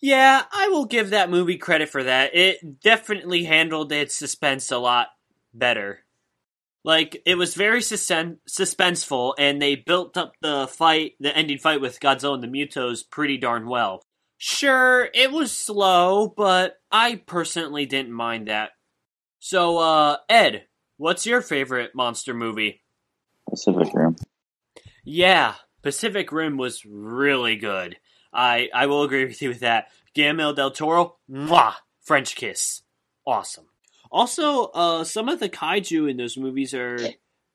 Yeah, 0.00 0.42
I 0.50 0.68
will 0.68 0.86
give 0.86 1.10
that 1.10 1.30
movie 1.30 1.58
credit 1.58 1.90
for 1.90 2.02
that. 2.02 2.34
It 2.34 2.80
definitely 2.80 3.44
handled 3.44 3.92
its 3.92 4.14
suspense 4.14 4.70
a 4.70 4.78
lot 4.78 5.08
better. 5.52 6.00
Like 6.84 7.20
it 7.26 7.34
was 7.34 7.54
very 7.54 7.80
susen- 7.80 8.38
suspenseful, 8.48 9.34
and 9.38 9.60
they 9.60 9.74
built 9.74 10.16
up 10.16 10.32
the 10.40 10.66
fight, 10.66 11.12
the 11.20 11.36
ending 11.36 11.58
fight 11.58 11.80
with 11.80 12.00
Godzilla 12.00 12.34
and 12.34 12.42
the 12.42 12.48
MUTOs, 12.48 13.02
pretty 13.10 13.36
darn 13.36 13.68
well. 13.68 14.02
Sure, 14.38 15.10
it 15.12 15.32
was 15.32 15.52
slow, 15.52 16.32
but 16.34 16.76
I 16.90 17.16
personally 17.26 17.84
didn't 17.84 18.12
mind 18.12 18.48
that. 18.48 18.70
So, 19.38 19.76
uh, 19.76 20.16
Ed, 20.30 20.64
what's 20.96 21.26
your 21.26 21.42
favorite 21.42 21.94
monster 21.94 22.32
movie? 22.32 22.82
Pacific 23.50 23.88
Rim. 23.92 24.16
Yeah, 25.04 25.54
Pacific 25.82 26.30
Rim 26.32 26.56
was 26.56 26.84
really 26.84 27.56
good. 27.56 27.96
I 28.32 28.68
I 28.74 28.86
will 28.86 29.02
agree 29.02 29.24
with 29.24 29.40
you 29.42 29.48
with 29.48 29.60
that. 29.60 29.88
Guillermo 30.14 30.52
del 30.52 30.70
Toro, 30.70 31.16
mwah, 31.30 31.74
French 32.02 32.34
kiss, 32.34 32.82
awesome. 33.26 33.66
Also, 34.10 34.64
uh, 34.66 35.04
some 35.04 35.28
of 35.28 35.38
the 35.38 35.48
kaiju 35.48 36.10
in 36.10 36.16
those 36.16 36.36
movies 36.36 36.74
are 36.74 36.98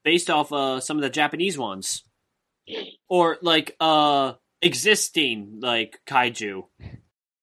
based 0.03 0.29
off 0.29 0.53
uh, 0.53 0.79
some 0.79 0.97
of 0.97 1.03
the 1.03 1.09
Japanese 1.09 1.57
ones, 1.57 2.03
or 3.09 3.37
like 3.41 3.75
uh, 3.79 4.33
existing 4.61 5.59
like 5.61 5.99
kaiju. 6.07 6.63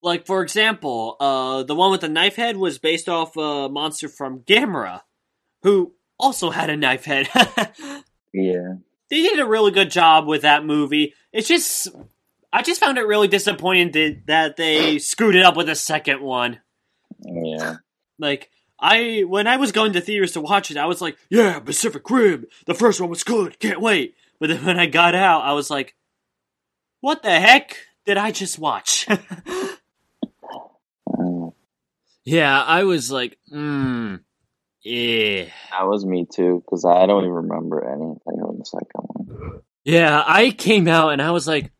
Like 0.03 0.27
for 0.27 0.43
example, 0.43 1.17
uh, 1.21 1.63
the 1.63 1.75
one 1.75 1.91
with 1.93 2.01
the 2.01 2.09
knife 2.09 2.37
head 2.37 2.57
was 2.57 2.79
based 2.79 3.09
off 3.09 3.37
a 3.37 3.69
monster 3.69 4.09
from 4.09 4.41
Gamera, 4.41 5.03
who 5.63 5.95
also 6.19 6.51
had 6.51 6.71
a 6.71 6.77
knife 6.77 7.05
head. 7.05 7.29
Yeah. 8.35 8.77
They 9.13 9.21
did 9.21 9.39
a 9.39 9.47
really 9.47 9.73
good 9.73 9.91
job 9.91 10.27
with 10.27 10.41
that 10.41 10.65
movie. 10.65 11.13
It's 11.35 11.47
just, 11.47 11.89
I 12.51 12.63
just 12.63 12.81
found 12.81 12.97
it 12.97 13.07
really 13.07 13.29
disappointing 13.29 13.93
that, 13.93 14.23
that 14.27 14.57
they 14.57 14.99
screwed 14.99 15.37
it 15.37 15.45
up 15.45 15.55
with 15.55 15.67
the 15.67 15.75
second 15.75 16.23
one. 16.23 16.61
Yeah. 17.21 17.77
Like, 18.19 18.49
I, 18.81 19.25
when 19.27 19.47
I 19.47 19.59
was 19.59 19.71
going 19.71 19.93
to 19.93 20.01
theaters 20.01 20.33
to 20.33 20.41
watch 20.41 20.71
it, 20.71 20.79
I 20.79 20.87
was 20.87 21.03
like, 21.03 21.19
yeah, 21.29 21.59
Pacific 21.61 22.09
Rim, 22.11 22.47
the 22.65 22.73
first 22.73 23.03
one 23.03 23.11
was 23.11 23.23
good, 23.23 23.59
can't 23.59 23.83
wait. 23.83 24.15
But 24.41 24.49
then 24.49 24.65
when 24.65 24.81
I 24.81 24.87
got 24.87 25.15
out, 25.15 25.43
I 25.43 25.53
was 25.53 25.69
like, 25.69 25.95
what 27.03 27.23
the 27.23 27.39
heck 27.39 27.77
did 28.07 28.17
I 28.17 28.31
just 28.31 28.59
watch? 28.59 29.07
Yeah, 32.25 32.63
I 32.63 32.85
was 32.85 33.11
like, 33.11 33.37
hmm, 33.49 34.17
yeah. 34.85 35.47
that 35.73 35.89
was 35.89 36.07
me 36.07 36.25
too, 36.33 36.63
because 36.65 36.85
I 36.85 37.07
don't 37.07 37.25
even 37.25 37.35
remember 37.35 37.85
anything 37.85 38.17
from 38.25 38.32
the 38.63 38.67
second 38.67 38.89
one. 38.95 39.61
Yeah, 39.85 40.23
I 40.25 40.51
came 40.51 40.89
out 40.89 41.11
and 41.11 41.21
I 41.21 41.33
was 41.33 41.47
like, 41.47 41.73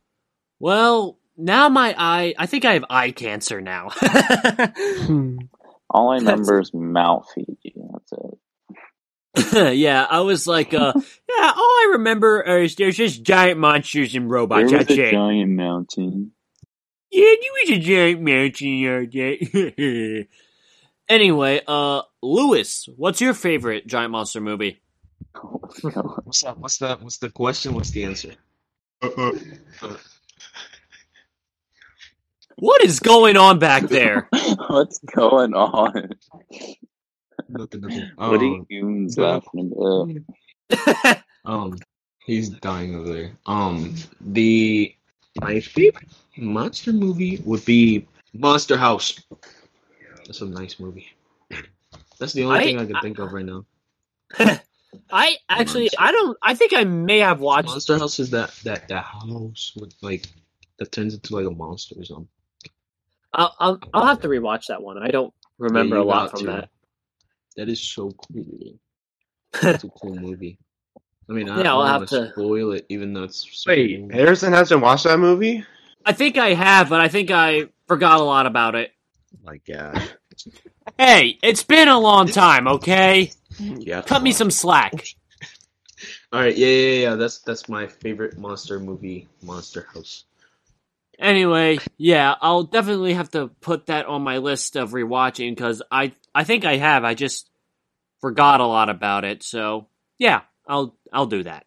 well, 0.59 1.19
now 1.37 1.69
my 1.69 1.95
eye, 1.97 2.35
I 2.37 2.47
think 2.47 2.65
I 2.65 2.75
have 2.75 2.85
eye 2.91 3.13
cancer 3.13 3.61
now. 3.61 3.89
Hmm. 3.91 5.39
All 5.91 6.11
I 6.11 6.19
That's- 6.19 6.39
remember 6.39 6.61
is 6.61 6.71
Mount 6.73 7.27
Fuji. 7.35 7.75
That's 7.93 8.13
it. 8.13 8.39
yeah, 9.77 10.07
I 10.09 10.21
was 10.21 10.47
like, 10.47 10.75
uh, 10.75 10.93
yeah, 10.97 11.53
all 11.57 11.59
I 11.59 11.89
remember 11.93 12.43
is 12.43 12.77
there's 12.77 12.99
just 12.99 13.23
giant 13.23 13.59
monsters 13.59 14.15
and 14.15 14.31
robots. 14.31 14.71
there 14.71 14.81
was 14.81 14.91
a 14.91 15.11
giant 15.11 15.53
mountain. 15.53 16.33
Yeah, 17.11 17.35
there 17.41 17.53
was 17.63 17.71
a 17.71 17.79
giant 17.79 18.21
mountain 18.21 20.29
anyway, 21.09 21.61
uh, 21.67 22.03
Lewis, 22.23 22.89
what's 22.97 23.21
your 23.21 23.35
favorite 23.35 23.87
giant 23.87 24.13
monster 24.13 24.41
movie? 24.41 24.81
What's 26.25 26.43
up? 26.45 26.59
What's 26.59 26.79
the 26.79 26.97
what's 27.01 27.19
the 27.19 27.31
question? 27.31 27.75
What's 27.75 27.91
the 27.91 28.05
answer? 28.05 28.33
What 32.57 32.85
is 32.85 33.01
going 33.01 33.37
on 33.37 33.59
back 33.59 33.85
there? 33.85 34.29
What's 34.69 34.99
going 35.01 35.55
on? 35.55 36.11
Nothing, 37.49 37.81
nothing. 37.81 38.11
what 38.17 38.41
are 38.41 38.45
you 38.69 38.85
Um, 38.85 39.07
laughing 39.17 39.73
about? 40.71 41.19
um, 41.45 41.79
he's 42.25 42.51
dying 42.51 42.95
over 42.95 43.13
there. 43.13 43.33
Um, 43.47 43.95
the 44.21 44.95
my 45.41 45.61
favorite 45.61 46.09
monster 46.37 46.93
movie 46.93 47.41
would 47.45 47.65
be 47.65 48.07
Monster 48.35 48.77
House. 48.77 49.19
That's 50.27 50.41
a 50.43 50.47
nice 50.47 50.79
movie. 50.79 51.09
That's 52.19 52.33
the 52.35 52.45
only 52.45 52.61
I- 52.61 52.65
thing 52.65 52.79
I 52.79 52.87
can 52.87 53.01
think 53.01 53.19
of 53.19 53.33
right 53.33 53.45
now. 53.45 53.65
I 55.11 55.37
actually, 55.49 55.89
I 55.99 56.13
don't, 56.13 56.37
I 56.43 56.55
think 56.55 56.73
I 56.75 56.85
may 56.85 57.19
have 57.19 57.41
watched. 57.41 57.69
Monster 57.69 57.99
House 57.99 58.19
is 58.19 58.31
that 58.31 58.55
that 58.65 58.89
that 58.89 59.05
house 59.05 59.73
with 59.79 59.95
like 60.03 60.27
that 60.79 60.93
turns 60.93 61.15
into 61.15 61.35
like 61.35 61.47
a 61.47 61.51
monster 61.51 61.95
or 61.99 62.05
something. 62.05 62.29
I'll, 63.35 63.55
I'll, 63.59 63.79
I'll 63.95 64.07
have 64.07 64.21
to 64.23 64.29
rewatch 64.29 64.67
that 64.67 64.83
one. 64.83 64.99
I 64.99 65.09
don't 65.09 65.33
remember 65.59 65.97
Yeah, 65.97 66.03
a 66.03 66.05
lot 66.05 66.31
from 66.31 66.41
to. 66.41 66.47
that. 66.47 66.69
That 67.57 67.69
is 67.71 67.81
so 67.81 68.11
cool. 68.11 68.75
It's 69.63 69.85
a 69.85 69.89
cool 69.89 70.17
movie. 70.17 70.59
I 71.31 71.33
mean, 71.33 71.49
I, 71.49 71.63
Yeah, 71.63 71.75
I 71.75 71.77
I'll 71.77 71.83
don't 71.83 72.01
have 72.01 72.09
to- 72.11 72.27
to 72.27 72.33
spoil 72.33 72.73
it, 72.73 72.85
even 72.91 73.15
though 73.15 73.23
it's 73.25 73.47
super 73.51 73.75
Wait, 73.77 74.01
new. 74.01 74.09
Harrison 74.13 74.53
hasn't 74.53 74.83
watched 74.83 75.05
that 75.05 75.19
movie? 75.19 75.65
I 76.05 76.13
think 76.13 76.37
I 76.37 76.53
have, 76.53 76.89
but 76.91 77.01
I 77.01 77.09
think 77.09 77.31
I 77.31 77.69
forgot 77.89 78.21
a 78.21 78.23
lot 78.25 78.45
about 78.47 78.75
it. 78.75 78.93
My 79.45 79.59
God. 79.67 80.03
Hey, 80.99 81.39
it's 81.43 81.63
been 81.63 81.89
a 81.89 81.99
long 81.99 82.27
time, 82.29 82.67
okay? 82.69 83.31
Yeah. 83.59 84.03
Cut 84.03 84.23
me 84.23 84.33
some 84.33 84.51
slack. 84.51 84.93
All 86.33 86.41
right, 86.41 86.57
yeah, 86.57 86.67
yeah, 86.67 87.01
yeah. 87.03 87.15
That's 87.15 87.39
that's 87.39 87.69
my 87.69 87.87
favorite 87.87 88.39
monster 88.39 88.81
movie, 88.81 89.29
Monster 89.43 89.87
House. 89.93 90.25
Anyway, 91.19 91.79
yeah, 91.99 92.35
I'll 92.41 92.65
definitely 92.65 93.15
have 93.15 93.31
to 93.33 93.49
put 93.61 93.87
that 93.87 94.07
on 94.07 94.23
my 94.23 94.39
list 94.39 94.77
of 94.77 94.91
rewatching 94.91 95.55
because 95.55 95.83
I 95.91 96.13
I 96.35 96.45
think 96.45 96.65
I 96.65 96.77
have. 96.77 97.05
I 97.05 97.15
just 97.15 97.49
forgot 98.21 98.61
a 98.61 98.67
lot 98.67 98.89
about 98.89 99.25
it. 99.25 99.43
So 99.43 99.87
yeah, 100.19 100.41
I'll 100.67 100.97
I'll 101.13 101.27
do 101.27 101.45
that. 101.45 101.67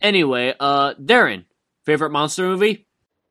Anyway, 0.00 0.54
uh, 0.58 0.94
Darren, 0.94 1.44
favorite 1.84 2.10
monster 2.10 2.44
movie? 2.44 2.86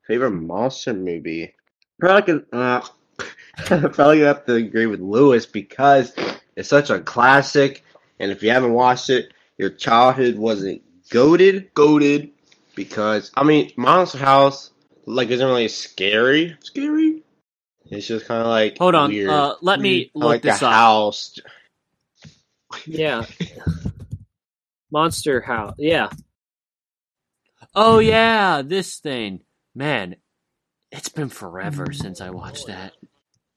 Favorite 0.06 0.32
monster 0.32 0.94
movie? 0.94 1.54
Probably, 2.00 2.44
uh, 2.52 2.82
probably 3.56 4.20
have 4.22 4.46
to 4.46 4.56
agree 4.56 4.86
with 4.86 5.00
Lewis 5.00 5.46
because 5.46 6.14
it's 6.58 6.68
such 6.68 6.90
a 6.90 7.00
classic, 7.00 7.84
and 8.20 8.32
if 8.32 8.44
you 8.44 8.50
haven't 8.50 8.74
watched 8.74 9.10
it, 9.10 9.32
your 9.58 9.70
childhood 9.70 10.36
wasn't 10.38 10.82
goaded, 11.10 11.74
goaded. 11.74 12.32
Because 12.76 13.32
I 13.36 13.44
mean, 13.44 13.72
Monster 13.78 14.18
House 14.20 14.72
like 15.06 15.30
isn't 15.30 15.48
really 15.48 15.70
scary, 15.70 16.58
scary. 16.62 17.24
It's 17.90 18.06
just 18.06 18.26
kind 18.26 18.42
of 18.42 18.48
like 18.48 18.78
Hold 18.78 18.94
on, 18.96 19.10
weird. 19.10 19.30
uh, 19.30 19.56
let 19.62 19.80
me 19.80 20.06
Kinda 20.06 20.12
look 20.16 20.26
like 20.28 20.42
this 20.42 20.62
a 20.62 20.68
up. 20.68 20.74
house. 20.74 21.40
Yeah, 22.86 23.24
Monster 24.92 25.42
House. 25.42 25.76
Yeah. 25.78 26.10
Oh 27.74 28.00
yeah, 28.00 28.62
this 28.64 28.98
thing, 29.00 29.42
man. 29.74 30.16
It's 30.92 31.10
been 31.10 31.30
forever 31.30 31.92
since 31.94 32.22
I 32.22 32.30
watched 32.30 32.68
that. 32.68 32.94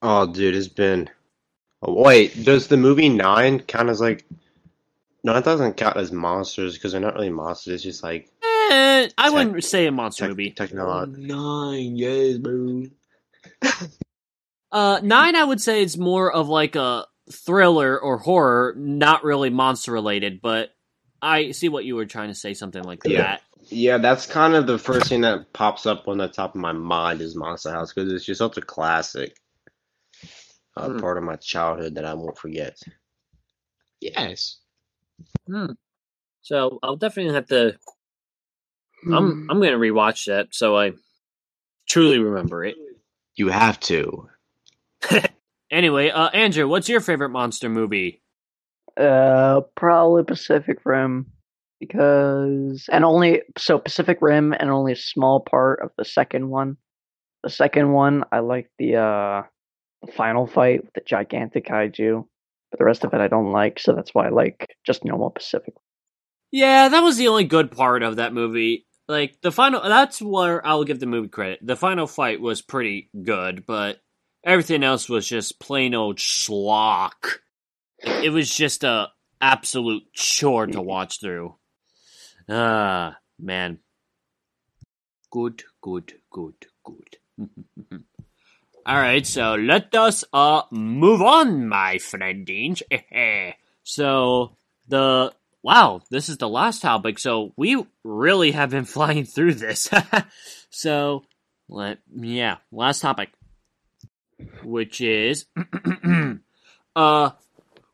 Oh, 0.03 0.27
dude, 0.33 0.55
it's 0.55 0.69
been. 0.69 1.11
Oh, 1.83 1.95
wait, 1.95 2.45
does 2.45 2.67
the 2.69 2.77
movie 2.77 3.09
Nine 3.09 3.61
count 3.61 3.89
as 3.89 4.01
like? 4.01 4.27
No, 5.25 5.35
it 5.37 5.45
doesn't 5.45 5.77
count 5.77 5.97
as 5.97 6.13
monsters 6.13 6.75
because 6.75 6.93
they're 6.93 7.01
not 7.01 7.15
really 7.15 7.31
monsters. 7.31 7.75
It's 7.75 7.83
just 7.83 8.03
like 8.03 8.31
Eh, 8.43 9.09
I 9.19 9.25
Tech- 9.29 9.33
wouldn't 9.33 9.65
say 9.65 9.87
a 9.87 9.93
monster 9.93 10.25
tech, 10.25 10.31
movie. 10.31 10.51
technology. 10.51 11.13
Nine, 11.23 11.97
yes, 11.97 12.39
bro. 12.39 12.85
Uh, 14.73 15.01
nine, 15.03 15.35
I 15.35 15.43
would 15.45 15.61
say 15.61 15.83
it's 15.83 15.97
more 15.97 16.33
of 16.33 16.49
like 16.49 16.77
a 16.77 17.07
thriller 17.33 17.99
or 18.01 18.19
horror, 18.19 18.75
not 18.77 19.25
really 19.25 19.51
monster 19.51 19.91
related. 19.93 20.41
But 20.41 20.71
I 21.21 21.51
see 21.51 21.69
what 21.69 21.85
you 21.85 21.97
were 21.97 22.07
trying 22.07 22.29
to 22.29 22.35
say, 22.35 22.55
something 22.55 22.83
like 22.85 23.01
Yeah. 23.05 23.23
that. 23.23 23.43
Yeah, 23.69 23.99
that's 23.99 24.27
kind 24.27 24.55
of 24.55 24.67
the 24.67 24.79
first 24.79 25.09
thing 25.09 25.21
that 25.23 25.53
pops 25.53 25.87
up 25.87 26.09
on 26.09 26.19
the 26.19 26.29
top 26.29 26.55
of 26.55 26.61
my 26.61 26.73
mind 26.73 27.21
is 27.21 27.37
Monster 27.37 27.71
House 27.71 27.93
because 27.93 28.13
it's 28.13 28.25
just 28.25 28.39
such 28.39 28.57
a 28.57 28.63
classic. 28.63 29.37
Uh, 30.81 30.89
Hmm. 30.89 30.99
Part 30.99 31.19
of 31.19 31.25
my 31.25 31.37
childhood 31.37 31.95
that 31.97 32.05
I 32.05 32.15
won't 32.15 32.39
forget. 32.39 32.79
Yes. 34.01 34.59
Hmm. 35.47 35.73
So 36.43 36.79
I'll 36.83 36.97
definitely 36.97 37.35
have 37.35 37.49
to. 37.49 37.77
I'm 39.07 39.49
I'm 39.51 39.61
gonna 39.61 39.79
rewatch 39.79 40.27
that 40.27 40.49
so 40.53 40.77
I 40.77 40.93
truly 41.89 42.19
remember 42.19 42.65
it. 42.65 42.77
You 43.35 43.49
have 43.49 43.81
to. 43.81 44.29
Anyway, 45.71 46.11
uh, 46.11 46.29
Andrew, 46.31 46.67
what's 46.67 46.89
your 46.89 47.01
favorite 47.01 47.29
monster 47.29 47.69
movie? 47.69 48.23
Uh, 48.97 49.61
probably 49.77 50.25
Pacific 50.25 50.79
Rim 50.85 51.31
because 51.79 52.87
and 52.91 53.05
only 53.05 53.43
so 53.57 53.79
Pacific 53.79 54.19
Rim 54.21 54.53
and 54.53 54.69
only 54.69 54.93
a 54.93 54.97
small 54.97 55.39
part 55.39 55.81
of 55.81 55.93
the 55.97 56.05
second 56.05 56.49
one. 56.49 56.77
The 57.45 57.51
second 57.51 57.93
one, 57.93 58.25
I 58.33 58.41
like 58.41 58.69
the 58.79 58.97
uh 58.97 59.43
the 59.43 59.49
final 60.17 60.47
fight 60.47 60.85
with 60.85 60.93
the 60.95 61.03
gigantic 61.07 61.67
kaiju, 61.67 62.27
but 62.71 62.79
the 62.79 62.85
rest 62.85 63.05
of 63.05 63.13
it 63.15 63.21
I 63.21 63.29
don't 63.29 63.53
like. 63.53 63.79
So 63.79 63.95
that's 63.95 64.15
why 64.15 64.27
I 64.27 64.31
like 64.31 64.77
just 64.85 65.05
normal 65.05 65.31
Pacific. 65.31 65.75
Yeah, 66.51 66.89
that 66.89 67.01
was 67.01 67.17
the 67.17 67.29
only 67.29 67.45
good 67.45 67.71
part 67.71 68.03
of 68.03 68.17
that 68.17 68.35
movie. 68.35 68.87
Like 69.09 69.41
the 69.41 69.53
final, 69.53 69.83
that's 69.83 70.21
where 70.21 70.65
I'll 70.67 70.85
give 70.85 71.01
the 71.01 71.07
movie 71.07 71.29
credit. 71.29 71.61
The 71.63 71.77
final 71.77 72.07
fight 72.07 72.41
was 72.41 72.63
pretty 72.63 73.11
good, 73.23 73.67
but 73.67 74.01
everything 74.45 74.83
else 74.85 75.09
was 75.09 75.29
just 75.29 75.61
plain 75.61 75.95
old 75.95 76.19
schlock. 76.19 77.39
It 78.03 78.33
was 78.33 78.55
just 78.55 78.85
a 78.85 79.09
absolute 79.41 80.05
chore 80.13 80.67
to 80.67 80.81
watch 80.81 81.21
through. 81.21 81.57
Ah, 82.49 83.19
man. 83.39 83.79
Good, 85.31 85.65
good, 85.81 86.15
good, 86.31 86.67
good. 86.85 87.17
All 88.87 88.97
right, 88.97 89.27
so 89.27 89.57
let 89.57 89.95
us 89.95 90.25
uh 90.33 90.63
move 90.71 91.21
on, 91.21 91.69
my 91.69 91.97
friendings. 91.97 92.83
so 93.83 94.57
the 94.89 95.33
wow, 95.63 96.01
this 96.11 96.31
is 96.31 96.39
the 96.39 96.49
last 96.49 96.81
topic. 96.81 97.19
So 97.19 97.53
we 97.57 97.85
really 98.05 98.53
have 98.53 98.71
been 98.71 98.85
flying 98.97 99.25
through 99.25 99.55
this. 99.55 99.91
so 100.71 101.25
let 101.69 101.99
yeah, 102.15 102.57
last 102.73 103.01
topic, 103.03 103.31
which 104.65 105.03
is 105.03 105.45
uh, 106.97 107.31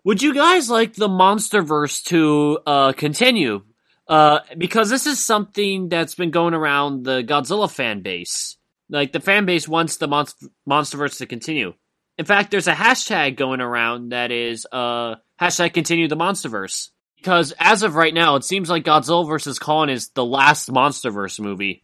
would 0.04 0.22
you 0.22 0.34
guys 0.34 0.70
like 0.70 0.94
the 0.94 1.08
MonsterVerse 1.08 2.04
to 2.04 2.60
uh 2.64 2.92
continue? 2.92 3.62
Uh, 4.08 4.38
because 4.56 4.88
this 4.88 5.04
is 5.04 5.24
something 5.24 5.88
that's 5.88 6.14
been 6.14 6.30
going 6.30 6.54
around 6.54 7.02
the 7.04 7.24
Godzilla 7.24 7.68
fan 7.68 8.02
base. 8.02 8.55
Like 8.88 9.12
the 9.12 9.20
fan 9.20 9.46
base 9.46 9.66
wants 9.68 9.96
the 9.96 10.06
Monst- 10.08 10.46
MonsterVerse 10.68 11.18
to 11.18 11.26
continue. 11.26 11.74
In 12.18 12.24
fact, 12.24 12.50
there's 12.50 12.68
a 12.68 12.72
hashtag 12.74 13.36
going 13.36 13.60
around 13.60 14.10
that 14.12 14.30
is 14.30 14.66
uh 14.72 15.16
hashtag 15.40 15.74
continue 15.74 16.08
the 16.08 16.16
MonsterVerse. 16.16 16.90
Because 17.16 17.52
as 17.58 17.82
of 17.82 17.94
right 17.96 18.14
now, 18.14 18.36
it 18.36 18.44
seems 18.44 18.70
like 18.70 18.84
Godzilla 18.84 19.26
vs. 19.26 19.58
Kong 19.58 19.88
is 19.88 20.10
the 20.10 20.24
last 20.24 20.70
MonsterVerse 20.70 21.40
movie. 21.40 21.82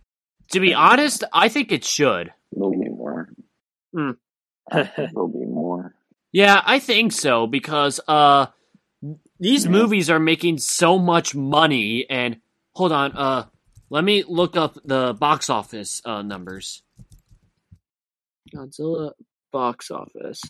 To 0.53 0.61
be 0.61 0.74
honest, 0.88 1.24
I 1.32 1.48
think 1.48 1.72
it 1.72 1.84
should. 1.84 2.32
There'll 2.53 2.70
be 2.70 2.88
more. 2.88 3.28
Think 3.94 4.16
there'll 4.96 5.28
be 5.28 5.44
more. 5.46 5.94
Yeah, 6.32 6.62
I 6.64 6.78
think 6.78 7.12
so 7.12 7.46
because 7.46 8.00
uh 8.09 8.46
these 9.40 9.64
Yeah. 9.64 9.70
movies 9.70 10.09
are 10.09 10.20
making 10.20 10.59
so 10.59 10.98
much 10.98 11.34
money 11.34 12.07
and 12.09 12.36
hold 12.74 12.92
on, 12.92 13.12
uh 13.12 13.46
let 13.90 14.05
me 14.05 14.24
look 14.26 14.57
up 14.57 14.78
the 14.84 15.12
box 15.14 15.50
office 15.50 16.00
uh 16.07 16.22
numbers. 16.22 16.82
Godzilla 18.55 19.12
box 19.53 19.90
office. 19.90 20.42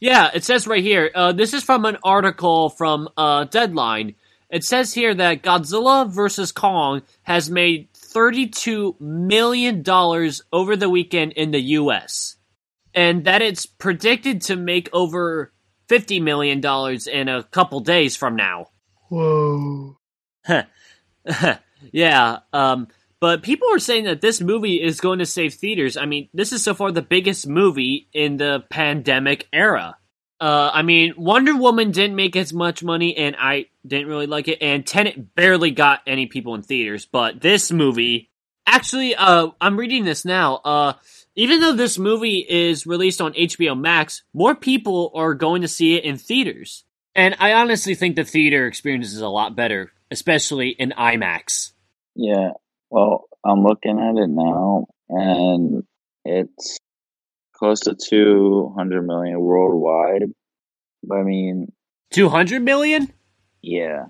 Yeah, 0.00 0.30
it 0.34 0.44
says 0.44 0.66
right 0.66 0.82
here. 0.82 1.10
Uh 1.14 1.32
this 1.32 1.54
is 1.54 1.62
from 1.62 1.84
an 1.84 1.98
article 2.04 2.70
from 2.70 3.08
uh 3.16 3.44
Deadline. 3.44 4.14
It 4.50 4.64
says 4.64 4.94
here 4.94 5.14
that 5.14 5.42
Godzilla 5.42 6.08
vs 6.08 6.52
Kong 6.52 7.02
has 7.22 7.50
made 7.50 7.88
32 7.94 8.96
million 9.00 9.82
dollars 9.82 10.42
over 10.52 10.76
the 10.76 10.90
weekend 10.90 11.32
in 11.32 11.50
the 11.50 11.60
US 11.78 12.36
and 12.94 13.24
that 13.24 13.42
it's 13.42 13.66
predicted 13.66 14.42
to 14.42 14.56
make 14.56 14.88
over 14.92 15.52
fifty 15.88 16.20
million 16.20 16.60
dollars 16.60 17.06
in 17.06 17.28
a 17.28 17.42
couple 17.42 17.80
days 17.80 18.16
from 18.16 18.36
now. 18.36 18.68
Whoa. 19.10 19.96
yeah, 21.92 22.38
um, 22.52 22.88
but 23.24 23.42
people 23.42 23.72
are 23.72 23.78
saying 23.78 24.04
that 24.04 24.20
this 24.20 24.42
movie 24.42 24.82
is 24.82 25.00
going 25.00 25.18
to 25.18 25.24
save 25.24 25.54
theaters. 25.54 25.96
I 25.96 26.04
mean, 26.04 26.28
this 26.34 26.52
is 26.52 26.62
so 26.62 26.74
far 26.74 26.92
the 26.92 27.00
biggest 27.00 27.46
movie 27.46 28.06
in 28.12 28.36
the 28.36 28.62
pandemic 28.68 29.48
era. 29.50 29.96
Uh, 30.38 30.70
I 30.70 30.82
mean, 30.82 31.14
Wonder 31.16 31.56
Woman 31.56 31.90
didn't 31.90 32.16
make 32.16 32.36
as 32.36 32.52
much 32.52 32.82
money, 32.82 33.16
and 33.16 33.34
I 33.38 33.68
didn't 33.86 34.08
really 34.08 34.26
like 34.26 34.46
it. 34.48 34.58
And 34.60 34.86
Tenet 34.86 35.34
barely 35.34 35.70
got 35.70 36.02
any 36.06 36.26
people 36.26 36.54
in 36.54 36.60
theaters, 36.60 37.06
but 37.06 37.40
this 37.40 37.72
movie, 37.72 38.28
actually, 38.66 39.14
uh, 39.14 39.52
I'm 39.58 39.78
reading 39.78 40.04
this 40.04 40.26
now. 40.26 40.56
Uh, 40.56 40.92
even 41.34 41.60
though 41.60 41.72
this 41.72 41.98
movie 41.98 42.44
is 42.46 42.86
released 42.86 43.22
on 43.22 43.32
HBO 43.32 43.74
Max, 43.74 44.22
more 44.34 44.54
people 44.54 45.12
are 45.14 45.32
going 45.32 45.62
to 45.62 45.68
see 45.68 45.94
it 45.94 46.04
in 46.04 46.18
theaters. 46.18 46.84
And 47.14 47.36
I 47.38 47.54
honestly 47.54 47.94
think 47.94 48.16
the 48.16 48.24
theater 48.24 48.66
experience 48.66 49.14
is 49.14 49.22
a 49.22 49.28
lot 49.28 49.56
better, 49.56 49.92
especially 50.10 50.68
in 50.68 50.90
IMAX. 50.90 51.72
Yeah. 52.14 52.50
Well, 52.94 53.28
I'm 53.44 53.64
looking 53.64 53.98
at 53.98 54.22
it 54.22 54.30
now, 54.30 54.86
and 55.08 55.82
it's 56.24 56.78
close 57.52 57.80
to 57.80 57.96
200 57.96 59.02
million 59.02 59.40
worldwide. 59.40 60.30
But 61.02 61.16
I 61.16 61.22
mean, 61.24 61.72
200 62.12 62.62
million? 62.62 63.12
yeah. 63.62 64.04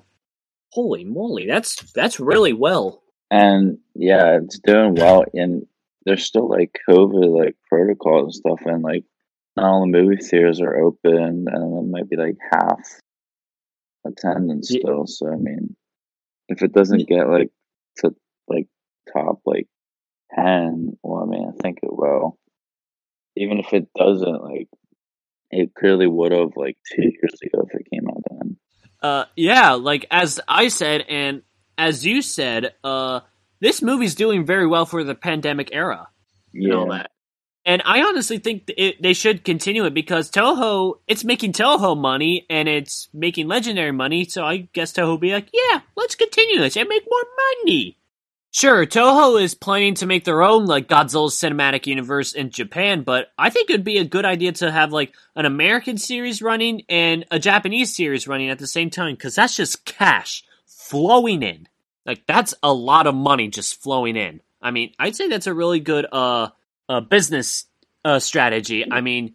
Holy 0.72 1.04
moly, 1.04 1.46
that's 1.46 1.76
that's 1.92 2.20
really 2.20 2.52
well. 2.52 3.02
And 3.30 3.78
yeah, 3.94 4.40
it's 4.42 4.58
doing 4.58 4.96
well. 4.96 5.24
And 5.32 5.66
there's 6.04 6.26
still 6.26 6.50
like 6.50 6.78
COVID 6.86 7.42
like 7.42 7.56
protocols 7.66 8.24
and 8.24 8.34
stuff, 8.34 8.66
and 8.66 8.82
like 8.82 9.04
not 9.56 9.64
all 9.64 9.80
the 9.80 9.86
movie 9.86 10.16
theaters 10.16 10.60
are 10.60 10.76
open, 10.76 11.46
and 11.48 11.48
it 11.48 11.90
might 11.90 12.10
be 12.10 12.16
like 12.16 12.36
half 12.52 12.80
attendance 14.06 14.70
Ye- 14.70 14.80
still. 14.80 15.06
So 15.06 15.32
I 15.32 15.36
mean, 15.36 15.74
if 16.50 16.60
it 16.60 16.74
doesn't 16.74 17.08
get 17.08 17.30
like 17.30 17.50
to 18.00 18.14
like 18.46 18.66
top 19.12 19.40
like 19.44 19.68
ten, 20.34 20.96
well, 21.02 21.22
I 21.22 21.26
mean, 21.26 21.48
I 21.48 21.62
think 21.62 21.78
it 21.82 21.92
will. 21.92 22.38
Even 23.36 23.58
if 23.58 23.72
it 23.72 23.88
doesn't, 23.94 24.42
like 24.42 24.68
it 25.50 25.74
clearly 25.74 26.06
would 26.06 26.32
have 26.32 26.56
like 26.56 26.76
two 26.92 27.02
years 27.02 27.34
ago 27.42 27.66
if 27.68 27.80
it 27.80 27.86
came 27.92 28.08
out 28.08 28.22
then. 28.30 28.56
Uh 29.02 29.24
yeah, 29.36 29.72
like 29.72 30.06
as 30.10 30.40
I 30.48 30.68
said 30.68 31.02
and 31.08 31.42
as 31.76 32.04
you 32.06 32.22
said, 32.22 32.74
uh 32.82 33.20
this 33.60 33.82
movie's 33.82 34.14
doing 34.14 34.44
very 34.44 34.66
well 34.66 34.86
for 34.86 35.04
the 35.04 35.14
pandemic 35.14 35.70
era. 35.72 36.08
and 36.52 36.72
all 36.72 36.86
Yeah, 36.86 36.98
that. 36.98 37.10
And 37.66 37.82
I 37.86 38.02
honestly 38.02 38.38
think 38.38 38.70
it, 38.76 39.00
they 39.02 39.14
should 39.14 39.42
continue 39.42 39.86
it 39.86 39.94
because 39.94 40.30
Toho, 40.30 40.96
it's 41.06 41.24
making 41.24 41.52
Toho 41.52 41.96
money 41.96 42.44
and 42.50 42.68
it's 42.68 43.08
making 43.14 43.48
Legendary 43.48 43.92
money. 43.92 44.26
So 44.26 44.44
I 44.44 44.68
guess 44.74 44.92
Toho 44.92 45.06
will 45.06 45.18
be 45.18 45.32
like, 45.32 45.48
yeah, 45.52 45.80
let's 45.96 46.14
continue 46.14 46.58
this 46.58 46.76
and 46.76 46.88
make 46.88 47.04
more 47.10 47.24
money. 47.64 47.96
Sure, 48.54 48.86
Toho 48.86 49.42
is 49.42 49.52
planning 49.56 49.94
to 49.94 50.06
make 50.06 50.22
their 50.22 50.40
own 50.40 50.66
like 50.66 50.86
Godzilla 50.86 51.28
cinematic 51.28 51.88
universe 51.88 52.32
in 52.32 52.50
Japan, 52.50 53.02
but 53.02 53.32
I 53.36 53.50
think 53.50 53.68
it'd 53.68 53.82
be 53.82 53.98
a 53.98 54.04
good 54.04 54.24
idea 54.24 54.52
to 54.52 54.70
have 54.70 54.92
like 54.92 55.12
an 55.34 55.44
American 55.44 55.98
series 55.98 56.40
running 56.40 56.82
and 56.88 57.24
a 57.32 57.40
Japanese 57.40 57.96
series 57.96 58.28
running 58.28 58.50
at 58.50 58.60
the 58.60 58.68
same 58.68 58.90
time 58.90 59.16
because 59.16 59.34
that's 59.34 59.56
just 59.56 59.84
cash 59.84 60.44
flowing 60.66 61.42
in. 61.42 61.66
Like 62.06 62.28
that's 62.28 62.54
a 62.62 62.72
lot 62.72 63.08
of 63.08 63.16
money 63.16 63.48
just 63.48 63.82
flowing 63.82 64.14
in. 64.14 64.40
I 64.62 64.70
mean, 64.70 64.92
I'd 65.00 65.16
say 65.16 65.26
that's 65.26 65.48
a 65.48 65.52
really 65.52 65.80
good 65.80 66.06
uh 66.12 66.50
uh, 66.88 67.00
business 67.00 67.66
uh, 68.04 68.20
strategy. 68.20 68.84
I 68.88 69.00
mean, 69.00 69.34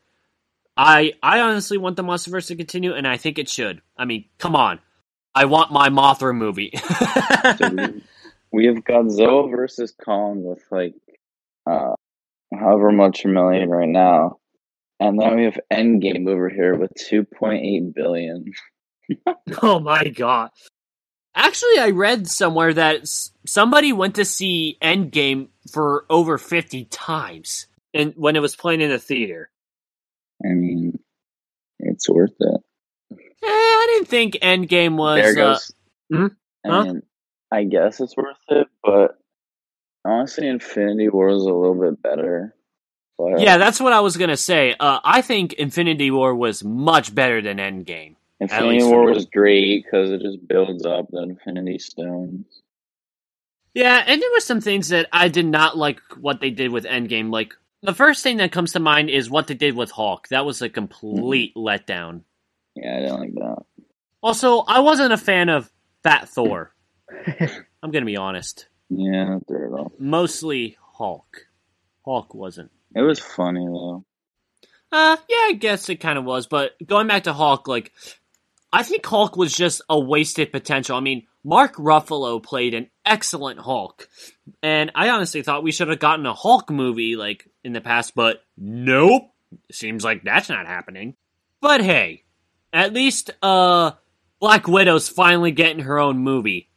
I 0.78 1.12
I 1.22 1.42
honestly 1.42 1.78
want 1.78 1.98
the 1.98 2.04
MonsterVerse 2.04 2.48
to 2.48 2.56
continue, 2.56 2.94
and 2.94 3.06
I 3.06 3.18
think 3.18 3.38
it 3.38 3.50
should. 3.50 3.82
I 3.98 4.06
mean, 4.06 4.30
come 4.38 4.56
on, 4.56 4.80
I 5.36 5.44
want 5.44 5.74
my 5.74 5.90
Mothra 5.90 6.34
movie. 6.34 6.72
So 8.52 8.58
we, 8.58 8.68
we 8.68 8.74
have 8.74 8.84
Godzilla 8.84 9.50
versus 9.50 9.94
Kong 10.04 10.44
with 10.44 10.64
like 10.72 10.94
uh 11.70 11.94
however 12.54 12.92
much 12.92 13.26
million 13.26 13.70
right 13.70 13.90
now, 13.90 14.38
and 15.00 15.20
then 15.20 15.36
we 15.36 15.46
have 15.46 15.60
Endgame 15.72 16.28
over 16.28 16.50
here 16.50 16.76
with 16.76 16.92
two 16.96 17.24
point 17.24 17.64
eight 17.64 17.94
billion. 17.94 18.46
Oh 19.64 19.80
my 19.80 20.08
god. 20.10 20.52
Actually, 21.36 21.80
I 21.80 21.90
read 21.90 22.28
somewhere 22.28 22.74
that 22.76 23.08
somebody 23.46 23.92
went 23.94 24.16
to 24.16 24.26
see 24.26 24.78
Endgame 24.84 25.48
for 25.72 26.06
over 26.10 26.38
50 26.38 26.86
times 26.86 27.68
and 27.94 28.14
when 28.16 28.36
it 28.36 28.42
was 28.42 28.56
playing 28.56 28.82
in 28.82 28.90
the 28.90 29.00
theater. 29.00 29.50
I 30.46 30.50
mean, 30.50 31.00
it's 31.80 32.10
worth 32.10 32.36
it. 32.40 32.62
Eh, 33.12 33.18
I 33.46 33.88
didn't 33.94 34.10
think 34.10 34.36
Endgame 34.42 34.96
was 34.98 35.22
there 35.22 35.32
uh, 35.32 35.54
goes. 35.54 35.72
mhm. 36.14 36.36
I 36.66 36.84
mean, 36.84 37.02
I 37.52 37.64
guess 37.64 38.00
it's 38.00 38.16
worth 38.16 38.38
it, 38.50 38.68
but 38.84 39.18
honestly, 40.06 40.48
Infinity 40.48 41.10
War 41.10 41.30
is 41.30 41.44
a 41.44 41.54
little 41.54 41.80
bit 41.80 42.02
better. 42.02 42.56
But 43.18 43.42
Yeah, 43.42 43.58
that's 43.58 43.80
what 43.80 43.94
I 43.94 44.00
was 44.00 44.18
going 44.18 44.30
to 44.30 44.38
say. 44.38 44.76
Uh, 44.80 45.00
I 45.04 45.22
think 45.22 45.54
Infinity 45.54 46.12
War 46.12 46.36
was 46.36 46.64
much 46.64 47.14
better 47.14 47.42
than 47.42 47.58
Endgame. 47.58 48.16
Infinity 48.40 48.84
War 48.84 49.12
was 49.12 49.26
great 49.26 49.84
because 49.84 50.12
it 50.12 50.22
just 50.22 50.48
builds 50.48 50.86
up 50.86 51.08
the 51.12 51.24
Infinity 51.24 51.80
Stones. 51.80 52.46
Yeah, 53.74 54.04
and 54.06 54.22
there 54.22 54.32
were 54.32 54.40
some 54.40 54.62
things 54.62 54.90
that 54.90 55.08
I 55.12 55.28
did 55.28 55.46
not 55.46 55.78
like 55.78 56.00
what 56.20 56.40
they 56.40 56.50
did 56.50 56.72
with 56.72 56.86
Endgame. 56.86 57.32
Like 57.32 57.54
the 57.82 57.94
first 57.94 58.24
thing 58.24 58.38
that 58.38 58.52
comes 58.52 58.74
to 58.74 58.80
mind 58.80 59.10
is 59.10 59.30
what 59.30 59.48
they 59.48 59.54
did 59.54 59.76
with 59.76 59.92
Hulk. 59.92 60.28
That 60.30 60.46
was 60.46 60.62
a 60.62 60.70
complete 60.70 61.54
letdown. 61.56 62.22
Yeah, 62.76 62.96
I 62.96 63.00
didn't 63.02 63.20
like 63.20 63.34
that. 63.36 63.66
Also, 64.22 64.60
I 64.60 64.80
wasn't 64.80 65.14
a 65.14 65.18
fan 65.18 65.50
of 65.50 65.72
Fat 66.04 66.30
Thor. 66.30 66.74
I'm 67.84 67.92
gonna 67.92 68.06
be 68.06 68.18
honest. 68.18 68.68
Yeah, 68.90 69.26
not 69.26 69.48
there 69.48 69.68
at 69.68 69.72
all. 69.72 69.92
Mostly 70.00 70.78
Hulk. 70.98 71.48
Hulk 72.06 72.34
wasn't. 72.34 72.72
It 72.96 73.02
was 73.02 73.20
funny 73.20 73.66
though. 73.66 74.04
Uh, 74.92 75.18
yeah, 75.30 75.46
I 75.50 75.54
guess 75.60 75.90
it 75.90 75.98
kind 75.98 76.18
of 76.18 76.26
was. 76.26 76.48
But 76.48 76.72
going 76.86 77.08
back 77.08 77.24
to 77.24 77.34
Hulk, 77.34 77.68
like, 77.68 77.92
I 78.74 78.82
think 78.84 79.06
Hulk 79.06 79.38
was 79.38 79.56
just 79.56 79.82
a 79.88 80.00
wasted 80.00 80.52
potential. 80.52 80.98
I 80.98 81.00
mean, 81.00 81.28
Mark 81.44 81.76
Ruffalo 81.76 82.42
played 82.42 82.74
an 82.74 82.90
excellent 83.06 83.60
Hulk, 83.60 84.10
and 84.64 84.92
I 84.96 85.10
honestly 85.10 85.44
thought 85.44 85.64
we 85.64 85.72
should 85.72 85.90
have 85.90 86.00
gotten 86.00 86.26
a 86.26 86.34
Hulk 86.34 86.70
movie 86.72 87.16
like 87.16 87.48
in 87.64 87.74
the 87.74 87.82
past, 87.82 88.16
but 88.16 88.42
nope. 88.58 89.32
Seems 89.72 90.04
like 90.04 90.24
that's 90.24 90.50
not 90.50 90.68
happening. 90.68 91.16
But 91.62 91.82
hey, 91.82 92.24
at 92.72 92.94
least 92.94 93.32
uh, 93.42 93.92
Black 94.40 94.68
Widow's 94.68 95.10
finally 95.10 95.52
getting 95.52 95.84
her 95.84 96.00
own 96.00 96.20
movie. 96.20 96.69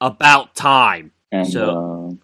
About 0.00 0.54
time. 0.54 1.12
And 1.32 1.46
So- 1.48 2.10
uh, 2.12 2.14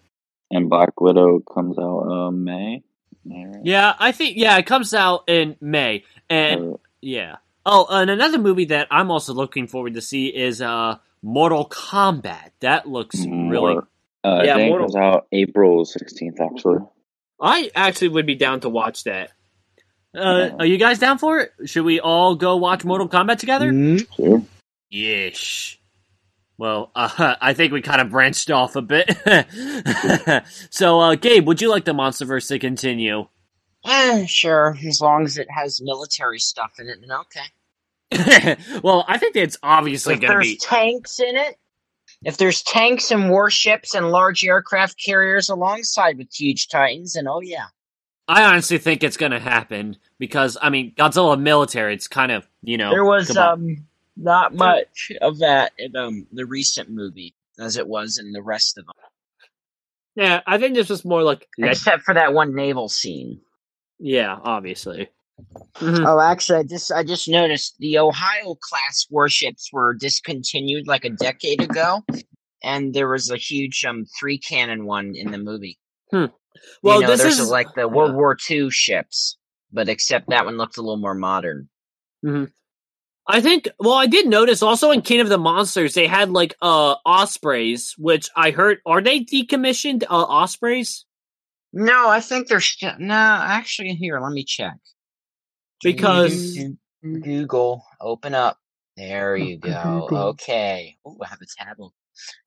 and 0.51 0.69
Black 0.69 0.99
Widow 1.01 1.39
comes 1.41 1.77
out 1.77 2.07
uh, 2.09 2.31
May. 2.31 2.83
May, 3.25 3.45
right? 3.45 3.61
Yeah, 3.65 3.93
I 3.99 4.11
think 4.11 4.37
yeah, 4.37 4.57
it 4.57 4.65
comes 4.65 4.93
out 4.93 5.23
in 5.27 5.55
May, 5.59 6.03
and 6.29 6.61
Or- 6.61 6.79
Yeah. 7.01 7.37
Oh, 7.65 7.87
and 7.89 8.11
another 8.11 8.37
movie 8.37 8.65
that 8.65 8.87
I'm 8.91 9.09
also 9.09 9.33
looking 9.33 9.65
forward 9.67 9.95
to 9.95 10.01
see 10.01 10.27
is 10.27 10.61
uh 10.61 10.97
Mortal 11.23 11.67
Kombat. 11.67 12.51
That 12.59 12.87
looks 12.87 13.19
really. 13.25 13.73
more. 13.73 13.87
Uh, 14.23 14.41
Yeah, 14.45 14.55
I 14.57 14.67
Mortal- 14.69 14.75
it 14.89 14.93
comes 14.93 14.95
out 14.95 15.27
April 15.31 15.83
sixteenth. 15.85 16.39
Actually, 16.39 16.85
I 17.41 17.71
actually 17.75 18.09
would 18.09 18.27
be 18.27 18.35
down 18.35 18.59
to 18.61 18.69
watch 18.69 19.03
that. 19.05 19.31
Uh, 20.15 20.51
are 20.59 20.65
you 20.65 20.77
guys 20.77 20.99
down 20.99 21.17
for 21.17 21.39
it? 21.39 21.51
Should 21.65 21.83
we 21.85 21.99
all 21.99 22.35
go 22.35 22.55
watch 22.57 22.85
Mortal 22.85 23.09
Kombat 23.09 23.39
together? 23.39 23.71
Mhm. 23.71 24.07
sure. 24.15 24.41
Yes. 24.91 25.77
Well, 26.57 26.91
uh, 26.95 27.35
I 27.41 27.53
think 27.53 27.73
we 27.73 27.81
kind 27.81 28.01
of 28.01 28.09
branched 28.09 28.51
off 28.51 28.75
a 28.75 28.81
bit. 28.81 29.09
so, 30.69 30.99
uh, 30.99 31.15
Gabe, 31.15 31.47
would 31.47 31.61
you 31.61 31.69
like 31.69 31.85
the 31.85 31.93
MonsterVerse 31.93 32.47
to 32.49 32.59
continue? 32.59 33.27
Eh, 33.85 34.25
sure, 34.25 34.77
as 34.87 34.99
long 34.99 35.25
as 35.25 35.37
it 35.37 35.47
has 35.51 35.81
military 35.81 36.39
stuff 36.39 36.73
in 36.79 36.89
it, 36.89 36.97
then 37.01 37.11
okay. 37.11 38.57
well, 38.83 39.05
I 39.07 39.17
think 39.17 39.35
it's 39.35 39.57
obviously 39.61 40.15
going 40.17 40.33
to 40.33 40.39
be. 40.39 40.57
tanks 40.57 41.19
in 41.19 41.35
it, 41.35 41.57
if 42.23 42.37
there's 42.37 42.63
tanks 42.63 43.11
and 43.11 43.29
warships 43.29 43.93
and 43.93 44.09
large 44.09 44.43
aircraft 44.43 44.99
carriers 45.03 45.49
alongside 45.49 46.17
with 46.17 46.33
huge 46.33 46.67
titans, 46.67 47.13
then 47.13 47.27
oh 47.27 47.41
yeah. 47.41 47.65
I 48.27 48.43
honestly 48.43 48.79
think 48.79 49.03
it's 49.03 49.17
going 49.17 49.31
to 49.31 49.39
happen 49.39 49.97
because 50.17 50.57
I 50.59 50.69
mean 50.71 50.93
Godzilla 50.95 51.39
military. 51.39 51.93
It's 51.93 52.07
kind 52.07 52.31
of 52.31 52.47
you 52.63 52.77
know 52.77 52.89
there 52.89 53.05
was 53.05 53.35
um 53.37 53.85
not 54.17 54.53
much 54.53 55.11
of 55.21 55.39
that 55.39 55.71
in 55.77 55.95
um 55.95 56.27
the 56.31 56.45
recent 56.45 56.89
movie 56.89 57.35
as 57.59 57.77
it 57.77 57.87
was 57.87 58.17
in 58.17 58.31
the 58.31 58.41
rest 58.41 58.77
of 58.77 58.85
them, 58.85 58.95
yeah. 60.15 60.41
I 60.47 60.57
think 60.57 60.75
this 60.75 60.89
was 60.89 61.03
more 61.05 61.23
like 61.23 61.47
except 61.57 62.03
for 62.03 62.13
that 62.13 62.33
one 62.33 62.55
naval 62.55 62.89
scene. 62.89 63.41
yeah, 63.99 64.37
obviously. 64.43 65.09
Mhm. 65.79 66.05
Oh, 66.07 66.19
actually, 66.21 66.59
I 66.59 66.63
just 66.63 66.91
I 66.91 67.03
just 67.03 67.27
noticed 67.27 67.75
the 67.79 67.97
Ohio 67.99 68.55
class 68.55 69.05
warships 69.09 69.69
were 69.73 69.93
discontinued 69.93 70.87
like 70.87 71.03
a 71.03 71.09
decade 71.09 71.61
ago, 71.61 72.03
and 72.63 72.93
there 72.93 73.09
was 73.09 73.29
a 73.29 73.35
huge 73.37 73.83
um 73.83 74.05
three 74.17 74.37
cannon 74.37 74.85
one 74.85 75.13
in 75.15 75.31
the 75.31 75.37
movie. 75.37 75.77
Well, 76.11 76.31
you 76.95 77.01
know, 77.01 77.07
this 77.07 77.19
there's 77.21 77.39
is 77.39 77.49
like 77.49 77.67
the 77.75 77.87
World 77.89 78.15
War 78.15 78.37
II 78.49 78.69
ships, 78.69 79.37
but 79.73 79.89
except 79.89 80.29
that 80.29 80.45
one 80.45 80.55
looked 80.57 80.77
a 80.77 80.81
little 80.81 80.95
more 80.97 81.13
modern. 81.15 81.67
I 83.27 83.41
think. 83.41 83.67
Well, 83.79 83.93
I 83.93 84.05
did 84.07 84.27
notice 84.27 84.61
also 84.61 84.91
in 84.91 85.01
King 85.01 85.21
of 85.21 85.29
the 85.29 85.37
Monsters 85.37 85.93
they 85.93 86.07
had 86.07 86.29
like 86.31 86.55
uh 86.61 86.95
ospreys, 87.05 87.95
which 87.97 88.29
I 88.35 88.51
heard 88.51 88.79
are 88.85 89.01
they 89.01 89.21
decommissioned 89.21 90.03
uh, 90.03 90.07
ospreys? 90.09 91.05
No, 91.73 92.07
I 92.07 92.21
think 92.21 92.47
they're 92.47 92.61
still 92.61 92.93
no. 92.99 93.13
Actually, 93.15 93.95
here, 93.95 94.19
let 94.19 94.31
me 94.31 94.43
check. 94.43 94.75
Because- 95.83 96.57
Google, 97.03 97.85
open 98.01 98.33
up. 98.33 98.57
There 98.97 99.35
you 99.35 99.57
go. 99.59 100.07
Okay. 100.11 100.97
Oh, 101.05 101.17
I 101.21 101.27
have 101.27 101.39
a 101.41 101.45
tab. 101.45 101.77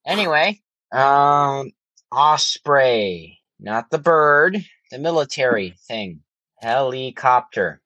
Anyway, 0.06 0.60
um, 0.90 1.70
osprey, 2.10 3.38
not 3.60 3.90
the 3.90 3.98
bird, 3.98 4.56
the 4.90 4.98
military 4.98 5.74
thing, 5.86 6.22
helicopter. 6.60 7.80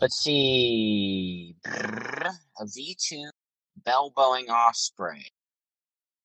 Let's 0.00 0.16
see, 0.16 1.54
a 1.66 2.32
V 2.64 2.96
two 2.98 3.28
Bell 3.84 4.10
Boeing 4.16 4.48
Osprey. 4.48 5.26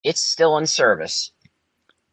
It's 0.02 0.22
still 0.22 0.58
in 0.58 0.66
service. 0.66 1.32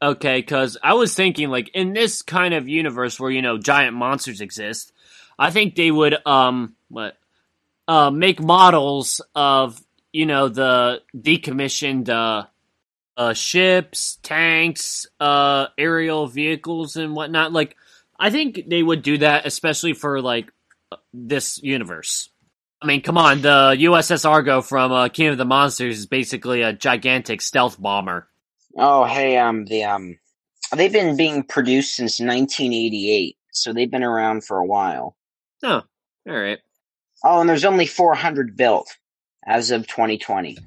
Okay, 0.03 0.41
because 0.41 0.77
I 0.83 0.95
was 0.95 1.15
thinking 1.15 1.51
like 1.51 1.69
in 1.69 1.93
this 1.93 2.23
kind 2.23 2.55
of 2.55 2.69
universe 2.69 3.21
where 3.21 3.31
you 3.31 3.43
know 3.43 3.59
giant 3.59 3.95
monsters 3.95 4.41
exist, 4.41 4.93
I 5.39 5.53
think 5.53 5.77
they 5.77 5.91
would 5.91 6.17
um 6.27 6.75
what 6.89 7.17
uh 7.87 8.11
make 8.11 8.41
models 8.41 9.21
of 9.37 9.81
you 10.13 10.27
know 10.27 10.49
the 10.49 11.03
decommissioned 11.17 12.09
uh 12.09 12.47
uh 13.17 13.35
ships, 13.35 14.19
tanks, 14.25 15.07
uh 15.21 15.69
aerial 15.79 16.27
vehicles 16.27 16.97
and 16.97 17.15
whatnot. 17.15 17.53
Like 17.53 17.77
I 18.19 18.31
think 18.31 18.65
they 18.67 18.83
would 18.83 19.03
do 19.03 19.19
that 19.19 19.47
especially 19.47 19.93
for 19.93 20.21
like 20.21 20.51
this 21.13 21.63
universe. 21.63 22.29
I 22.83 22.87
mean, 22.87 23.01
come 23.03 23.17
on, 23.17 23.43
the 23.43 23.77
USS 23.79 24.29
Argo 24.29 24.61
from 24.61 24.91
uh, 24.91 25.09
King 25.09 25.29
of 25.29 25.39
the 25.39 25.45
Monsters 25.45 26.01
is 26.01 26.07
basically 26.07 26.63
a 26.63 26.73
gigantic 26.73 27.41
stealth 27.41 27.81
bomber. 27.81 28.29
Oh, 28.77 29.05
hey, 29.05 29.37
um, 29.37 29.67
the 29.67 29.85
um, 29.85 30.19
they've 30.75 30.93
been 30.93 31.17
being 31.17 31.45
produced 31.45 31.95
since 31.95 32.19
1988, 32.19 33.37
so 33.53 33.73
they've 33.73 33.91
been 33.91 34.03
around 34.03 34.45
for 34.45 34.59
a 34.59 34.67
while. 34.67 35.17
Oh, 35.63 35.83
all 36.29 36.35
right. 36.41 36.59
Oh, 37.25 37.41
and 37.41 37.49
there's 37.49 37.65
only 37.65 37.87
400 37.87 38.57
built 38.57 38.89
as 39.47 39.71
of 39.71 39.87
2020, 39.87 40.59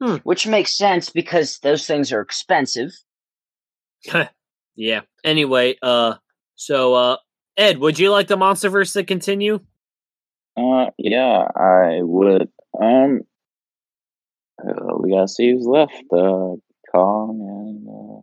Hmm. 0.00 0.16
which 0.22 0.46
makes 0.46 0.76
sense 0.76 1.10
because 1.10 1.58
those 1.58 1.86
things 1.86 2.12
are 2.12 2.20
expensive. 2.22 2.92
yeah. 4.76 5.00
Anyway, 5.24 5.76
uh, 5.82 6.14
so 6.54 6.94
uh, 6.94 7.16
Ed, 7.58 7.78
would 7.78 7.98
you 7.98 8.12
like 8.12 8.28
the 8.28 8.36
MonsterVerse 8.36 8.92
to 8.92 9.02
continue? 9.04 9.58
Uh, 10.56 10.86
yeah, 10.96 11.46
I 11.56 11.98
would. 12.00 12.48
Um, 12.80 13.22
uh, 14.62 14.96
we 14.98 15.10
gotta 15.10 15.26
see 15.26 15.50
who's 15.50 15.66
left. 15.66 15.92
Uh, 16.12 16.54
Kong 16.92 17.40
and 17.40 17.88
uh, 17.88 18.22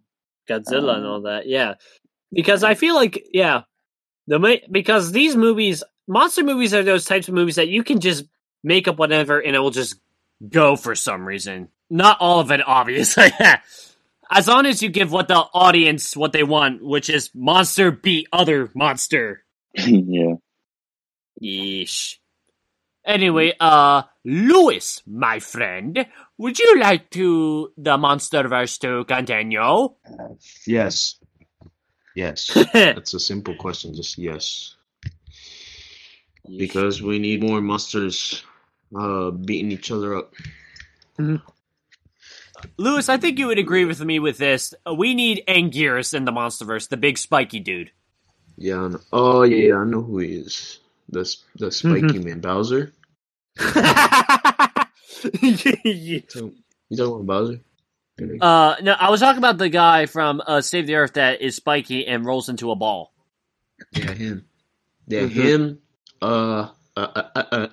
Godzilla 0.54 0.96
and 0.96 1.06
Um, 1.06 1.12
all 1.12 1.22
that, 1.24 1.48
yeah. 1.48 1.74
Because 2.32 2.64
I 2.64 2.76
feel 2.76 2.96
like, 2.96 3.28
yeah, 3.34 3.64
the 4.28 4.62
because 4.72 5.12
these 5.12 5.36
movies, 5.36 5.84
monster 6.08 6.44
movies, 6.44 6.74
are 6.74 6.84
those 6.84 7.06
types 7.06 7.28
of 7.28 7.34
movies 7.34 7.56
that 7.56 7.68
you 7.68 7.84
can 7.84 8.00
just 8.00 8.26
make 8.64 8.88
up 8.88 8.98
whatever 8.98 9.40
and 9.40 9.56
it 9.56 9.60
will 9.60 9.70
just 9.72 10.00
go 10.48 10.76
for 10.76 10.96
some 10.96 11.26
reason. 11.26 11.70
Not 11.90 12.18
all 12.20 12.40
of 12.40 12.52
it, 12.52 12.62
obviously. 12.66 13.32
as 14.30 14.48
long 14.48 14.66
as 14.66 14.82
you 14.82 14.90
give 14.90 15.12
what 15.12 15.28
the 15.28 15.36
audience 15.36 16.16
what 16.16 16.34
they 16.34 16.44
want, 16.44 16.84
which 16.84 17.10
is 17.10 17.30
monster 17.34 17.92
beat 17.92 18.28
other 18.32 18.70
monster. 18.74 19.44
yeah. 19.74 20.36
Yeesh. 21.42 22.18
Anyway, 23.06 23.54
uh, 23.60 24.02
Lewis, 24.24 25.04
my 25.06 25.40
friend, 25.40 26.08
would 26.40 26.58
you 26.58 26.80
like 26.80 27.12
to 27.12 27.72
the 27.78 27.98
monster 27.98 28.44
MonsterVerse 28.44 28.80
to 28.80 29.06
continue? 29.06 29.90
Yes. 30.66 31.20
Yes. 32.16 32.50
That's 32.74 33.14
a 33.14 33.20
simple 33.20 33.56
question. 33.58 33.94
Just 33.94 34.18
yes. 34.18 34.76
Because 36.58 37.02
we 37.02 37.20
need 37.20 37.44
more 37.44 37.62
monsters 37.62 38.44
uh, 39.00 39.30
beating 39.32 39.72
each 39.72 39.92
other 39.92 40.16
up. 40.16 40.34
Lewis, 42.78 43.10
I 43.10 43.18
think 43.18 43.38
you 43.40 43.48
would 43.48 43.58
agree 43.60 43.86
with 43.86 44.00
me 44.02 44.20
with 44.20 44.38
this. 44.38 44.74
Uh, 44.88 44.94
We 44.94 45.14
need 45.14 45.44
Anguirus 45.48 46.14
in 46.14 46.26
the 46.26 46.32
MonsterVerse, 46.32 46.90
the 46.90 46.98
big 46.98 47.18
spiky 47.18 47.60
dude. 47.60 47.92
Yeah. 48.58 48.82
I 48.82 48.88
know. 48.90 49.00
Oh 49.12 49.44
yeah, 49.44 49.76
I 49.78 49.84
know 49.86 50.02
who 50.02 50.20
he 50.20 50.36
is. 50.36 50.80
The 51.10 51.36
the 51.56 51.72
spiky 51.72 52.20
man, 52.20 52.40
Bowser. 52.40 52.92
So, 55.26 55.30
you 55.84 56.22
talking 56.22 56.54
about 56.98 57.26
Bowser? 57.26 57.60
uh, 58.42 58.76
no, 58.82 58.94
I 58.94 59.10
was 59.10 59.20
talking 59.20 59.40
about 59.40 59.58
the 59.58 59.70
guy 59.70 60.06
from 60.06 60.42
uh, 60.46 60.62
Save 60.62 60.88
the 60.88 60.96
Earth 60.96 61.14
that 61.14 61.42
is 61.42 61.56
spiky 61.56 62.06
and 62.06 62.26
rolls 62.26 62.48
into 62.50 62.72
a 62.72 62.76
ball. 62.76 63.12
Yeah, 63.92 64.12
him. 64.14 64.46
Yeah, 65.08 65.22
Mhm. 65.22 65.32
him. 65.32 65.80
Uh, 66.22 66.70
uh, 66.96 67.08
uh, 67.16 67.24
uh, 67.36 67.44
uh, 67.52 67.68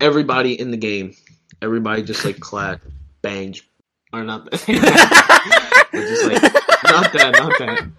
everybody 0.00 0.58
in 0.58 0.70
the 0.70 0.76
game. 0.76 1.14
Everybody 1.62 2.02
just 2.02 2.24
like 2.24 2.40
clap, 2.40 2.80
bangs, 3.22 3.62
or 4.12 4.22
not 4.24 4.50
that. 4.50 4.68
Or 5.94 6.00
just 6.00 6.24
like 6.24 6.42
not 6.84 7.12
that, 7.12 7.32
not 7.34 7.52
that. 7.58 7.90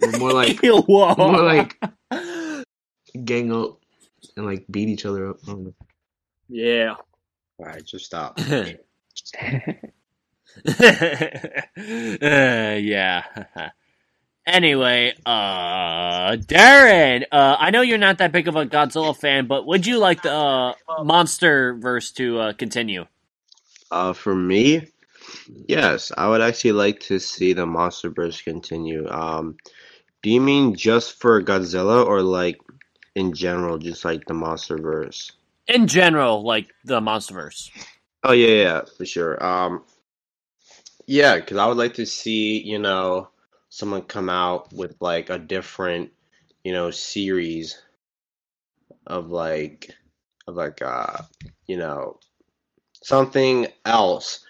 But 0.00 0.18
more 0.18 0.32
like 0.32 0.58
Whoa. 0.62 1.14
more 1.16 1.42
like 1.42 1.78
gang 3.24 3.50
up 3.50 3.78
and 4.36 4.44
like 4.44 4.66
beat 4.70 4.90
each 4.90 5.06
other 5.06 5.30
up. 5.30 5.38
I 5.44 5.52
don't 5.52 5.64
know. 5.64 5.74
yeah. 6.48 6.96
All 7.58 7.66
right, 7.66 7.84
just 7.84 8.04
stop. 8.06 8.38
uh, 8.38 8.64
yeah. 11.76 13.22
anyway, 14.46 15.14
uh, 15.26 16.36
Darren, 16.36 17.24
uh, 17.32 17.56
I 17.58 17.70
know 17.70 17.82
you're 17.82 17.98
not 17.98 18.18
that 18.18 18.32
big 18.32 18.48
of 18.48 18.56
a 18.56 18.66
Godzilla 18.66 19.16
fan, 19.16 19.46
but 19.46 19.66
would 19.66 19.86
you 19.86 19.98
like 19.98 20.22
the 20.22 20.32
uh, 20.32 20.74
Monster 21.04 21.74
verse 21.74 22.12
to 22.12 22.38
uh, 22.38 22.52
continue? 22.54 23.06
Uh, 23.90 24.12
for 24.12 24.34
me, 24.34 24.88
yes, 25.68 26.12
I 26.16 26.28
would 26.28 26.40
actually 26.40 26.72
like 26.72 27.00
to 27.00 27.18
see 27.18 27.52
the 27.52 27.66
MonsterVerse 27.66 28.44
continue. 28.44 29.08
Um, 29.08 29.56
do 30.22 30.30
you 30.30 30.40
mean 30.40 30.74
just 30.74 31.20
for 31.20 31.42
Godzilla 31.42 32.04
or 32.04 32.22
like 32.22 32.60
in 33.14 33.32
general, 33.32 33.78
just 33.78 34.04
like 34.04 34.24
the 34.26 34.34
MonsterVerse? 34.34 35.32
In 35.66 35.86
general, 35.86 36.42
like 36.42 36.68
the 36.84 37.00
MonsterVerse. 37.00 37.70
Oh 38.22 38.32
yeah, 38.32 38.62
yeah, 38.62 38.80
for 38.96 39.06
sure. 39.06 39.42
Um, 39.44 39.84
yeah, 41.06 41.36
because 41.36 41.56
I 41.56 41.66
would 41.66 41.76
like 41.76 41.94
to 41.94 42.06
see, 42.06 42.60
you 42.60 42.78
know, 42.78 43.28
someone 43.68 44.02
come 44.02 44.28
out 44.28 44.72
with 44.72 44.96
like 45.00 45.30
a 45.30 45.38
different, 45.38 46.10
you 46.64 46.72
know, 46.72 46.90
series 46.90 47.80
of 49.06 49.30
like, 49.30 49.90
of 50.46 50.56
like, 50.56 50.82
uh, 50.82 51.18
you 51.66 51.76
know, 51.76 52.18
something 53.02 53.66
else. 53.84 54.44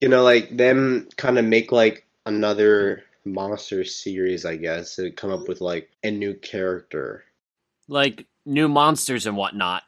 You 0.00 0.08
know, 0.08 0.22
like 0.22 0.56
them 0.56 1.08
kind 1.16 1.38
of 1.38 1.44
make 1.44 1.72
like 1.72 2.06
another 2.26 3.04
monster 3.24 3.84
series, 3.84 4.44
I 4.44 4.56
guess, 4.56 4.96
to 4.96 5.10
come 5.10 5.30
up 5.30 5.48
with 5.48 5.60
like 5.60 5.90
a 6.04 6.10
new 6.10 6.34
character. 6.34 7.24
Like 7.88 8.26
new 8.44 8.68
monsters 8.68 9.26
and 9.26 9.36
whatnot. 9.36 9.82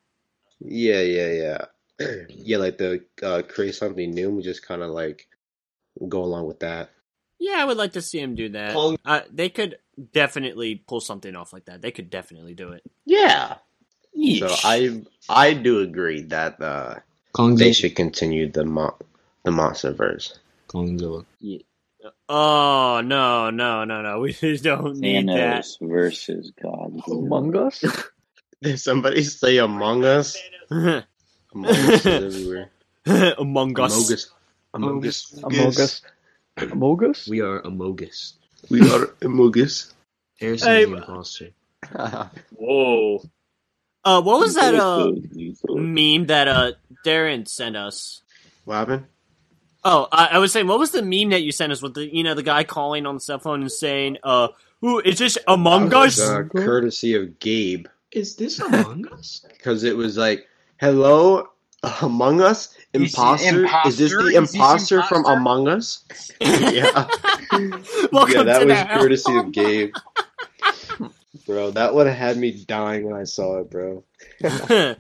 Yeah, 0.61 1.01
yeah, 1.01 1.65
yeah. 2.01 2.07
yeah, 2.29 2.59
like 2.59 2.79
the 2.79 3.05
uh, 3.23 3.43
create 3.49 3.75
something 3.75 4.11
new 4.11 4.31
We 4.31 4.43
just 4.43 4.67
kind 4.67 4.83
of 4.83 4.91
like 4.91 5.27
go 6.09 6.23
along 6.23 6.47
with 6.47 6.61
that. 6.61 6.91
Yeah, 7.39 7.57
I 7.59 7.65
would 7.65 7.77
like 7.77 7.93
to 7.93 8.03
see 8.03 8.19
him 8.21 8.35
do 8.35 8.49
that. 8.51 8.73
Kong- 8.73 8.99
Uh, 9.05 9.21
they 9.33 9.49
could 9.49 9.79
definitely 10.13 10.77
pull 10.77 11.01
something 11.01 11.37
off 11.37 11.53
like 11.53 11.67
that. 11.67 11.83
They 11.83 11.91
could 11.93 12.11
definitely 12.11 12.55
do 12.55 12.71
it. 12.71 12.83
Yeah. 13.05 13.57
So 14.39 14.49
I 14.65 15.03
I 15.29 15.55
do 15.55 15.81
agree 15.81 16.23
that 16.23 16.61
uh, 16.61 16.97
Kongzilla. 17.35 17.59
they 17.59 17.73
should 17.73 17.95
continue 17.97 18.51
the 18.51 18.65
mo- 18.65 18.97
the 19.45 19.51
MonsterVerse. 19.51 20.39
Kongzilla. 20.68 21.24
Oh 22.28 23.01
no, 23.05 23.51
no, 23.51 23.84
no, 23.84 24.03
no! 24.03 24.20
We 24.24 24.32
just 24.32 24.64
don't 24.64 24.99
need 24.99 25.28
that. 25.28 25.64
Thanos 25.64 25.78
versus 25.80 26.53
God. 26.62 27.01
Among 27.09 27.57
Us? 27.57 27.84
Did 28.62 28.80
somebody 28.80 29.22
say 29.22 29.59
Among 29.59 30.05
Us? 30.05 30.36
Among 30.70 31.05
Us 31.66 32.07
is 32.07 32.07
everywhere. 32.07 32.70
Among 33.39 33.78
Us. 33.80 34.30
Among 34.74 35.07
Us. 35.07 35.32
Among 35.43 35.80
Us. 35.80 36.03
Among 36.57 37.05
Us. 37.05 37.28
We 37.28 37.41
are 37.41 37.62
Amogus. 37.62 38.34
We 38.70 38.80
are 38.82 39.07
Amogus. 39.22 39.93
Harrison 40.41 40.68
Hey, 40.68 40.82
is 40.82 40.91
the 40.91 40.97
imposter. 40.97 41.51
Whoa. 42.57 43.22
Uh, 44.05 44.22
what 44.22 44.41
was 44.41 44.55
that 44.55 44.74
uh 44.74 45.11
meme 45.68 46.26
that 46.26 46.49
uh 46.49 46.72
Darren 47.05 47.49
sent 47.49 47.76
us? 47.76 48.22
What 48.64 48.76
happened? 48.76 49.07
Oh, 49.85 50.09
I, 50.11 50.26
I 50.33 50.39
was 50.39 50.53
saying, 50.53 50.66
what 50.66 50.79
was 50.79 50.91
the 50.91 51.03
meme 51.03 51.31
that 51.31 51.43
you 51.43 51.53
sent 51.53 51.72
us 51.72 51.81
with 51.81 51.95
the 51.95 52.12
you 52.12 52.22
know 52.22 52.35
the 52.35 52.43
guy 52.43 52.64
calling 52.64 53.07
on 53.07 53.14
the 53.14 53.20
cell 53.20 53.39
phone 53.39 53.61
and 53.62 53.72
saying, 53.72 54.18
uh, 54.24 54.49
"Ooh, 54.85 55.01
is 55.01 55.18
this 55.18 55.39
Among 55.47 55.91
was, 55.91 56.18
Us?" 56.18 56.29
uh, 56.29 56.43
courtesy 56.45 57.14
of 57.14 57.39
Gabe. 57.39 57.87
Is 58.12 58.37
this 58.37 58.59
Among 58.59 59.07
Us? 59.09 59.45
Because 59.59 59.85
it 59.85 59.97
was 59.97 60.16
like, 60.16 60.47
hello, 60.81 61.49
Among 62.03 62.41
Us? 62.41 62.74
Is 62.93 63.14
Imposter? 63.14 63.66
Is 63.87 63.99
this 63.99 64.12
the 64.12 64.18
Is 64.18 64.33
this 64.33 64.55
imposter 64.55 65.03
from 65.03 65.18
imposter? 65.18 65.39
Among 65.39 65.68
Us? 65.68 66.05
yeah. 66.41 67.09
Welcome 68.12 68.35
yeah, 68.35 68.43
that 68.45 68.59
to 68.61 68.66
was 68.66 68.79
the 68.79 68.89
courtesy 68.93 69.37
of 69.37 69.53
Gabe. 69.53 69.95
Bro, 71.47 71.72
that 71.72 71.95
would 71.95 72.07
have 72.07 72.16
had 72.16 72.37
me 72.37 72.53
dying 72.53 73.05
when 73.05 73.14
I 73.14 73.24
saw 73.24 73.61
it, 73.61 73.70
bro. 73.70 74.05
yeah, 74.41 74.95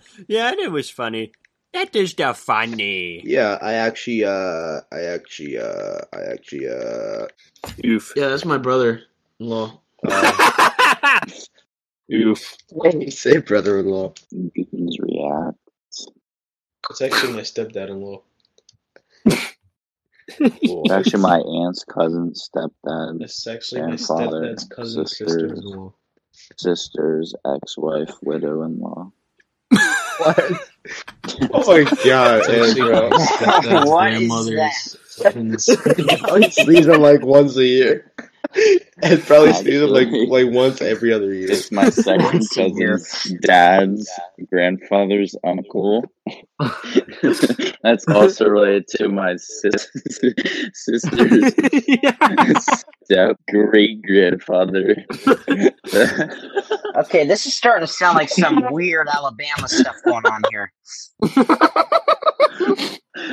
and 0.50 0.58
it 0.60 0.70
was 0.70 0.88
funny. 0.88 1.32
That 1.74 1.94
is 1.94 2.14
the 2.14 2.34
funny. 2.34 3.20
Yeah, 3.24 3.58
I 3.60 3.74
actually, 3.74 4.24
uh, 4.24 4.80
I 4.90 5.00
actually, 5.02 5.58
uh, 5.58 6.00
I 6.12 6.20
actually, 6.32 6.68
uh, 6.68 7.26
Oof. 7.84 8.12
Yeah, 8.16 8.28
that's 8.28 8.44
my 8.44 8.58
brother-in-law. 8.58 9.78
uh 10.06 11.20
Oof. 12.12 12.56
say 13.10 13.36
brother-in-law. 13.38 14.14
Beacons 14.54 14.96
react. 14.98 15.58
It's 16.90 17.02
actually 17.02 17.34
my 17.34 17.42
stepdad-in-law. 17.42 18.22
It's 20.40 20.90
actually 20.92 21.22
my 21.22 21.38
aunt's 21.38 21.84
cousin, 21.84 22.32
stepdad, 22.32 23.20
It's 23.22 23.46
actually 23.46 23.80
my 23.82 23.86
Grandfather, 23.96 24.40
stepdad's 24.54 24.64
cousin 24.68 25.06
sister. 25.06 25.24
sister-in-law. 25.28 25.92
sister's 26.56 27.34
ex-wife, 27.44 28.14
widow-in-law. 28.22 29.12
Oh 31.52 31.66
my 31.66 31.84
god, 32.04 32.40
It's 32.40 32.48
actually 32.48 32.80
bro. 32.80 33.10
my 33.10 33.84
What 33.84 34.12
is 34.12 34.28
grandmother's 34.28 34.96
friend's- 35.20 35.68
I 35.68 36.48
see 36.48 36.80
them 36.80 37.00
like 37.02 37.22
once 37.22 37.56
a 37.56 37.64
year. 37.66 38.12
And 39.02 39.22
probably 39.24 39.52
see 39.52 39.76
them 39.76 39.90
like 39.90 40.08
like 40.28 40.46
once 40.50 40.80
every 40.80 41.12
other 41.12 41.34
year. 41.34 41.50
It's 41.50 41.70
my 41.70 41.90
second 41.90 42.24
Once 42.24 42.54
cousin's 42.54 43.26
dad's 43.42 44.10
grandfather's 44.50 45.36
uncle. 45.44 46.04
That's 47.82 48.06
also 48.08 48.46
related 48.46 48.86
to 48.96 49.08
my 49.08 49.36
sis- 49.36 49.90
sister's 50.74 51.54
step 53.04 53.36
great 53.50 54.02
grandfather. 54.02 54.96
Okay, 56.96 57.26
this 57.26 57.46
is 57.46 57.54
starting 57.54 57.86
to 57.86 57.92
sound 57.92 58.16
like 58.16 58.28
some 58.28 58.64
weird 58.72 59.08
Alabama 59.08 59.68
stuff 59.68 59.96
going 60.04 60.24
on 60.26 60.42
here. 60.50 60.72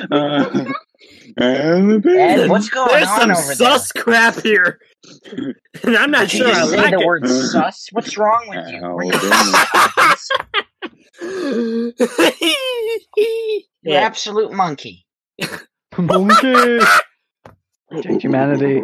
Uh, 0.02 0.66
Ed, 1.38 2.50
what's 2.50 2.70
going 2.70 2.88
There's 2.90 3.08
on 3.08 3.20
some 3.20 3.32
over 3.32 3.56
sus 3.56 3.92
crap 3.92 4.42
here. 4.42 4.80
and 5.84 5.98
I'm 5.98 6.12
not? 6.12 6.30
Did 6.30 6.38
sure 6.38 6.48
you 6.48 6.54
I 6.54 6.66
say 6.68 6.78
like 6.78 6.92
the 6.92 7.00
it. 7.02 7.06
word 7.06 7.28
sus? 7.28 7.88
What's 7.92 8.18
wrong 8.18 8.46
with 8.48 8.70
you? 8.70 8.80
Ow, 11.22 11.92
Were 12.00 12.32
you 12.40 13.62
damn. 13.84 13.94
you 13.94 13.94
absolute 13.96 14.52
monkey? 14.54 15.06
Monkey! 15.98 16.80
Change 18.02 18.22
humanity. 18.24 18.82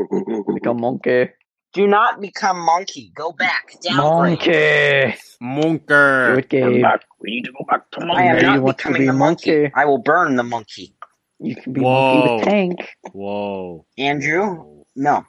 Become 0.53 0.79
monkey. 0.81 1.29
Do 1.73 1.87
not 1.87 2.21
become 2.21 2.59
monkey. 2.59 3.11
Go 3.15 3.31
back. 3.31 3.75
Downgrade. 3.81 4.37
Monkey! 4.39 5.17
Do 5.17 5.45
Monker. 5.45 6.37
it, 6.39 6.49
Gabe. 6.49 6.85
We 7.19 7.31
need 7.31 7.45
to 7.45 7.51
go 7.51 7.65
back 7.69 7.89
to 7.91 8.01
I 8.01 8.23
am 8.23 8.35
Maybe 8.35 8.45
you 8.47 8.53
not 8.53 8.61
want 8.61 8.77
to 8.77 8.83
becoming 8.83 9.01
be 9.01 9.07
a 9.07 9.13
monkey. 9.13 9.61
monkey. 9.61 9.73
I 9.75 9.85
will 9.85 9.97
burn 9.97 10.35
the 10.35 10.43
monkey. 10.43 10.95
You 11.39 11.55
can 11.55 11.73
be 11.73 11.81
Whoa. 11.81 12.15
monkey 12.15 12.35
with 12.35 12.43
tank. 12.45 12.89
Whoa. 13.13 13.85
Andrew? 13.97 14.83
No. 14.95 15.25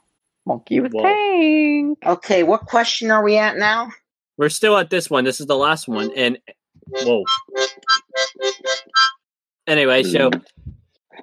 Monkey 0.47 0.81
with 0.81 0.93
Whoa. 0.93 1.03
tank. 1.03 1.99
Okay, 2.05 2.43
what 2.43 2.67
question 2.67 3.11
are 3.11 3.23
we 3.25 3.37
at 3.39 3.57
now? 3.57 3.91
We're 4.37 4.49
still 4.51 4.77
at 4.77 4.91
this 4.91 5.09
one. 5.11 5.25
This 5.25 5.41
is 5.41 5.47
the 5.47 5.57
last 5.57 5.89
one. 5.89 6.11
Mm. 6.11 6.15
And 6.17 6.39
whoa. 6.89 7.25
Anyway, 9.67 10.03
so 10.03 10.31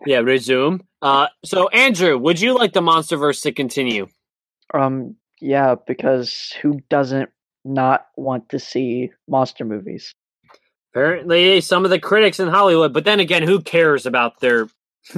yeah, 0.06 0.20
resume. 0.20 0.82
Uh 1.02 1.28
so 1.46 1.68
Andrew, 1.70 2.18
would 2.18 2.40
you 2.40 2.56
like 2.56 2.74
the 2.74 2.82
Monsterverse 2.82 3.42
to 3.44 3.52
continue? 3.52 4.08
Um, 4.74 5.16
Yeah, 5.42 5.76
because 5.88 6.54
who 6.62 6.80
doesn't 6.90 7.30
not 7.66 8.06
want 8.16 8.50
to 8.50 8.60
see 8.60 9.12
monster 9.28 9.66
movies? 9.66 10.14
Apparently, 10.94 11.62
some 11.62 11.86
of 11.86 11.92
the 11.92 12.00
critics 12.00 12.40
in 12.40 12.48
Hollywood, 12.48 12.94
but 12.94 13.06
then 13.06 13.20
again, 13.20 13.44
who 13.44 13.62
cares 13.62 14.06
about 14.06 14.40
their? 14.40 14.68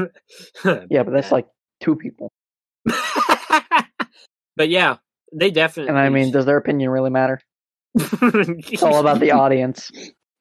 Yeah, 0.66 1.04
but 1.04 1.12
that's 1.12 1.32
like 1.32 1.48
two 1.82 1.96
people. 1.96 2.32
but 4.56 4.70
yeah, 4.70 4.98
they 5.34 5.52
definitely. 5.52 5.90
And 5.90 6.00
I 6.00 6.10
mean, 6.10 6.32
does 6.32 6.46
their 6.46 6.58
opinion 6.58 6.90
really 6.90 7.10
matter? 7.10 7.40
It's 8.00 8.84
all 8.84 9.00
about 9.00 9.20
the 9.20 9.32
audience. 9.32 9.92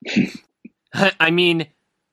I 1.20 1.30
mean, 1.30 1.66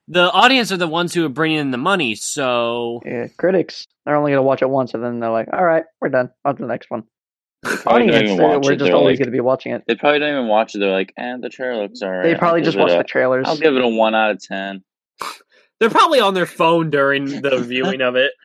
the 0.07 0.31
audience 0.31 0.71
are 0.71 0.77
the 0.77 0.87
ones 0.87 1.13
who 1.13 1.25
are 1.25 1.29
bringing 1.29 1.57
in 1.59 1.71
the 1.71 1.77
money, 1.77 2.15
so 2.15 3.01
Yeah, 3.05 3.27
critics, 3.37 3.87
they're 4.05 4.15
only 4.15 4.31
going 4.31 4.39
to 4.39 4.43
watch 4.43 4.61
it 4.61 4.69
once 4.69 4.93
and 4.93 5.03
then 5.03 5.19
they're 5.19 5.31
like, 5.31 5.47
all 5.51 5.63
right, 5.65 5.83
we're 6.01 6.09
done. 6.09 6.31
On 6.45 6.55
to 6.55 6.61
the 6.61 6.67
next 6.67 6.89
one. 6.89 7.03
Audience, 7.85 8.15
they, 8.29 8.35
we're 8.37 8.57
it. 8.57 8.63
just 8.63 8.79
They're 8.79 8.95
always 8.95 9.13
like- 9.13 9.19
going 9.19 9.25
to 9.27 9.31
be 9.31 9.39
watching 9.41 9.73
it. 9.73 9.83
They 9.87 9.95
probably 9.95 10.19
don't 10.19 10.31
even 10.31 10.47
watch 10.47 10.75
it. 10.75 10.79
They're 10.79 10.91
like, 10.91 11.11
eh, 11.17 11.37
the 11.41 11.49
trailer 11.49 11.83
looks 11.83 12.01
alright. 12.01 12.23
They 12.23 12.33
I'll 12.33 12.39
probably 12.39 12.61
just 12.61 12.77
watch 12.77 12.91
a- 12.91 12.97
the 12.99 13.03
trailers. 13.03 13.45
I'll 13.47 13.57
give 13.57 13.75
it 13.75 13.83
a 13.83 13.87
one 13.87 14.13
out 14.15 14.31
of 14.31 14.39
ten. 14.41 14.83
they're 15.79 15.89
probably 15.89 16.19
on 16.19 16.35
their 16.35 16.45
phone 16.45 16.89
during 16.91 17.41
the 17.41 17.57
viewing 17.57 18.01
of 18.01 18.15
it. 18.15 18.31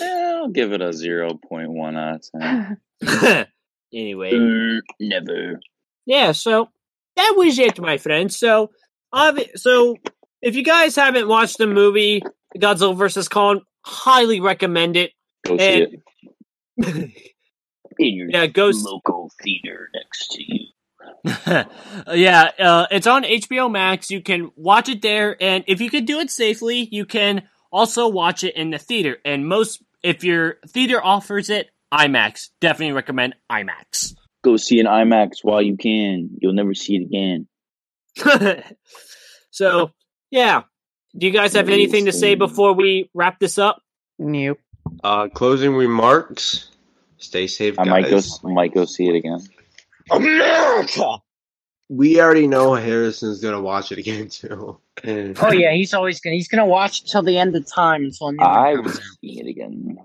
Eh, 0.00 0.32
I'll 0.36 0.48
give 0.50 0.72
it 0.72 0.80
a 0.80 0.92
zero 0.92 1.34
point 1.48 1.70
one 1.70 1.96
out 1.96 2.16
of 2.16 2.40
ten. 2.40 3.46
anyway, 3.92 4.80
Never. 5.00 5.58
yeah. 6.06 6.30
So 6.32 6.68
that 7.18 7.34
was 7.36 7.58
it, 7.58 7.78
my 7.80 7.98
friends. 7.98 8.36
So, 8.38 8.70
obvi- 9.14 9.56
so 9.58 9.96
if 10.40 10.56
you 10.56 10.64
guys 10.64 10.96
haven't 10.96 11.28
watched 11.28 11.58
the 11.58 11.66
movie 11.66 12.22
Godzilla 12.56 12.96
vs 12.96 13.28
Kong, 13.28 13.60
highly 13.84 14.40
recommend 14.40 14.96
it. 14.96 15.12
Go 15.44 15.58
see 15.58 15.82
And- 15.82 16.02
it. 16.78 17.14
In 18.00 18.14
your 18.14 18.30
yeah, 18.30 18.46
go. 18.46 18.70
local 18.72 19.30
theater 19.42 19.90
next 19.92 20.28
to 20.32 20.42
you. 20.44 20.66
yeah, 22.14 22.50
uh, 22.60 22.86
it's 22.92 23.08
on 23.08 23.24
HBO 23.24 23.68
Max. 23.68 24.08
You 24.10 24.20
can 24.22 24.52
watch 24.54 24.88
it 24.88 25.02
there, 25.02 25.36
and 25.40 25.64
if 25.66 25.80
you 25.80 25.90
can 25.90 26.04
do 26.04 26.20
it 26.20 26.30
safely, 26.30 26.88
you 26.92 27.04
can 27.04 27.48
also 27.72 28.06
watch 28.08 28.44
it 28.44 28.54
in 28.54 28.70
the 28.70 28.78
theater. 28.78 29.16
And 29.24 29.48
most, 29.48 29.82
if 30.04 30.22
your 30.22 30.58
theater 30.68 31.04
offers 31.04 31.50
it, 31.50 31.70
IMAX. 31.92 32.50
Definitely 32.60 32.92
recommend 32.92 33.34
IMAX. 33.50 34.14
Go 34.44 34.56
see 34.56 34.78
an 34.80 34.86
IMAX 34.86 35.38
while 35.42 35.60
you 35.62 35.76
can. 35.76 36.30
You'll 36.40 36.52
never 36.54 36.74
see 36.74 36.96
it 36.96 37.02
again. 37.02 37.48
so, 39.50 39.90
yeah. 40.30 40.62
Do 41.16 41.26
you 41.26 41.32
guys 41.32 41.54
have 41.54 41.68
anything 41.68 42.04
to 42.04 42.12
say 42.12 42.34
before 42.34 42.74
we 42.74 43.10
wrap 43.14 43.40
this 43.40 43.58
up? 43.58 43.82
Nope. 44.18 44.58
Uh, 45.02 45.28
closing 45.28 45.74
remarks. 45.74 46.70
Stay 47.18 47.46
safe, 47.46 47.78
I 47.78 47.84
might 47.84 48.08
go. 48.08 48.20
I 48.44 48.52
might 48.52 48.72
go 48.72 48.84
see 48.84 49.08
it 49.08 49.16
again. 49.16 49.40
America. 50.10 51.18
We 51.88 52.20
already 52.20 52.46
know 52.46 52.74
Harrison's 52.74 53.40
gonna 53.40 53.60
watch 53.60 53.92
it 53.92 53.98
again 53.98 54.28
too. 54.28 54.78
And 55.02 55.36
Oh 55.40 55.50
yeah, 55.52 55.72
he's 55.72 55.94
always 55.94 56.20
gonna 56.20 56.36
he's 56.36 56.48
gonna 56.48 56.66
watch 56.66 57.10
till 57.10 57.22
the 57.22 57.38
end 57.38 57.56
of 57.56 57.66
time 57.72 58.04
until 58.04 58.28
a 58.28 58.32
new 58.32 58.38
one 58.38 58.46
I 58.50 58.74
will 58.74 58.82
comes 58.84 58.96
out. 58.98 59.02
see 59.20 59.40
it 59.40 59.46
again 59.48 59.98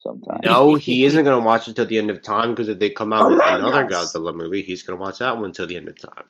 sometime. 0.00 0.40
No, 0.44 0.74
he 0.86 1.04
isn't 1.04 1.24
gonna 1.24 1.44
watch 1.44 1.68
it 1.68 1.76
till 1.76 1.86
the 1.86 1.98
end 1.98 2.10
of 2.10 2.22
time 2.22 2.50
because 2.50 2.68
if 2.68 2.78
they 2.78 2.90
come 2.90 3.12
out 3.12 3.30
with 3.30 3.40
another 3.42 3.84
Us. 3.86 4.12
Godzilla 4.14 4.34
movie, 4.34 4.62
he's 4.62 4.82
gonna 4.82 4.98
watch 5.00 5.18
that 5.18 5.38
one 5.38 5.52
till 5.52 5.66
the 5.66 5.76
end 5.76 5.88
of 5.88 5.98
time. 6.00 6.24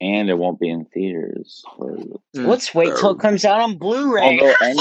and 0.00 0.28
it 0.30 0.34
won't 0.38 0.58
be 0.60 0.68
in 0.68 0.84
theaters. 0.86 1.64
For, 1.76 1.96
Let's 2.34 2.74
wait 2.74 2.96
till 2.98 3.10
it 3.12 3.20
comes 3.20 3.44
out 3.44 3.60
on 3.60 3.78
Blu-ray. 3.78 4.22
although 4.40 4.54
End, 4.62 4.80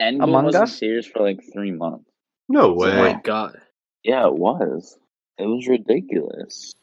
Endgame 0.00 0.24
Among 0.24 0.44
was 0.46 0.54
in 0.54 0.62
Us? 0.62 0.78
theaters 0.78 1.06
for 1.06 1.22
like 1.22 1.40
three 1.52 1.70
months. 1.72 2.04
No 2.48 2.70
Oh 2.70 2.74
way. 2.74 2.96
my 2.96 3.20
god. 3.22 3.58
Yeah, 4.04 4.26
it 4.26 4.34
was. 4.34 4.96
It 5.38 5.46
was 5.46 5.66
ridiculous. 5.68 6.74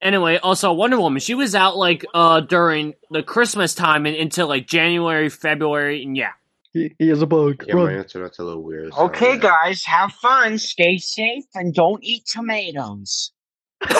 Anyway, 0.00 0.36
also 0.38 0.72
Wonder 0.72 0.98
Woman, 1.00 1.20
she 1.20 1.34
was 1.34 1.54
out 1.54 1.76
like 1.76 2.04
uh 2.14 2.40
during 2.40 2.94
the 3.10 3.22
Christmas 3.22 3.74
time 3.74 4.06
and 4.06 4.16
until 4.16 4.48
like 4.48 4.66
January, 4.66 5.28
February, 5.28 6.02
and 6.02 6.16
yeah. 6.16 6.32
He, 6.74 6.94
he 6.98 7.08
is 7.08 7.22
a 7.22 7.26
bug. 7.26 7.64
Yeah, 7.66 7.76
my 7.76 7.92
answer 7.92 8.20
that's 8.22 8.40
a 8.40 8.44
little 8.44 8.62
weird. 8.62 8.92
so, 8.92 9.04
Okay, 9.04 9.34
yeah. 9.34 9.48
guys, 9.62 9.84
have 9.84 10.12
fun, 10.12 10.58
stay 10.58 10.98
safe, 10.98 11.44
and 11.54 11.72
don't 11.72 12.02
eat 12.04 12.26
tomatoes. 12.26 13.32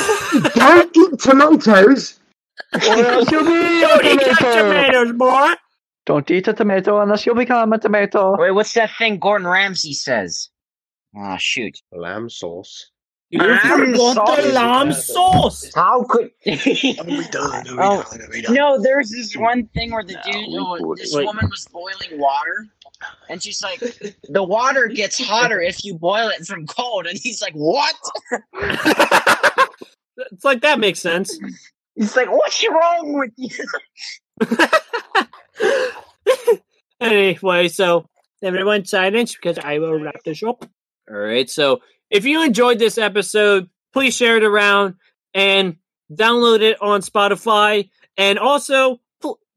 Don't 0.55 0.97
eat 0.97 1.18
tomatoes. 1.20 2.18
Unless 2.72 3.31
you 3.33 3.45
be 3.45 3.83
a 3.85 3.89
Don't 3.89 4.05
eat 4.07 4.20
tomato. 4.39 4.62
tomatoes, 4.62 5.12
boy! 5.12 5.53
Don't 6.07 6.31
eat 6.31 6.49
a 6.49 6.53
tomato 6.53 7.01
unless 7.01 7.27
you 7.27 7.35
become 7.35 7.72
a 7.72 7.79
tomato. 7.79 8.35
Wait, 8.39 8.51
what's 8.53 8.72
that 8.75 8.91
thing 8.99 9.18
Gordon 9.18 9.47
Ramsay 9.47 9.93
says? 9.93 10.49
Ah, 11.16 11.37
shoot. 11.37 11.79
Lamb 11.93 12.29
sauce. 12.31 12.91
You 13.35 13.41
Lamb 13.41 13.95
forgot 13.97 14.37
the 14.37 14.43
sauce. 14.43 14.53
lamb 14.53 14.93
sauce! 14.93 15.74
How 15.74 16.05
could? 16.05 16.30
done? 16.45 17.66
Oh, 17.80 18.05
no, 18.51 18.80
there's 18.80 19.11
this 19.11 19.37
one 19.37 19.66
thing 19.74 19.91
where 19.91 20.05
the 20.05 20.12
No, 20.12 20.20
dude, 20.22 20.49
we 20.51 20.59
oh, 20.61 20.95
this 20.95 21.12
Wait. 21.12 21.26
woman 21.26 21.49
was 21.51 21.66
boiling 21.72 22.20
water, 22.20 22.68
and 23.28 23.43
she's 23.43 23.61
like, 23.61 23.80
"The 24.28 24.45
water 24.45 24.87
gets 24.87 25.18
hotter 25.18 25.61
if 25.61 25.85
you 25.85 25.99
boil 25.99 26.28
it 26.28 26.47
from 26.47 26.64
cold," 26.68 27.09
and 27.09 27.18
he's 27.18 27.43
like, 27.43 27.55
"What?" 27.55 27.97
it's 30.30 30.45
like 30.45 30.61
that 30.61 30.78
makes 30.78 31.01
sense. 31.01 31.37
He's 31.97 32.14
like, 32.14 32.30
"What's 32.30 32.64
wrong 32.68 33.18
with 33.18 33.32
you?" 33.37 33.51
anyway, 37.01 37.66
so 37.66 38.09
everyone 38.45 38.85
silence 38.85 39.35
because 39.35 39.59
I 39.59 39.80
will 39.80 39.99
wrap 39.99 40.22
this 40.24 40.45
up. 40.45 40.64
All 41.11 41.17
right. 41.17 41.49
So 41.51 41.81
if 42.11 42.25
you 42.25 42.45
enjoyed 42.45 42.79
this 42.79 42.99
episode, 42.99 43.69
please 43.93 44.15
share 44.17 44.37
it 44.37 44.45
around 44.45 44.95
and 45.35 45.77
download 46.13 46.61
it 46.61 46.81
on 46.81 47.01
Spotify. 47.03 47.91
And 48.17 48.39
also 48.39 49.01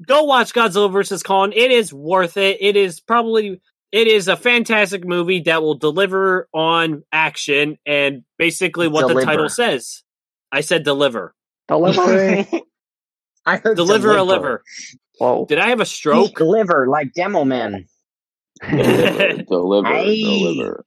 go 0.06 0.24
watch 0.24 0.54
Godzilla 0.54 0.92
vs. 0.92 1.24
Kong. 1.24 1.52
It 1.54 1.72
is 1.72 1.94
worth 1.94 2.38
it. 2.38 2.58
It 2.62 2.76
is 2.76 3.00
probably 3.00 3.62
it 3.92 4.08
is 4.08 4.28
a 4.28 4.36
fantastic 4.36 5.06
movie 5.06 5.42
that 5.42 5.62
will 5.62 5.76
deliver 5.76 6.50
on 6.54 7.04
action 7.12 7.78
and 7.86 8.24
basically 8.38 8.88
what 8.88 9.08
the 9.08 9.24
title 9.24 9.50
says. 9.50 10.04
I 10.52 10.62
said 10.62 10.84
deliver. 10.84 11.34
Delivery. 11.68 12.48
I 13.46 13.58
heard 13.58 13.76
Deliver 13.78 14.16
a 14.18 14.24
liver. 14.24 14.64
Whoa. 15.20 15.46
Did 15.48 15.60
I 15.60 15.70
have 15.70 15.80
a 15.80 15.86
stroke? 15.86 16.36
Deliver 16.36 16.88
like 16.88 17.14
Demo 17.14 17.46
Man. 17.46 17.86
Deliver, 18.70 19.44
deliver, 19.44 19.88
Hey. 19.88 20.22
deliver. 20.24 20.86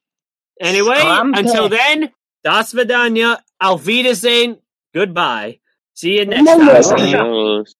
Anyway, 0.60 0.94
I'm 1.00 1.32
until 1.34 1.68
pissed. 1.68 1.80
then, 1.80 2.10
Das 2.44 2.72
Vidania, 2.74 3.38
Auf 3.58 3.86
Wiedersehen, 3.86 4.58
goodbye. 4.94 5.60
See 5.94 6.18
you 6.18 6.26
next 6.26 6.40
Among 6.48 6.66
time. 6.66 6.76
Us. 6.78 6.90
Adios. 6.92 7.68